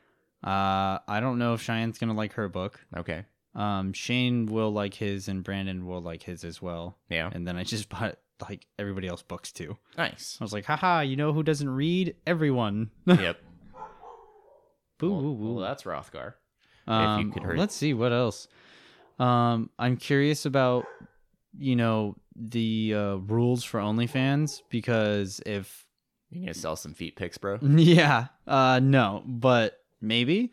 Uh, 0.43 0.99
I 1.07 1.21
don't 1.21 1.39
know 1.39 1.55
if 1.55 1.61
Cheyenne's 1.65 1.97
gonna 1.97 2.13
like 2.13 2.33
her 2.33 2.47
book. 2.47 2.79
Okay. 2.95 3.25
Um, 3.55 3.93
Shane 3.93 4.45
will 4.45 4.71
like 4.71 4.93
his, 4.93 5.27
and 5.27 5.43
Brandon 5.43 5.87
will 5.87 6.01
like 6.01 6.21
his 6.23 6.43
as 6.43 6.61
well. 6.61 6.97
Yeah. 7.09 7.31
And 7.33 7.47
then 7.47 7.57
I 7.57 7.63
just 7.63 7.89
bought 7.89 8.19
like 8.47 8.67
everybody 8.77 9.07
else 9.07 9.23
books 9.23 9.51
too. 9.51 9.77
Nice. 9.97 10.37
I 10.39 10.43
was 10.43 10.53
like, 10.53 10.65
haha, 10.65 10.99
you 10.99 11.15
know 11.15 11.33
who 11.33 11.41
doesn't 11.41 11.69
read? 11.69 12.15
Everyone. 12.27 12.91
yep. 13.07 13.39
Boo 14.97 15.11
Well, 15.11 15.21
woo 15.21 15.31
woo. 15.33 15.53
well, 15.55 15.63
that's 15.63 15.83
Rothgar. 15.83 16.33
Um, 16.87 17.33
Let's 17.55 17.75
see 17.75 17.93
what 17.93 18.11
else. 18.13 18.47
Um, 19.19 19.69
I'm 19.79 19.97
curious 19.97 20.45
about 20.45 20.85
you 21.57 21.75
know 21.75 22.15
the 22.35 22.93
uh, 22.95 23.15
rules 23.15 23.63
for 23.63 23.79
OnlyFans 23.79 24.61
because 24.69 25.41
if 25.45 25.85
You 26.29 26.41
gonna 26.41 26.53
sell 26.53 26.75
some 26.75 26.93
feet 26.93 27.15
pics, 27.15 27.37
bro? 27.37 27.59
yeah, 27.61 28.27
uh, 28.45 28.79
no, 28.83 29.23
but 29.25 29.79
maybe, 30.01 30.51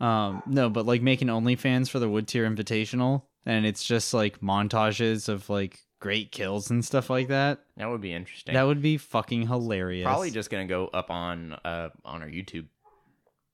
um, 0.00 0.42
no, 0.46 0.70
but 0.70 0.86
like 0.86 1.02
making 1.02 1.28
OnlyFans 1.28 1.90
for 1.90 1.98
the 1.98 2.08
Wood 2.08 2.28
Tier 2.28 2.48
Invitational, 2.48 3.22
and 3.44 3.66
it's 3.66 3.84
just 3.84 4.14
like 4.14 4.40
montages 4.40 5.28
of 5.28 5.50
like 5.50 5.80
great 6.00 6.30
kills 6.30 6.70
and 6.70 6.84
stuff 6.84 7.10
like 7.10 7.28
that. 7.28 7.58
That 7.76 7.90
would 7.90 8.00
be 8.00 8.12
interesting. 8.12 8.54
That 8.54 8.62
would 8.62 8.80
be 8.80 8.96
fucking 8.96 9.48
hilarious. 9.48 10.04
Probably 10.04 10.30
just 10.30 10.50
gonna 10.50 10.66
go 10.66 10.86
up 10.86 11.10
on 11.10 11.54
uh 11.64 11.90
on 12.04 12.22
our 12.22 12.28
YouTube. 12.28 12.66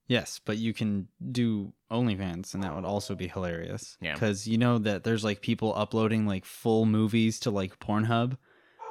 Yes, 0.06 0.40
but 0.44 0.58
you 0.58 0.74
can 0.74 1.08
do 1.32 1.72
OnlyFans, 1.90 2.54
and 2.54 2.62
that 2.62 2.74
would 2.74 2.84
also 2.84 3.14
be 3.14 3.26
hilarious. 3.26 3.96
Yeah. 4.00 4.12
Because 4.14 4.46
you 4.46 4.58
know 4.58 4.78
that 4.78 5.04
there's 5.04 5.24
like 5.24 5.40
people 5.40 5.74
uploading 5.74 6.26
like 6.26 6.44
full 6.44 6.84
movies 6.84 7.40
to 7.40 7.50
like 7.50 7.78
Pornhub 7.78 8.36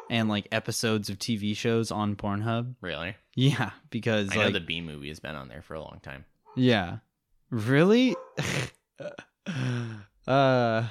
and 0.10 0.28
like 0.28 0.48
episodes 0.52 1.10
of 1.10 1.20
TV 1.20 1.56
shows 1.56 1.92
on 1.92 2.16
Pornhub. 2.16 2.76
Really? 2.82 3.16
Yeah, 3.36 3.72
because 3.90 4.32
I 4.32 4.36
know 4.36 4.52
the 4.52 4.60
Bee 4.60 4.82
Movie 4.82 5.10
has 5.10 5.20
been 5.20 5.36
on 5.36 5.50
there 5.50 5.62
for 5.62 5.76
a 5.76 5.82
long 5.82 6.00
time. 6.02 6.26
yeah, 6.56 6.98
really. 7.50 8.16
uh, 10.28 10.88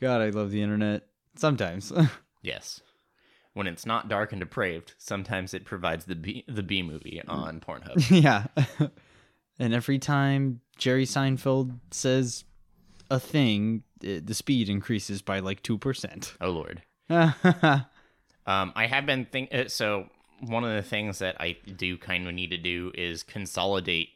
God, 0.00 0.20
I 0.20 0.30
love 0.30 0.50
the 0.50 0.62
internet. 0.62 1.06
Sometimes. 1.36 1.92
Yes. 2.42 2.82
When 3.54 3.66
it's 3.66 3.86
not 3.86 4.10
dark 4.10 4.32
and 4.32 4.40
depraved, 4.40 4.92
sometimes 4.98 5.54
it 5.54 5.64
provides 5.64 6.04
the 6.04 6.14
Bee 6.14 6.44
the 6.46 6.62
Bee 6.62 6.82
Movie 6.82 7.22
on 7.26 7.58
Pornhub. 7.58 8.10
yeah. 8.10 8.48
And 9.58 9.74
every 9.74 9.98
time 9.98 10.60
Jerry 10.76 11.04
Seinfeld 11.04 11.78
says 11.90 12.44
a 13.10 13.20
thing, 13.20 13.82
it, 14.02 14.26
the 14.26 14.34
speed 14.34 14.68
increases 14.68 15.22
by 15.22 15.40
like 15.40 15.62
two 15.62 15.78
percent. 15.78 16.34
oh 16.40 16.50
lord. 16.50 16.82
Um, 18.46 18.72
I 18.76 18.86
have 18.86 19.06
been 19.06 19.26
think 19.26 19.54
uh, 19.54 19.68
so. 19.68 20.08
One 20.40 20.64
of 20.64 20.74
the 20.74 20.82
things 20.82 21.20
that 21.20 21.36
I 21.40 21.56
do 21.76 21.96
kind 21.96 22.26
of 22.28 22.34
need 22.34 22.50
to 22.50 22.58
do 22.58 22.92
is 22.94 23.22
consolidate 23.22 24.10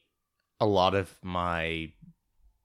a 0.60 0.66
lot 0.66 0.94
of 0.94 1.16
my 1.22 1.92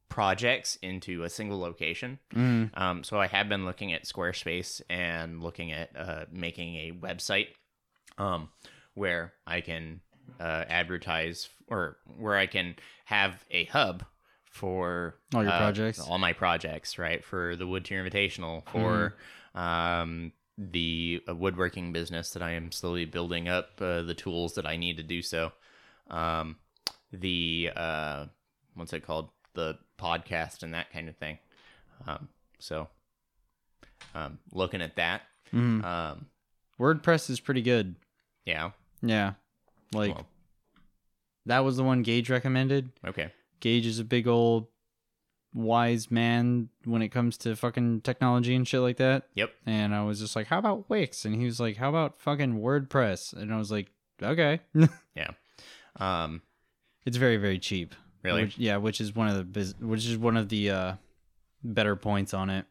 projects 0.10 0.78
into 0.82 1.24
a 1.24 1.30
single 1.30 1.60
location. 1.60 2.20
Mm. 2.34 2.72
Um, 2.74 3.04
so 3.04 3.22
I 3.22 3.28
have 3.28 3.48
been 3.48 3.64
looking 3.64 3.94
at 3.94 4.04
Squarespace 4.04 4.82
and 4.90 5.42
looking 5.42 5.72
at 5.72 5.92
uh, 5.96 6.26
making 6.32 6.76
a 6.76 6.92
website 6.92 7.48
um, 8.18 8.50
where 8.96 9.34
I 9.48 9.62
can 9.62 10.02
uh, 10.40 10.66
advertise 10.70 11.50
or 11.68 11.98
where 12.18 12.36
I 12.36 12.46
can 12.48 12.76
have 13.06 13.44
a 13.52 13.66
hub 13.66 14.04
for 14.46 15.16
All 15.34 15.44
your 15.44 15.52
uh, 15.52 15.58
projects? 15.58 16.00
all 16.00 16.18
my 16.20 16.34
projects, 16.34 16.98
right? 17.00 17.24
For 17.24 17.56
the 17.56 17.66
Wood 17.68 17.86
Tier 17.86 18.04
Invitational, 18.04 18.64
for 18.70 19.16
Mm-hmm. 19.56 19.60
um, 19.60 20.32
the 20.58 21.24
uh, 21.28 21.34
woodworking 21.36 21.92
business 21.94 22.30
that 22.32 22.44
I 22.44 22.52
am 22.52 22.72
slowly 22.72 23.06
building 23.06 23.48
up, 23.50 23.72
uh, 23.82 24.04
the 24.04 24.14
tools 24.14 24.54
that 24.54 24.66
I 24.68 24.78
need 24.78 24.98
to 24.98 25.04
do 25.04 25.22
so. 25.24 25.52
Um, 26.10 26.58
the 27.12 27.72
uh, 27.76 28.26
what's 28.76 28.94
it 28.94 29.06
called? 29.06 29.30
The 29.56 29.78
podcast 30.00 30.62
and 30.64 30.74
that 30.74 30.92
kind 30.92 31.10
of 31.10 31.16
thing. 31.18 31.38
Um, 32.08 32.28
so, 32.60 32.88
um, 34.16 34.40
looking 34.52 34.82
at 34.82 34.96
that, 34.96 35.22
Mm. 35.54 35.84
um, 35.84 36.26
WordPress 36.80 37.30
is 37.30 37.40
pretty 37.40 37.62
good. 37.62 37.96
yeah. 38.46 38.72
Yeah. 39.02 39.34
Like 39.94 40.16
well, 40.16 40.28
that 41.46 41.60
was 41.60 41.78
the 41.78 41.84
one 41.84 42.02
Gage 42.04 42.30
recommended. 42.30 42.90
okay. 43.06 43.32
Gage 43.60 43.86
is 43.86 44.00
a 44.00 44.04
big 44.04 44.28
old 44.28 44.68
wise 45.54 46.10
man 46.10 46.70
when 46.86 47.02
it 47.02 47.10
comes 47.10 47.38
to 47.38 47.56
fucking 47.56 48.02
technology 48.02 48.56
and 48.56 48.68
shit 48.68 48.82
like 48.82 48.98
that. 48.98 49.28
Yep. 49.36 49.52
And 49.66 49.94
I 49.94 50.04
was 50.04 50.20
just 50.20 50.36
like, 50.36 50.48
"How 50.48 50.58
about 50.60 50.90
Wix?" 50.90 51.26
And 51.26 51.36
he 51.36 51.46
was 51.46 51.60
like, 51.60 51.78
"How 51.78 51.90
about 51.90 52.20
fucking 52.20 52.60
WordPress?" 52.60 53.34
And 53.34 53.54
I 53.54 53.58
was 53.58 53.72
like, 53.72 53.90
"Okay." 54.22 54.60
Yeah. 55.16 55.30
Um, 55.98 56.42
it's 57.06 57.18
very 57.18 57.38
very 57.38 57.60
cheap. 57.60 57.94
really? 58.24 58.46
Which, 58.46 58.58
yeah, 58.58 58.78
which 58.78 59.00
is 59.00 59.14
one 59.16 59.28
of 59.28 59.38
the 59.38 59.44
bus- 59.44 59.76
which 59.80 60.06
is 60.08 60.18
one 60.18 60.38
of 60.38 60.50
the 60.50 60.70
uh 60.72 60.94
better 61.64 61.96
points 61.96 62.34
on 62.34 62.50
it. 62.50 62.66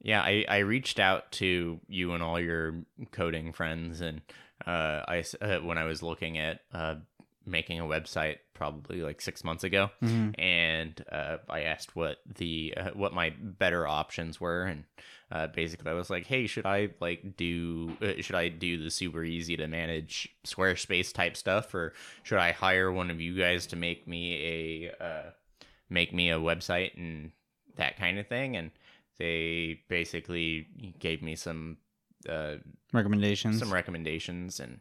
Yeah, 0.00 0.20
I, 0.22 0.44
I 0.48 0.58
reached 0.58 0.98
out 0.98 1.30
to 1.32 1.80
you 1.88 2.12
and 2.12 2.22
all 2.22 2.38
your 2.40 2.74
coding 3.10 3.52
friends, 3.52 4.00
and 4.00 4.20
uh, 4.66 5.02
I 5.08 5.24
uh, 5.40 5.58
when 5.60 5.78
I 5.78 5.84
was 5.84 6.02
looking 6.02 6.38
at 6.38 6.60
uh, 6.72 6.96
making 7.44 7.80
a 7.80 7.84
website 7.84 8.38
probably 8.54 9.02
like 9.02 9.20
six 9.20 9.42
months 9.42 9.64
ago, 9.64 9.90
Mhm. 10.02 10.34
and 10.38 11.04
uh, 11.10 11.38
I 11.50 11.62
asked 11.62 11.96
what 11.96 12.18
the 12.26 12.74
uh, 12.76 12.90
what 12.94 13.12
my 13.12 13.30
better 13.30 13.86
options 13.88 14.40
were, 14.40 14.62
and 14.64 14.84
uh, 15.32 15.48
basically 15.48 15.90
I 15.90 15.94
was 15.94 16.10
like, 16.10 16.26
hey, 16.26 16.46
should 16.46 16.66
I 16.66 16.90
like 17.00 17.36
do 17.36 17.96
uh, 18.00 18.20
should 18.22 18.36
I 18.36 18.48
do 18.48 18.82
the 18.82 18.90
super 18.90 19.24
easy 19.24 19.56
to 19.56 19.66
manage 19.66 20.28
Squarespace 20.44 21.12
type 21.12 21.36
stuff, 21.36 21.74
or 21.74 21.92
should 22.22 22.38
I 22.38 22.52
hire 22.52 22.92
one 22.92 23.10
of 23.10 23.20
you 23.20 23.34
guys 23.36 23.66
to 23.68 23.76
make 23.76 24.06
me 24.06 24.90
a 25.00 25.04
uh, 25.04 25.30
make 25.90 26.12
me 26.14 26.30
a 26.30 26.38
website 26.38 26.96
and 26.96 27.32
that 27.76 27.96
kind 27.96 28.18
of 28.18 28.28
thing, 28.28 28.56
and 28.56 28.70
they 29.18 29.80
basically 29.88 30.68
gave 31.00 31.22
me 31.22 31.34
some 31.34 31.78
uh, 32.28 32.56
Recommendations. 32.92 33.58
some 33.58 33.72
recommendations 33.72 34.60
and 34.60 34.80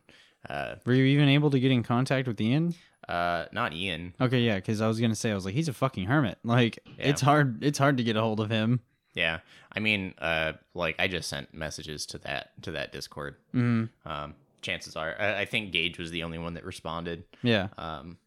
uh, 0.50 0.76
Were 0.86 0.94
you 0.94 1.06
even 1.06 1.30
able 1.30 1.50
to 1.52 1.60
get 1.60 1.72
in 1.72 1.84
contact 1.84 2.28
with 2.28 2.40
Ian? 2.42 2.76
uh, 3.10 3.46
not 3.52 3.74
Ian. 3.74 4.14
Okay, 4.22 4.40
yeah, 4.42 4.56
because 4.56 4.80
I 4.82 4.88
was 4.88 5.00
gonna 5.00 5.16
say 5.16 5.32
I 5.32 5.36
was 5.36 5.46
like, 5.46 5.54
he's 5.56 5.68
a 5.68 5.74
fucking 5.74 6.06
hermit. 6.06 6.38
Like, 6.44 6.80
Yeah. 6.98 7.10
it's 7.10 7.22
hard. 7.22 7.64
It's 7.64 7.78
hard 7.80 7.98
to 7.98 8.04
get 8.04 8.16
a 8.16 8.22
hold 8.22 8.40
of 8.40 8.50
him. 8.50 8.80
Yeah, 9.14 9.40
I 9.76 9.80
mean, 9.80 10.14
uh, 10.20 10.54
like 10.74 10.96
I 11.00 11.08
just 11.10 11.28
sent 11.30 11.54
messages 11.54 12.06
to 12.08 12.18
that 12.20 12.52
to 12.64 12.72
that 12.72 12.92
Discord. 12.94 13.36
Mm, 13.54 13.90
Um, 14.06 14.36
chances 14.62 14.96
are, 14.96 15.16
I, 15.20 15.42
I 15.42 15.46
think 15.46 15.72
Gage 15.74 15.98
was 16.00 16.12
the 16.12 16.24
only 16.24 16.38
one 16.38 16.54
that 16.54 16.64
responded. 16.64 17.24
yeah, 17.44 17.68
Um, 17.78 18.18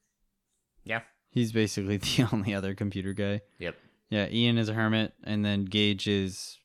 yeah, 0.84 1.00
he's 1.30 1.52
basically 1.52 1.96
the 1.98 2.28
only 2.32 2.52
other 2.54 2.74
computer 2.74 3.12
guy. 3.14 3.40
yep, 3.58 3.76
Yeah, 4.10 4.28
Ian 4.30 4.58
is 4.58 4.68
a 4.68 4.74
hermit, 4.74 5.14
and 5.24 5.42
then 5.44 5.64
Gage 5.64 6.06
is 6.08 6.58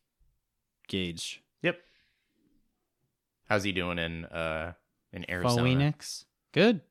Gage. 0.88 1.42
How's 3.50 3.64
he 3.64 3.72
doing 3.72 3.98
in 3.98 4.26
uh 4.26 4.74
in 5.12 5.30
Arizona? 5.30 5.64
Phoenix. 5.64 6.26
Good. 6.54 6.82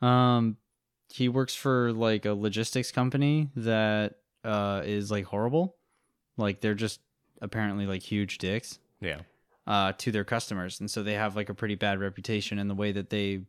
Um, 0.00 0.56
he 1.10 1.28
works 1.28 1.54
for 1.54 1.92
like 1.92 2.26
a 2.26 2.34
logistics 2.34 2.92
company 2.92 3.50
that 3.56 4.16
uh 4.44 4.82
is 4.84 5.10
like 5.10 5.24
horrible. 5.24 5.76
Like 6.36 6.60
they're 6.60 6.74
just 6.74 7.00
apparently 7.40 7.86
like 7.86 8.02
huge 8.02 8.38
dicks. 8.38 8.78
Yeah, 9.00 9.20
uh, 9.66 9.92
to 9.98 10.12
their 10.12 10.24
customers, 10.24 10.80
and 10.80 10.90
so 10.90 11.02
they 11.02 11.14
have 11.14 11.36
like 11.36 11.48
a 11.48 11.54
pretty 11.54 11.74
bad 11.74 12.00
reputation 12.00 12.58
in 12.58 12.68
the 12.68 12.74
way 12.74 12.92
that 12.92 13.10
they, 13.10 13.42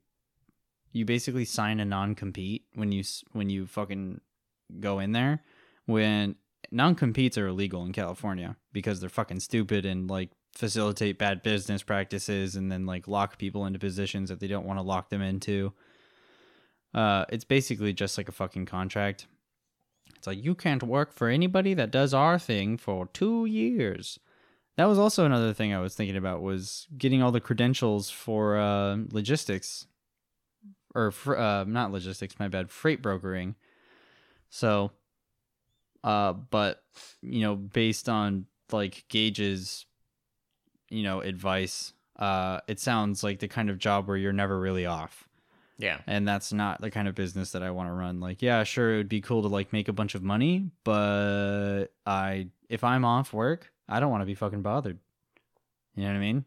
you 0.91 1.05
basically 1.05 1.45
sign 1.45 1.79
a 1.79 1.85
non 1.85 2.15
compete 2.15 2.65
when 2.73 2.91
you 2.91 3.03
when 3.31 3.49
you 3.49 3.65
fucking 3.65 4.21
go 4.79 4.99
in 4.99 5.11
there. 5.11 5.43
When 5.85 6.35
non 6.71 6.95
competes 6.95 7.37
are 7.37 7.47
illegal 7.47 7.83
in 7.83 7.93
California 7.93 8.55
because 8.73 8.99
they're 8.99 9.09
fucking 9.09 9.39
stupid 9.39 9.85
and 9.85 10.09
like 10.09 10.29
facilitate 10.53 11.17
bad 11.17 11.43
business 11.43 11.83
practices 11.83 12.55
and 12.55 12.71
then 12.71 12.85
like 12.85 13.07
lock 13.07 13.37
people 13.37 13.65
into 13.65 13.79
positions 13.79 14.29
that 14.29 14.39
they 14.39 14.47
don't 14.47 14.65
want 14.65 14.79
to 14.79 14.83
lock 14.83 15.09
them 15.09 15.21
into. 15.21 15.73
Uh, 16.93 17.25
it's 17.29 17.43
basically 17.43 17.93
just 17.93 18.17
like 18.17 18.27
a 18.27 18.33
fucking 18.33 18.65
contract. 18.65 19.27
It's 20.17 20.27
like 20.27 20.43
you 20.43 20.55
can't 20.55 20.83
work 20.83 21.13
for 21.13 21.29
anybody 21.29 21.73
that 21.75 21.91
does 21.91 22.13
our 22.13 22.37
thing 22.37 22.77
for 22.77 23.07
two 23.07 23.45
years. 23.45 24.19
That 24.75 24.85
was 24.85 24.97
also 24.97 25.25
another 25.25 25.53
thing 25.53 25.73
I 25.73 25.79
was 25.79 25.95
thinking 25.95 26.17
about 26.17 26.41
was 26.41 26.87
getting 26.97 27.21
all 27.21 27.31
the 27.31 27.41
credentials 27.41 28.09
for 28.09 28.57
uh, 28.57 28.97
logistics, 29.11 29.87
or 30.95 31.11
fr- 31.11 31.37
uh, 31.37 31.63
not 31.65 31.91
logistics. 31.91 32.39
My 32.39 32.47
bad, 32.47 32.69
freight 32.69 33.01
brokering. 33.01 33.55
So, 34.49 34.91
uh, 36.03 36.33
but 36.33 36.83
you 37.21 37.41
know, 37.41 37.55
based 37.55 38.09
on 38.09 38.45
like 38.71 39.05
Gage's, 39.09 39.85
you 40.89 41.03
know, 41.03 41.21
advice, 41.21 41.93
uh, 42.17 42.59
it 42.67 42.79
sounds 42.79 43.23
like 43.23 43.39
the 43.39 43.47
kind 43.47 43.69
of 43.69 43.77
job 43.77 44.07
where 44.07 44.17
you're 44.17 44.33
never 44.33 44.59
really 44.59 44.85
off 44.85 45.29
yeah, 45.79 45.99
and 46.05 46.27
that's 46.27 46.51
not 46.51 46.81
the 46.81 46.91
kind 46.91 47.07
of 47.07 47.15
business 47.15 47.51
that 47.51 47.63
I 47.63 47.71
want 47.71 47.87
to 47.87 47.93
run. 47.93 48.19
Like, 48.19 48.41
yeah, 48.41 48.63
sure, 48.65 48.93
it 48.93 48.97
would 48.97 49.09
be 49.09 49.21
cool 49.21 49.41
to 49.43 49.47
like 49.47 49.71
make 49.71 49.87
a 49.87 49.93
bunch 49.93 50.13
of 50.13 50.21
money, 50.21 50.69
but 50.83 51.85
I 52.05 52.49
if 52.67 52.83
I'm 52.83 53.05
off 53.05 53.31
work, 53.31 53.71
I 53.87 54.01
don't 54.01 54.11
want 54.11 54.21
to 54.21 54.25
be 54.25 54.35
fucking 54.35 54.61
bothered. 54.61 54.99
You 55.95 56.03
know 56.03 56.09
what 56.09 56.17
I 56.17 56.19
mean? 56.19 56.45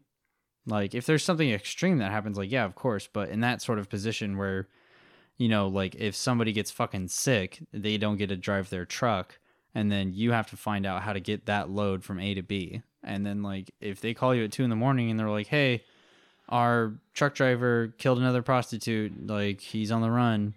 Like, 0.67 0.93
if 0.93 1.07
there's 1.07 1.23
something 1.23 1.49
extreme 1.49 1.97
that 1.97 2.11
happens, 2.11 2.37
like, 2.37 2.51
yeah, 2.51 2.63
of 2.63 2.75
course, 2.75 3.09
but 3.11 3.29
in 3.29 3.41
that 3.41 3.61
sort 3.61 3.79
of 3.79 3.89
position 3.89 4.37
where, 4.37 4.67
you 5.37 5.49
know, 5.49 5.67
like 5.67 5.95
if 5.95 6.15
somebody 6.15 6.53
gets 6.53 6.69
fucking 6.69 7.07
sick, 7.07 7.59
they 7.73 7.97
don't 7.97 8.17
get 8.17 8.29
to 8.29 8.37
drive 8.37 8.69
their 8.69 8.85
truck, 8.85 9.39
and 9.73 9.91
then 9.91 10.13
you 10.13 10.31
have 10.31 10.47
to 10.51 10.57
find 10.57 10.85
out 10.85 11.01
how 11.01 11.11
to 11.11 11.19
get 11.19 11.47
that 11.47 11.71
load 11.71 12.03
from 12.03 12.19
A 12.19 12.35
to 12.35 12.43
B. 12.43 12.83
And 13.03 13.25
then, 13.25 13.43
like, 13.43 13.71
if 13.81 13.99
they 14.01 14.13
call 14.13 14.33
you 14.33 14.45
at 14.45 14.51
two 14.51 14.63
in 14.63 14.69
the 14.69 14.75
morning 14.75 15.11
and 15.11 15.19
they're 15.19 15.29
like, 15.29 15.47
hey, 15.47 15.83
our 16.49 16.93
truck 17.13 17.35
driver 17.35 17.93
killed 17.97 18.17
another 18.17 18.41
prostitute 18.41 19.27
like 19.27 19.61
he's 19.61 19.91
on 19.91 20.01
the 20.01 20.11
run 20.11 20.53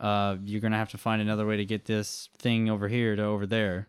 uh 0.00 0.36
you're 0.44 0.60
gonna 0.60 0.76
have 0.76 0.90
to 0.90 0.98
find 0.98 1.22
another 1.22 1.46
way 1.46 1.56
to 1.56 1.64
get 1.64 1.86
this 1.86 2.28
thing 2.38 2.68
over 2.68 2.88
here 2.88 3.16
to 3.16 3.22
over 3.24 3.46
there 3.46 3.88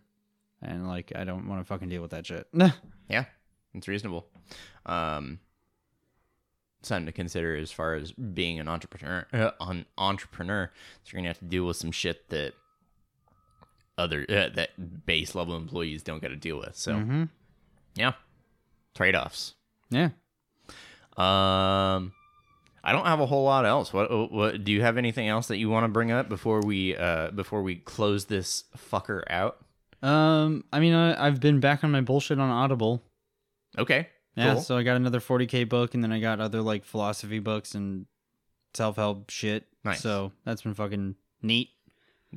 and 0.61 0.87
like 0.87 1.11
i 1.15 1.25
don't 1.25 1.45
want 1.47 1.59
to 1.59 1.65
fucking 1.65 1.89
deal 1.89 2.01
with 2.01 2.11
that 2.11 2.25
shit 2.25 2.47
yeah. 3.09 3.25
It's 3.73 3.87
reasonable. 3.87 4.27
Um, 4.85 5.39
something 6.81 7.05
to 7.05 7.11
consider 7.11 7.55
as 7.55 7.71
far 7.71 7.95
as 7.95 8.11
being 8.11 8.59
an 8.59 8.67
entrepreneur. 8.67 9.27
Uh, 9.31 9.51
an 9.59 9.85
entrepreneur, 9.97 10.71
so 11.03 11.09
you're 11.11 11.19
gonna 11.19 11.27
have 11.29 11.39
to 11.39 11.45
deal 11.45 11.65
with 11.65 11.77
some 11.77 11.91
shit 11.91 12.29
that 12.29 12.53
other 13.97 14.25
uh, 14.29 14.49
that 14.55 15.05
base 15.05 15.35
level 15.35 15.55
employees 15.55 16.01
don't 16.01 16.21
got 16.21 16.29
to 16.29 16.35
deal 16.35 16.57
with. 16.57 16.75
So 16.75 16.99
hmm 16.99 17.23
yeah, 17.95 18.13
trade 18.95 19.15
offs. 19.15 19.55
Yeah. 19.89 20.09
Um, 21.17 22.13
I 22.83 22.91
don't 22.91 23.05
have 23.05 23.19
a 23.19 23.25
whole 23.25 23.43
lot 23.43 23.65
else. 23.65 23.91
What 23.91 24.31
what 24.31 24.63
do 24.63 24.71
you 24.71 24.81
have 24.81 24.97
anything 24.97 25.27
else 25.27 25.47
that 25.47 25.57
you 25.57 25.69
want 25.69 25.83
to 25.83 25.89
bring 25.89 26.11
up 26.11 26.29
before 26.29 26.61
we 26.61 26.95
uh 26.95 27.31
before 27.31 27.61
we 27.61 27.75
close 27.75 28.25
this 28.25 28.63
fucker 28.77 29.23
out? 29.29 29.57
Um, 30.01 30.63
I 30.71 30.79
mean, 30.79 30.93
I, 30.93 31.27
I've 31.27 31.41
been 31.41 31.59
back 31.59 31.83
on 31.83 31.91
my 31.91 32.01
bullshit 32.01 32.39
on 32.39 32.49
Audible. 32.49 33.03
Okay. 33.77 34.07
Yeah, 34.35 34.53
cool. 34.53 34.61
so 34.61 34.77
I 34.77 34.83
got 34.83 34.95
another 34.95 35.19
40k 35.19 35.67
book, 35.67 35.93
and 35.93 36.01
then 36.03 36.13
I 36.13 36.19
got 36.21 36.39
other 36.39 36.61
like 36.61 36.85
philosophy 36.85 37.39
books 37.39 37.75
and 37.75 38.05
self 38.73 38.95
help 38.95 39.29
shit. 39.29 39.67
Nice. 39.83 40.01
So 40.01 40.31
that's 40.45 40.61
been 40.61 40.73
fucking 40.73 41.15
neat. 41.41 41.69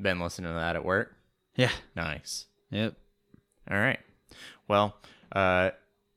Been 0.00 0.18
listening 0.18 0.50
to 0.50 0.55
that 0.55 0.74
at 0.74 0.84
work. 0.84 1.14
Yeah. 1.55 1.70
Nice. 1.94 2.46
Yep. 2.70 2.96
All 3.70 3.78
right. 3.78 4.00
Well, 4.66 4.96
uh, 5.32 5.70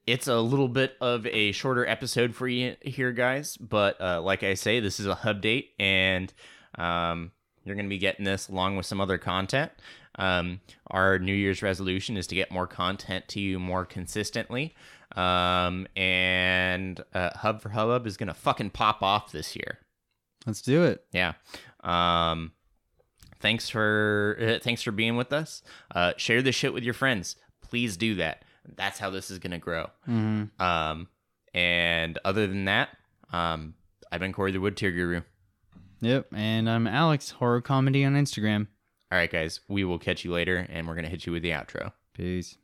it's 0.05 0.28
a 0.28 0.39
little 0.39 0.68
bit 0.68 0.95
of 1.01 1.26
a 1.28 1.51
shorter 1.51 1.86
episode 1.86 2.36
for 2.36 2.47
you 2.47 2.76
here, 2.82 3.11
guys. 3.11 3.57
But 3.57 3.99
uh, 3.99 4.22
like 4.22 4.43
I 4.43 4.53
say, 4.53 4.80
this 4.80 4.99
is 4.99 5.07
a 5.07 5.16
hub 5.16 5.41
date, 5.41 5.72
and 5.80 6.32
um, 6.78 7.32
you're 7.63 7.76
going 7.76 7.86
to 7.86 7.89
be 7.89 7.97
getting 7.97 8.26
this 8.26 8.47
along 8.49 8.78
with 8.78 8.86
some 8.86 9.01
other 9.01 9.18
content. 9.18 9.72
Um, 10.18 10.61
our 10.88 11.20
New 11.20 11.34
Year's 11.34 11.61
resolution 11.61 12.18
is 12.18 12.28
to 12.28 12.36
get 12.36 12.51
more 12.51 12.68
content 12.68 13.28
to 13.30 13.39
you 13.39 13.59
more 13.59 13.86
consistently. 13.86 14.76
Um, 15.16 15.88
and 15.95 17.03
uh, 17.13 17.32
Hub 17.38 17.61
for 17.61 17.70
Hubbub 17.70 18.05
is 18.05 18.18
going 18.18 18.28
to 18.28 18.34
fucking 18.34 18.72
pop 18.72 19.01
off 19.01 19.32
this 19.32 19.55
year. 19.55 19.80
Let's 20.45 20.61
do 20.61 20.84
it. 20.84 21.05
Yeah. 21.11 21.34
Um, 21.84 22.51
thanks 23.39 23.70
for 23.70 24.38
uh, 24.39 24.59
thanks 24.63 24.82
for 24.82 24.91
being 24.91 25.16
with 25.16 25.34
us. 25.34 25.63
Uh, 25.93 26.13
share 26.18 26.41
this 26.41 26.55
shit 26.55 26.74
with 26.74 26.84
your 26.84 26.93
friends. 26.93 27.36
Please 27.61 27.97
do 27.97 28.16
that. 28.16 28.45
That's 28.76 28.99
how 28.99 29.09
this 29.09 29.32
is 29.32 29.39
gonna 29.39 29.59
grow. 29.59 29.89
Mm-hmm. 30.07 30.61
Um, 30.61 31.07
and 31.53 32.20
other 32.26 32.47
than 32.47 32.66
that, 32.66 32.89
um, 33.32 33.76
I've 34.11 34.20
been 34.20 34.34
Corey 34.34 34.51
the 34.51 34.59
Wood 34.59 34.78
Tier 34.78 34.91
Guru. 34.91 35.22
Yep. 36.01 36.28
And 36.34 36.70
I'm 36.70 36.88
Alex, 36.88 37.32
horror 37.32 37.61
comedy 37.61 38.03
on 38.03 38.13
Instagram. 38.13 38.68
All 39.11 39.18
right, 39.18 39.32
guys, 39.32 39.61
we 39.68 39.84
will 39.84 39.99
catch 39.99 40.26
you 40.26 40.32
later, 40.32 40.68
and 40.70 40.88
we're 40.88 40.95
gonna 40.95 41.09
hit 41.09 41.26
you 41.26 41.32
with 41.32 41.43
the 41.43 41.51
outro. 41.51 41.93
Peace. 42.13 42.57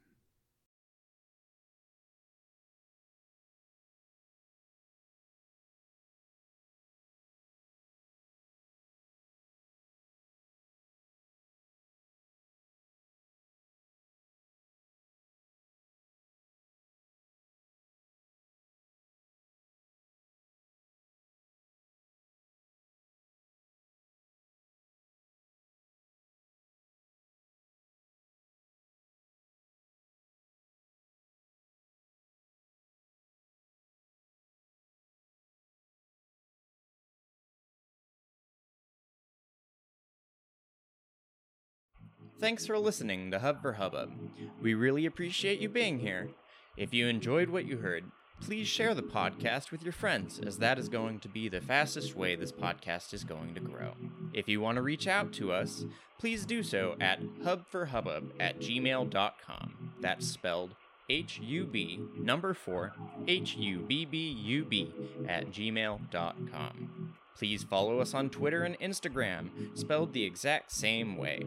Thanks 42.42 42.66
for 42.66 42.80
listening 42.80 43.30
to 43.30 43.38
Hub 43.38 43.62
for 43.62 43.74
Hubbub. 43.74 44.14
We 44.60 44.74
really 44.74 45.06
appreciate 45.06 45.60
you 45.60 45.70
being 45.70 46.00
here. 46.00 46.32
If 46.76 46.92
you 46.92 47.08
enjoyed 47.08 47.52
what 47.52 47.66
you 47.66 47.78
heard, 47.78 48.06
please 48.42 48.68
share 48.68 48.96
the 48.96 49.04
podcast 49.04 49.70
with 49.70 49.84
your 49.84 49.94
friends, 49.94 50.42
as 50.44 50.58
that 50.58 50.80
is 50.80 50.90
going 50.90 51.20
to 51.20 51.30
be 51.30 51.50
the 51.50 51.62
fastest 51.62 52.16
way 52.16 52.36
this 52.36 52.52
podcast 52.52 53.14
is 53.14 53.24
going 53.24 53.54
to 53.54 53.60
grow. 53.60 53.92
If 54.34 54.50
you 54.50 54.60
want 54.60 54.78
to 54.78 54.82
reach 54.82 55.06
out 55.06 55.32
to 55.34 55.52
us, 55.52 55.86
please 56.18 56.48
do 56.48 56.64
so 56.64 56.96
at 57.00 57.22
hubforhubbub 57.44 58.32
at 58.40 58.60
gmail.com. 58.60 59.94
That's 60.00 60.26
spelled 60.26 60.74
H 61.12 61.40
U 61.44 61.66
B 61.66 62.00
number 62.18 62.56
four 62.56 62.94
H 63.28 63.56
U 63.56 63.86
B 63.88 64.06
B 64.06 64.18
U 64.18 64.66
B 64.66 64.92
at 65.28 65.52
gmail.com. 65.52 67.14
Please 67.38 67.64
follow 67.64 68.00
us 68.00 68.14
on 68.14 68.30
Twitter 68.30 68.64
and 68.64 68.80
Instagram, 68.80 69.78
spelled 69.78 70.14
the 70.14 70.24
exact 70.24 70.72
same 70.72 71.18
way. 71.18 71.46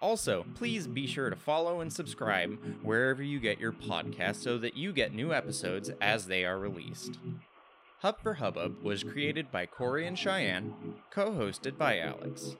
Also, 0.00 0.46
please 0.54 0.86
be 0.86 1.06
sure 1.06 1.28
to 1.30 1.36
follow 1.36 1.80
and 1.80 1.92
subscribe 1.92 2.58
wherever 2.82 3.22
you 3.22 3.40
get 3.40 3.58
your 3.58 3.72
podcasts 3.72 4.42
so 4.42 4.56
that 4.58 4.76
you 4.76 4.92
get 4.92 5.12
new 5.12 5.32
episodes 5.32 5.90
as 6.00 6.26
they 6.26 6.44
are 6.44 6.58
released. 6.58 7.18
Hub 8.00 8.20
for 8.22 8.34
Hubbub 8.34 8.80
was 8.82 9.02
created 9.02 9.50
by 9.50 9.66
Corey 9.66 10.06
and 10.06 10.16
Cheyenne, 10.16 10.72
co 11.10 11.32
hosted 11.32 11.76
by 11.76 11.98
Alex, 11.98 12.54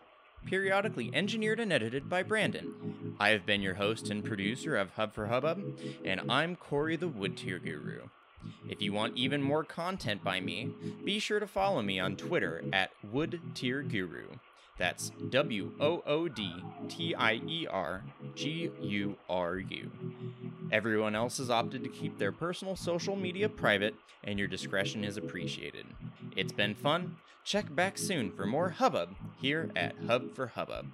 periodically 0.47 1.11
engineered 1.15 1.61
and 1.61 1.73
edited 1.73 2.09
by 2.09 2.25
Brandon. 2.25 3.15
I 3.21 3.29
have 3.29 3.47
been 3.47 3.63
your 3.63 3.75
host 3.75 4.11
and 4.11 4.25
producer 4.25 4.77
of 4.77 4.91
Hub 4.91 5.15
for 5.15 5.29
Hubbub, 5.29 5.79
and 6.05 6.23
I'm 6.29 6.57
Corey 6.57 6.97
the 6.97 7.07
Wood 7.07 7.37
Tier 7.37 7.61
Guru. 7.61 8.09
If 8.69 8.83
you 8.83 8.93
want 8.93 9.17
even 9.17 9.43
more 9.43 9.65
content 9.65 10.25
by 10.25 10.41
me, 10.41 10.75
be 11.05 11.19
sure 11.19 11.39
to 11.41 11.47
follow 11.47 11.83
me 11.83 12.01
on 12.01 12.17
Twitter 12.17 12.65
at 12.73 12.91
Wood 13.13 13.41
Tier 13.55 13.83
Guru. 13.83 14.27
That's 14.79 15.11
W 15.31 15.73
O 15.81 16.03
O 16.07 16.29
D 16.29 16.55
T 16.89 17.15
I 17.15 17.35
E 17.35 17.67
R 17.69 18.05
G 18.35 18.71
U 18.81 19.17
R 19.29 19.59
U. 19.59 19.91
Everyone 20.71 21.17
else 21.17 21.39
has 21.39 21.51
opted 21.51 21.83
to 21.83 21.91
keep 21.91 22.19
their 22.19 22.33
personal 22.33 22.77
social 22.77 23.17
media 23.17 23.49
private, 23.49 23.95
and 24.23 24.39
your 24.39 24.49
discretion 24.49 25.05
is 25.05 25.17
appreciated. 25.17 25.87
It's 26.37 26.53
been 26.53 26.75
fun. 26.75 27.17
Check 27.45 27.75
back 27.75 27.99
soon 27.99 28.31
for 28.31 28.47
more 28.47 28.71
hubbub 28.71 29.17
here 29.41 29.71
at 29.75 29.95
Hub 30.07 30.35
for 30.35 30.49
Hubbub. 30.49 30.87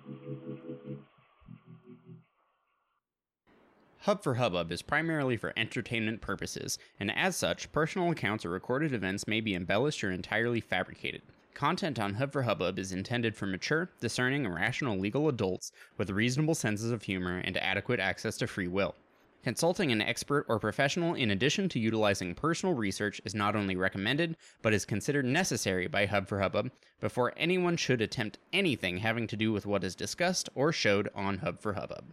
Hub 4.03 4.22
for 4.22 4.35
Hubbub 4.35 4.70
is 4.70 4.82
primarily 4.82 5.37
for 5.37 5.53
entertainment 5.57 6.20
purposes, 6.20 6.78
and 7.01 7.11
as 7.11 7.37
such, 7.37 7.72
personal 7.72 8.11
accounts 8.11 8.45
or 8.45 8.51
recorded 8.51 8.93
events 8.93 9.26
may 9.26 9.41
be 9.41 9.55
embellished 9.55 10.05
or 10.05 10.11
entirely 10.11 10.61
fabricated. 10.61 11.22
Content 11.55 12.01
on 12.01 12.15
Hub 12.15 12.33
for 12.33 12.43
Hubbub 12.43 12.81
is 12.81 12.91
intended 12.91 13.37
for 13.37 13.47
mature, 13.47 13.89
discerning, 14.01 14.45
and 14.45 14.53
rational 14.53 14.99
legal 14.99 15.29
adults 15.29 15.71
with 15.97 16.11
reasonable 16.11 16.57
senses 16.57 16.91
of 16.91 17.05
humor 17.05 17.39
and 17.39 17.57
adequate 17.59 18.01
access 18.01 18.37
to 18.39 18.49
free 18.49 18.67
will. 18.67 18.97
Consulting 19.45 19.93
an 19.93 20.03
expert 20.03 20.45
or 20.49 20.59
professional 20.59 21.15
in 21.15 21.31
addition 21.31 21.69
to 21.69 21.79
utilizing 21.79 22.35
personal 22.35 22.75
research 22.75 23.21
is 23.25 23.37
not 23.37 23.55
only 23.55 23.77
recommended, 23.77 24.37
but 24.63 24.75
is 24.75 24.85
considered 24.85 25.27
necessary 25.27 25.87
by 25.87 26.07
Hub 26.07 26.27
for 26.27 26.41
Hubbub 26.41 26.73
before 27.01 27.33
anyone 27.37 27.77
should 27.77 28.01
attempt 28.01 28.39
anything 28.53 28.99
having 28.99 29.29
to 29.29 29.37
do 29.37 29.53
with 29.53 29.65
what 29.65 29.85
is 29.85 29.95
discussed 29.95 30.49
or 30.57 30.73
showed 30.73 31.09
on 31.15 31.39
Hub 31.39 31.61
for 31.61 31.75
Hubbub. 31.75 32.13